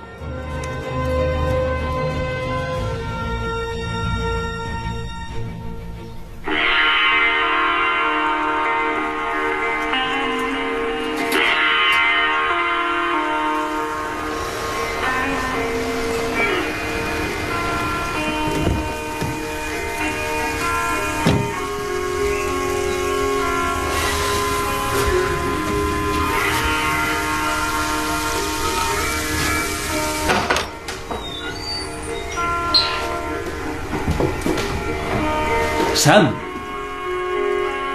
Sam. 36.00 36.34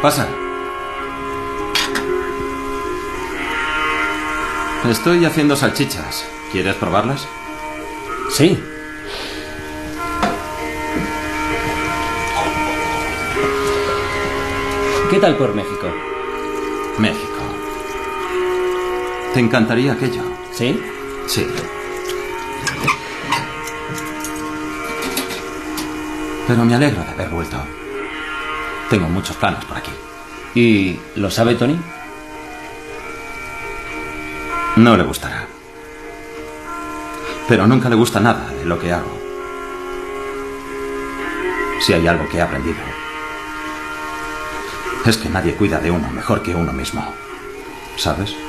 Pasa. 0.02 0.28
Estoy 4.90 5.24
haciendo 5.24 5.56
salchichas. 5.56 6.26
¿Quieres 6.52 6.74
probarlas? 6.74 7.26
Sí. 8.28 8.62
¿Qué 15.10 15.18
tal 15.18 15.35
por 15.39 15.55
México? 15.55 15.86
México. 16.98 17.43
¿Te 19.32 19.40
encantaría 19.40 19.94
aquello? 19.94 20.24
¿Sí? 20.52 20.78
Sí. 21.26 21.47
Pero 26.47 26.66
me 26.66 26.74
alegro 26.74 27.02
de 27.02 27.10
haber 27.10 27.31
vuelto. 27.31 27.56
Tengo 28.95 29.09
muchos 29.09 29.35
planes 29.35 29.65
por 29.65 29.77
aquí. 29.77 29.91
¿Y 30.55 31.01
lo 31.16 31.29
sabe 31.29 31.57
Tony? 31.57 31.77
No 34.77 34.97
le 34.97 35.03
gustará. 35.03 35.49
Pero 37.49 37.66
nunca 37.66 37.89
le 37.89 37.97
gusta 37.97 38.21
nada 38.21 38.49
de 38.51 38.65
lo 38.65 38.79
que 38.79 38.93
hago. 38.93 39.19
Si 41.81 41.93
hay 41.93 42.07
algo 42.07 42.29
que 42.29 42.37
he 42.37 42.41
aprendido, 42.41 42.79
es 45.05 45.16
que 45.16 45.29
nadie 45.29 45.57
cuida 45.57 45.81
de 45.81 45.91
uno 45.91 46.09
mejor 46.11 46.41
que 46.41 46.55
uno 46.55 46.73
mismo. 46.73 47.05
¿Sabes? 47.97 48.44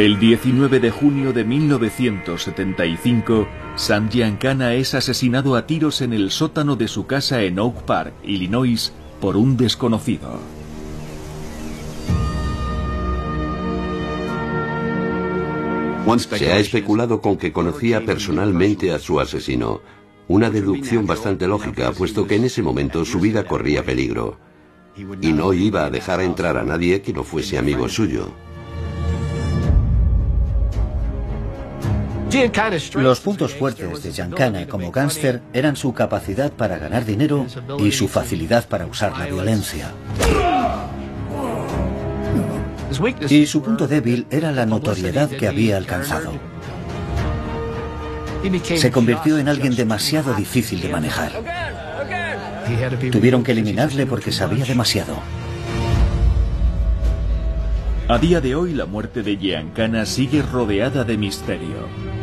El 0.00 0.18
19 0.18 0.80
de 0.80 0.90
junio 0.90 1.34
de 1.34 1.44
1975, 1.44 3.46
Sam 3.76 4.08
Giancana 4.08 4.72
es 4.72 4.94
asesinado 4.94 5.56
a 5.56 5.66
tiros 5.66 6.00
en 6.00 6.14
el 6.14 6.30
sótano 6.30 6.74
de 6.74 6.88
su 6.88 7.04
casa 7.04 7.42
en 7.42 7.58
Oak 7.58 7.82
Park, 7.82 8.14
Illinois, 8.24 8.94
por 9.20 9.36
un 9.36 9.58
desconocido. 9.58 10.40
Se 16.30 16.50
ha 16.50 16.56
especulado 16.56 17.20
con 17.20 17.36
que 17.36 17.52
conocía 17.52 18.02
personalmente 18.02 18.92
a 18.92 18.98
su 18.98 19.20
asesino. 19.20 19.82
Una 20.28 20.48
deducción 20.48 21.06
bastante 21.06 21.46
lógica, 21.46 21.92
puesto 21.92 22.26
que 22.26 22.36
en 22.36 22.44
ese 22.44 22.62
momento 22.62 23.04
su 23.04 23.20
vida 23.20 23.44
corría 23.44 23.84
peligro. 23.84 24.38
Y 25.20 25.34
no 25.34 25.52
iba 25.52 25.84
a 25.84 25.90
dejar 25.90 26.22
entrar 26.22 26.56
a 26.56 26.62
nadie 26.62 27.02
que 27.02 27.12
no 27.12 27.22
fuese 27.22 27.58
amigo 27.58 27.86
suyo. 27.86 28.32
Los 32.94 33.20
puntos 33.20 33.54
fuertes 33.54 34.04
de 34.04 34.12
Giancana 34.12 34.66
como 34.66 34.92
gángster 34.92 35.42
eran 35.52 35.74
su 35.74 35.92
capacidad 35.92 36.52
para 36.52 36.78
ganar 36.78 37.04
dinero 37.04 37.44
y 37.78 37.90
su 37.90 38.06
facilidad 38.06 38.68
para 38.68 38.86
usar 38.86 39.18
la 39.18 39.26
violencia. 39.26 39.92
Y 43.28 43.46
su 43.46 43.62
punto 43.62 43.88
débil 43.88 44.26
era 44.30 44.52
la 44.52 44.64
notoriedad 44.64 45.28
que 45.28 45.48
había 45.48 45.76
alcanzado. 45.76 46.32
Se 48.62 48.92
convirtió 48.92 49.38
en 49.38 49.48
alguien 49.48 49.74
demasiado 49.74 50.32
difícil 50.34 50.80
de 50.80 50.88
manejar. 50.88 51.32
Tuvieron 53.10 53.42
que 53.42 53.52
eliminarle 53.52 54.06
porque 54.06 54.30
sabía 54.30 54.64
demasiado. 54.64 55.16
A 58.08 58.18
día 58.18 58.40
de 58.40 58.54
hoy 58.54 58.72
la 58.72 58.86
muerte 58.86 59.22
de 59.22 59.36
Giancana 59.36 60.06
sigue 60.06 60.42
rodeada 60.42 61.04
de 61.04 61.16
misterio. 61.16 62.19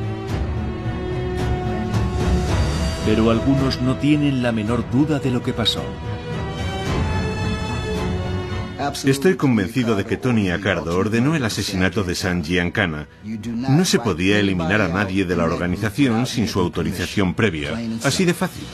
Pero 3.07 3.31
algunos 3.31 3.81
no 3.81 3.95
tienen 3.95 4.43
la 4.43 4.51
menor 4.51 4.83
duda 4.91 5.17
de 5.19 5.31
lo 5.31 5.41
que 5.41 5.53
pasó. 5.53 5.81
Estoy 9.05 9.37
convencido 9.37 9.95
de 9.95 10.03
que 10.03 10.17
Tony 10.17 10.49
Accardo 10.49 10.97
ordenó 10.97 11.33
el 11.33 11.45
asesinato 11.45 12.03
de 12.03 12.15
San 12.15 12.43
Giancana. 12.43 13.07
No 13.23 13.85
se 13.85 13.99
podía 13.99 14.39
eliminar 14.39 14.81
a 14.81 14.89
nadie 14.89 15.23
de 15.23 15.37
la 15.37 15.45
organización 15.45 16.25
sin 16.25 16.49
su 16.49 16.59
autorización 16.59 17.33
previa. 17.33 17.79
Así 18.03 18.25
de 18.25 18.33
fácil. 18.33 18.65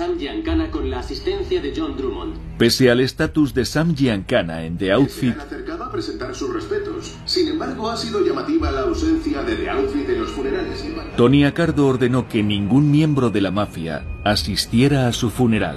Sam 0.00 0.16
Giancana 0.16 0.70
con 0.70 0.88
la 0.88 1.00
asistencia 1.00 1.60
de 1.60 1.74
John 1.76 1.94
Drummond. 1.94 2.32
Pese 2.56 2.90
al 2.90 3.00
estatus 3.00 3.52
de 3.52 3.66
Sam 3.66 3.94
Giancana 3.94 4.64
en 4.64 4.78
The 4.78 4.92
Outfit, 4.92 5.34
Se 5.34 5.40
han 5.42 5.46
acercado 5.46 5.84
a 5.84 5.92
presentar 5.92 6.34
sus 6.34 6.54
respetos. 6.54 7.18
Sin 7.26 7.48
embargo, 7.48 7.90
ha 7.90 7.98
sido 7.98 8.24
llamativa 8.24 8.70
la 8.70 8.80
ausencia 8.80 9.42
de 9.42 9.56
The 9.56 9.68
Outfit 9.68 10.08
en 10.08 10.20
los 10.22 10.30
funerales. 10.30 10.82
Tony 11.18 11.44
Accardo 11.44 11.86
ordenó 11.86 12.30
que 12.30 12.42
ningún 12.42 12.90
miembro 12.90 13.28
de 13.28 13.42
la 13.42 13.50
mafia 13.50 14.06
asistiera 14.24 15.06
a 15.06 15.12
su 15.12 15.28
funeral. 15.28 15.76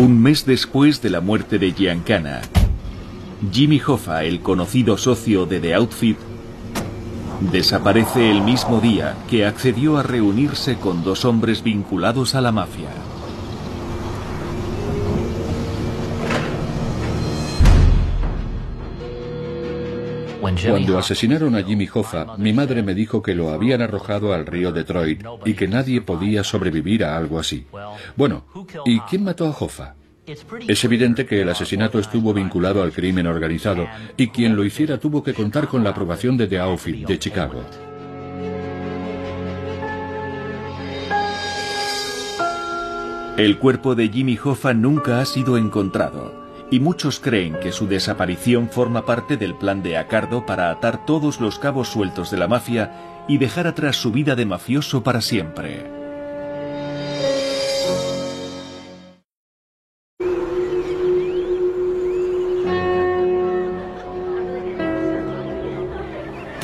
Un 0.00 0.20
mes 0.20 0.44
después 0.44 1.00
de 1.02 1.10
la 1.10 1.20
muerte 1.20 1.60
de 1.60 1.70
Giancana, 1.70 2.42
Jimmy 3.52 3.80
Hoffa, 3.86 4.24
el 4.24 4.40
conocido 4.40 4.96
socio 4.96 5.46
de 5.46 5.60
The 5.60 5.74
Outfit, 5.74 6.16
desaparece 7.52 8.30
el 8.30 8.42
mismo 8.42 8.80
día 8.80 9.16
que 9.28 9.44
accedió 9.44 9.98
a 9.98 10.02
reunirse 10.02 10.76
con 10.76 11.04
dos 11.04 11.24
hombres 11.24 11.62
vinculados 11.62 12.34
a 12.34 12.40
la 12.40 12.52
mafia. 12.52 12.88
Cuando 20.68 20.98
asesinaron 20.98 21.56
a 21.56 21.62
Jimmy 21.62 21.88
Hoffa, 21.92 22.36
mi 22.38 22.52
madre 22.52 22.82
me 22.82 22.94
dijo 22.94 23.20
que 23.20 23.34
lo 23.34 23.50
habían 23.50 23.82
arrojado 23.82 24.32
al 24.32 24.46
río 24.46 24.72
Detroit 24.72 25.22
y 25.44 25.54
que 25.54 25.68
nadie 25.68 26.00
podía 26.00 26.44
sobrevivir 26.44 27.04
a 27.04 27.16
algo 27.16 27.38
así. 27.38 27.66
Bueno, 28.16 28.44
¿y 28.84 29.00
quién 29.00 29.24
mató 29.24 29.46
a 29.46 29.50
Hoffa? 29.50 29.95
Es 30.66 30.84
evidente 30.84 31.24
que 31.26 31.42
el 31.42 31.48
asesinato 31.48 31.98
estuvo 31.98 32.34
vinculado 32.34 32.82
al 32.82 32.92
crimen 32.92 33.26
organizado 33.26 33.86
y 34.16 34.28
quien 34.28 34.56
lo 34.56 34.64
hiciera 34.64 34.98
tuvo 34.98 35.22
que 35.22 35.34
contar 35.34 35.68
con 35.68 35.84
la 35.84 35.90
aprobación 35.90 36.36
de 36.36 36.48
The 36.48 36.58
Outfit 36.58 37.06
de 37.06 37.18
Chicago. 37.18 37.64
El 43.36 43.58
cuerpo 43.58 43.94
de 43.94 44.08
Jimmy 44.08 44.38
Hoffa 44.42 44.72
nunca 44.72 45.20
ha 45.20 45.26
sido 45.26 45.58
encontrado 45.58 46.46
y 46.70 46.80
muchos 46.80 47.20
creen 47.20 47.60
que 47.60 47.70
su 47.70 47.86
desaparición 47.86 48.68
forma 48.70 49.06
parte 49.06 49.36
del 49.36 49.54
plan 49.54 49.82
de 49.82 49.98
Acardo 49.98 50.46
para 50.46 50.70
atar 50.70 51.04
todos 51.06 51.40
los 51.40 51.58
cabos 51.58 51.88
sueltos 51.88 52.30
de 52.30 52.38
la 52.38 52.48
mafia 52.48 53.24
y 53.28 53.38
dejar 53.38 53.66
atrás 53.66 53.96
su 53.96 54.10
vida 54.10 54.34
de 54.34 54.46
mafioso 54.46 55.02
para 55.02 55.20
siempre. 55.20 56.05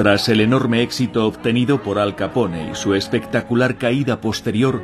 Tras 0.03 0.29
el 0.29 0.41
enorme 0.41 0.83
éxito 0.83 1.29
obtenido 1.29 1.81
por 1.81 2.01
Al 2.01 2.17
Capone 2.17 2.73
y 2.73 2.75
su 2.75 2.97
espectacular 2.97 3.79
caída 3.79 4.21
posterior, 4.21 4.83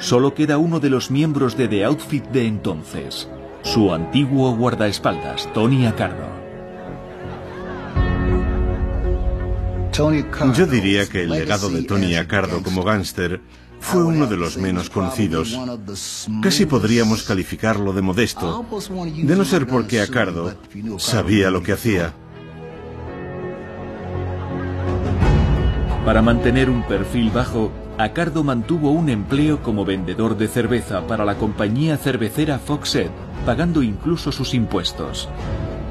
solo 0.00 0.34
queda 0.34 0.58
uno 0.58 0.80
de 0.80 0.90
los 0.90 1.08
miembros 1.08 1.56
de 1.56 1.68
The 1.68 1.84
Outfit 1.84 2.24
de 2.24 2.48
entonces, 2.48 3.28
su 3.62 3.94
antiguo 3.94 4.56
guardaespaldas, 4.56 5.52
Tony 5.52 5.86
Accardo. 5.86 6.26
Yo 10.52 10.66
diría 10.66 11.06
que 11.06 11.22
el 11.22 11.30
legado 11.30 11.70
de 11.70 11.82
Tony 11.82 12.16
Accardo 12.16 12.60
como 12.64 12.82
gángster 12.82 13.40
fue 13.78 14.02
uno 14.02 14.26
de 14.26 14.36
los 14.36 14.56
menos 14.56 14.90
conocidos. 14.90 15.56
Casi 16.42 16.66
podríamos 16.66 17.22
calificarlo 17.22 17.92
de 17.92 18.02
modesto, 18.02 18.66
de 19.14 19.36
no 19.36 19.44
ser 19.44 19.68
porque 19.68 20.00
Accardo 20.00 20.56
sabía 20.98 21.52
lo 21.52 21.62
que 21.62 21.72
hacía. 21.72 22.12
Para 26.06 26.22
mantener 26.22 26.70
un 26.70 26.84
perfil 26.84 27.32
bajo, 27.32 27.72
Accardo 27.98 28.44
mantuvo 28.44 28.92
un 28.92 29.08
empleo 29.08 29.60
como 29.60 29.84
vendedor 29.84 30.36
de 30.36 30.46
cerveza 30.46 31.04
para 31.04 31.24
la 31.24 31.34
compañía 31.34 31.96
cervecera 31.96 32.60
Foxhead, 32.60 33.10
pagando 33.44 33.82
incluso 33.82 34.30
sus 34.30 34.54
impuestos. 34.54 35.28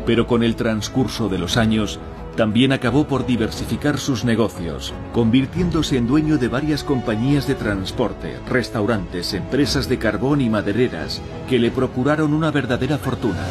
Pero 0.05 0.25
con 0.25 0.41
el 0.41 0.55
transcurso 0.55 1.27
de 1.27 1.37
los 1.37 1.57
años, 1.57 1.99
también 2.37 2.71
acabó 2.71 3.09
por 3.09 3.25
diversificar 3.25 3.97
sus 3.97 4.23
negocios, 4.23 4.93
convirtiéndose 5.11 5.97
en 5.97 6.07
dueño 6.07 6.37
de 6.37 6.47
varias 6.47 6.85
compañías 6.85 7.45
de 7.45 7.55
transporte, 7.55 8.39
restaurantes, 8.47 9.33
empresas 9.33 9.89
de 9.89 9.97
carbón 9.99 10.39
y 10.39 10.49
madereras, 10.49 11.21
que 11.49 11.59
le 11.59 11.71
procuraron 11.71 12.33
una 12.33 12.51
verdadera 12.51 12.97
fortuna. 12.97 13.43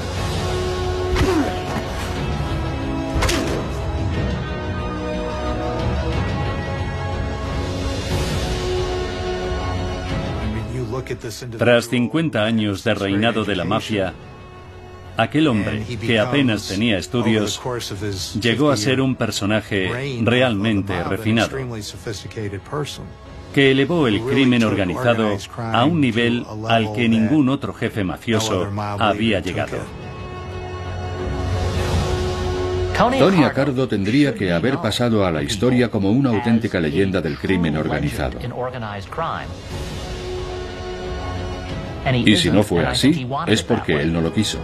Tras 11.59 11.89
50 11.89 12.45
años 12.45 12.85
de 12.85 12.95
reinado 12.95 13.45
de 13.45 13.57
la 13.57 13.65
mafia, 13.65 14.13
aquel 15.17 15.49
hombre, 15.49 15.85
que 16.01 16.19
apenas 16.19 16.69
tenía 16.69 16.99
estudios, 16.99 17.61
llegó 18.41 18.71
a 18.71 18.77
ser 18.77 19.01
un 19.01 19.15
personaje 19.15 20.21
realmente 20.23 21.03
refinado, 21.05 21.57
que 23.55 23.71
elevó 23.71 24.09
el 24.09 24.21
crimen 24.21 24.65
organizado 24.65 25.39
a 25.57 25.85
un 25.85 26.01
nivel 26.01 26.45
al 26.69 26.93
que 26.93 27.09
ningún 27.09 27.49
otro 27.49 27.73
jefe 27.73 28.05
mafioso 28.05 28.69
había 28.99 29.41
llegado. 29.41 29.79
Tony 32.97 33.43
Accardo 33.43 33.89
tendría 33.89 34.35
que 34.35 34.53
haber 34.53 34.79
pasado 34.79 35.27
a 35.27 35.33
la 35.33 35.43
historia 35.43 35.91
como 35.91 36.13
una 36.13 36.31
auténtica 36.31 36.79
leyenda 36.79 37.21
del 37.21 37.39
crimen 37.39 37.77
organizado. 37.77 38.39
Y 42.13 42.37
si 42.37 42.51
no 42.51 42.63
fue 42.63 42.85
así, 42.85 43.27
es 43.47 43.63
porque 43.63 44.01
él 44.01 44.13
no 44.13 44.21
lo 44.21 44.33
quiso. 44.33 44.59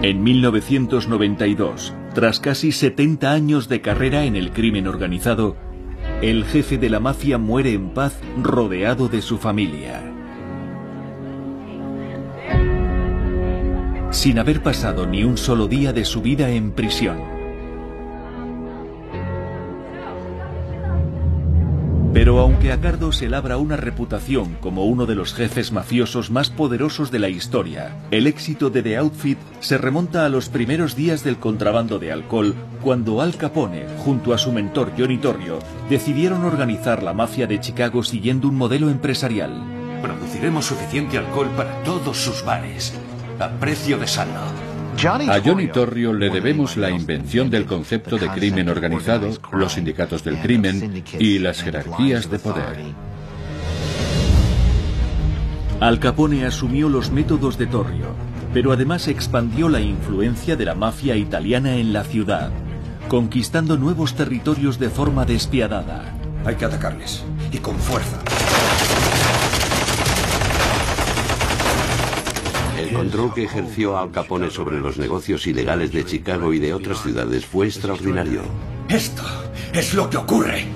En 0.00 0.22
1992, 0.22 1.92
tras 2.14 2.38
casi 2.38 2.72
70 2.72 3.32
años 3.32 3.68
de 3.68 3.80
carrera 3.80 4.24
en 4.24 4.36
el 4.36 4.52
crimen 4.52 4.86
organizado, 4.86 5.56
el 6.22 6.44
jefe 6.44 6.78
de 6.78 6.88
la 6.88 7.00
mafia 7.00 7.36
muere 7.36 7.72
en 7.72 7.90
paz 7.90 8.18
rodeado 8.40 9.08
de 9.08 9.20
su 9.20 9.38
familia. 9.38 10.00
Sin 14.10 14.38
haber 14.38 14.62
pasado 14.62 15.06
ni 15.06 15.24
un 15.24 15.36
solo 15.36 15.66
día 15.68 15.92
de 15.92 16.04
su 16.04 16.22
vida 16.22 16.48
en 16.50 16.72
prisión. 16.72 17.37
Pero 22.18 22.40
aunque 22.40 22.72
Accardo 22.72 23.12
se 23.12 23.28
labra 23.28 23.58
una 23.58 23.76
reputación 23.76 24.56
como 24.60 24.86
uno 24.86 25.06
de 25.06 25.14
los 25.14 25.32
jefes 25.34 25.70
mafiosos 25.70 26.32
más 26.32 26.50
poderosos 26.50 27.12
de 27.12 27.20
la 27.20 27.28
historia, 27.28 27.94
el 28.10 28.26
éxito 28.26 28.70
de 28.70 28.82
The 28.82 28.96
Outfit 28.96 29.38
se 29.60 29.78
remonta 29.78 30.26
a 30.26 30.28
los 30.28 30.48
primeros 30.48 30.96
días 30.96 31.22
del 31.22 31.36
contrabando 31.36 32.00
de 32.00 32.10
alcohol, 32.10 32.56
cuando 32.82 33.20
Al 33.20 33.36
Capone, 33.36 33.86
junto 33.98 34.34
a 34.34 34.38
su 34.38 34.50
mentor 34.50 34.90
Johnny 34.98 35.18
Torrio, 35.18 35.60
decidieron 35.88 36.44
organizar 36.44 37.04
la 37.04 37.14
mafia 37.14 37.46
de 37.46 37.60
Chicago 37.60 38.02
siguiendo 38.02 38.48
un 38.48 38.56
modelo 38.56 38.90
empresarial. 38.90 39.52
Produciremos 40.02 40.66
suficiente 40.66 41.18
alcohol 41.18 41.50
para 41.56 41.84
todos 41.84 42.16
sus 42.16 42.44
bares, 42.44 42.94
a 43.38 43.48
precio 43.60 43.96
de 43.96 44.08
sano. 44.08 44.67
A 45.00 45.40
Johnny 45.44 45.68
Torrio 45.68 46.12
le 46.12 46.28
debemos 46.28 46.76
la 46.76 46.90
invención 46.90 47.50
del 47.50 47.66
concepto 47.66 48.18
de 48.18 48.28
crimen 48.30 48.68
organizado, 48.68 49.30
los 49.52 49.74
sindicatos 49.74 50.24
del 50.24 50.40
crimen 50.40 51.04
y 51.20 51.38
las 51.38 51.62
jerarquías 51.62 52.28
de 52.28 52.38
poder. 52.40 52.78
Al 55.78 56.00
Capone 56.00 56.44
asumió 56.44 56.88
los 56.88 57.12
métodos 57.12 57.56
de 57.58 57.68
Torrio, 57.68 58.08
pero 58.52 58.72
además 58.72 59.06
expandió 59.06 59.68
la 59.68 59.80
influencia 59.80 60.56
de 60.56 60.64
la 60.64 60.74
mafia 60.74 61.14
italiana 61.14 61.76
en 61.76 61.92
la 61.92 62.02
ciudad, 62.02 62.50
conquistando 63.08 63.76
nuevos 63.76 64.14
territorios 64.14 64.80
de 64.80 64.90
forma 64.90 65.24
despiadada. 65.24 66.12
Hay 66.44 66.56
que 66.56 66.64
atacarles, 66.64 67.22
y 67.52 67.58
con 67.58 67.76
fuerza. 67.76 68.18
El 72.88 72.94
control 72.94 73.34
que 73.34 73.44
ejerció 73.44 73.98
Al 73.98 74.10
Capone 74.10 74.50
sobre 74.50 74.80
los 74.80 74.96
negocios 74.96 75.46
ilegales 75.46 75.92
de 75.92 76.06
Chicago 76.06 76.54
y 76.54 76.58
de 76.58 76.72
otras 76.72 77.02
ciudades 77.02 77.44
fue 77.44 77.66
extraordinario. 77.66 78.40
Esto 78.88 79.22
es 79.74 79.92
lo 79.92 80.08
que 80.08 80.16
ocurre. 80.16 80.66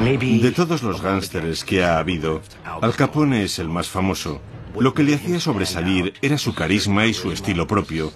De 0.00 0.52
todos 0.52 0.82
los 0.82 1.00
gánsteres 1.00 1.64
que 1.64 1.82
ha 1.82 1.98
habido, 1.98 2.42
Al 2.82 2.94
Capone 2.94 3.44
es 3.44 3.58
el 3.58 3.70
más 3.70 3.88
famoso. 3.88 4.40
Lo 4.78 4.92
que 4.92 5.02
le 5.02 5.14
hacía 5.14 5.40
sobresalir 5.40 6.12
era 6.20 6.36
su 6.36 6.54
carisma 6.54 7.06
y 7.06 7.14
su 7.14 7.32
estilo 7.32 7.66
propio. 7.66 8.12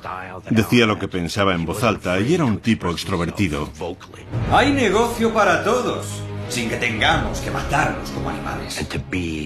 Decía 0.51 0.85
lo 0.85 0.99
que 0.99 1.09
pensaba 1.09 1.55
en 1.55 1.65
voz 1.65 1.83
alta 1.83 2.21
y 2.21 2.35
era 2.35 2.45
un 2.45 2.59
tipo 2.59 2.91
extrovertido. 2.91 3.71
Hay 4.53 4.73
negocio 4.73 5.33
para 5.33 5.65
todos, 5.65 6.07
sin 6.53 6.69
que 6.69 6.77
tengamos 6.77 7.41
que 7.41 7.51
matarnos 7.51 8.11
como 8.11 8.29
animales. 8.29 8.87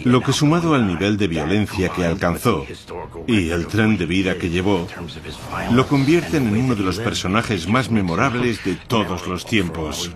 Lo 0.05 0.21
que 0.23 0.33
sumado 0.33 0.75
al 0.75 0.89
nivel 0.89 1.17
de 1.17 1.29
violencia 1.29 1.89
que 1.89 2.05
alcanzó 2.05 2.67
y 3.29 3.51
el 3.51 3.69
tren 3.69 3.97
de 3.97 4.07
vida 4.07 4.37
que 4.39 4.51
llevó, 4.51 4.89
lo 5.71 5.87
convierten 5.87 6.49
en 6.49 6.65
uno 6.65 6.75
de 6.75 6.83
los 6.83 6.99
personajes 6.99 7.69
más 7.69 7.93
memorables 7.93 8.65
de 8.65 8.75
todos 8.75 9.29
los 9.29 9.47
tiempos. 9.47 10.11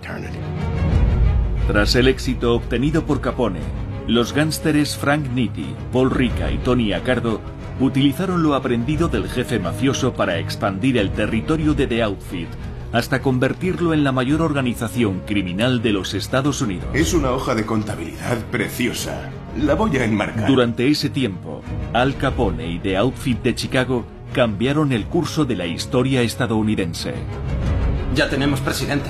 Tras 1.67 1.95
el 1.95 2.09
éxito 2.09 2.55
obtenido 2.55 3.05
por 3.05 3.21
Capone, 3.21 3.61
los 4.07 4.33
gánsteres 4.33 4.97
Frank 4.97 5.29
Nitti, 5.29 5.73
Paul 5.93 6.11
Rica 6.11 6.51
y 6.51 6.57
Tony 6.57 6.91
Accardo 6.91 7.39
utilizaron 7.79 8.43
lo 8.43 8.53
aprendido 8.53 9.07
del 9.07 9.29
jefe 9.29 9.59
mafioso 9.59 10.13
para 10.13 10.39
expandir 10.39 10.97
el 10.97 11.11
territorio 11.11 11.73
de 11.73 11.87
The 11.87 12.03
Outfit 12.03 12.49
hasta 12.91 13.21
convertirlo 13.21 13.93
en 13.93 14.03
la 14.03 14.11
mayor 14.11 14.41
organización 14.41 15.21
criminal 15.25 15.81
de 15.81 15.93
los 15.93 16.13
Estados 16.13 16.61
Unidos. 16.61 16.87
Es 16.93 17.13
una 17.13 17.31
hoja 17.31 17.55
de 17.55 17.65
contabilidad 17.65 18.37
preciosa. 18.51 19.29
La 19.59 19.75
voy 19.75 19.97
a 19.97 20.05
enmarcar. 20.05 20.47
Durante 20.47 20.87
ese 20.87 21.09
tiempo, 21.09 21.61
Al 21.93 22.17
Capone 22.17 22.71
y 22.71 22.79
The 22.79 22.97
Outfit 22.97 23.41
de 23.41 23.55
Chicago 23.55 24.05
cambiaron 24.33 24.91
el 24.91 25.05
curso 25.05 25.45
de 25.45 25.55
la 25.55 25.65
historia 25.65 26.21
estadounidense. 26.21 27.13
Ya 28.15 28.29
tenemos 28.29 28.59
presidente. 28.61 29.09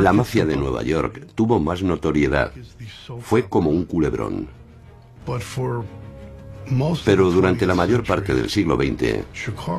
La 0.00 0.12
mafia 0.12 0.46
de 0.46 0.56
Nueva 0.56 0.82
York 0.82 1.26
tuvo 1.34 1.58
más 1.58 1.82
notoriedad. 1.82 2.52
Fue 3.20 3.48
como 3.48 3.70
un 3.70 3.84
culebrón. 3.84 4.48
Pero 7.04 7.30
durante 7.30 7.66
la 7.66 7.74
mayor 7.74 8.04
parte 8.04 8.34
del 8.34 8.50
siglo 8.50 8.76
XX, 8.76 9.24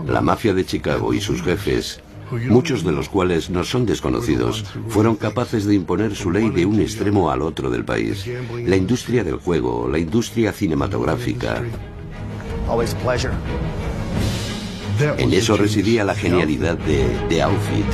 la 0.08 0.22
mafia 0.22 0.54
de 0.54 0.66
Chicago 0.66 1.14
y 1.14 1.22
sus 1.22 1.42
jefes, 1.42 2.02
muchos 2.50 2.84
de 2.84 2.92
los 2.92 3.10
cuales 3.10 3.50
no 3.50 3.64
son 3.64 3.86
desconocidos, 3.86 4.64
fueron 4.88 5.16
capaces 5.16 5.66
de 5.66 5.76
imponer 5.76 6.16
su 6.16 6.32
ley 6.32 6.50
de 6.50 6.66
un 6.66 6.80
extremo 6.80 7.32
al 7.32 7.42
otro 7.42 7.70
del 7.70 7.86
país. 7.86 8.26
La 8.66 8.76
industria 8.76 9.24
del 9.24 9.36
juego, 9.36 9.88
la 9.88 10.00
industria 10.00 10.52
cinematográfica, 10.52 11.64
En 15.18 15.32
eso 15.34 15.56
residía 15.56 16.04
la 16.04 16.16
genialidad 16.16 16.78
de, 16.78 17.08
de 17.30 17.42
Outfit. 17.42 17.86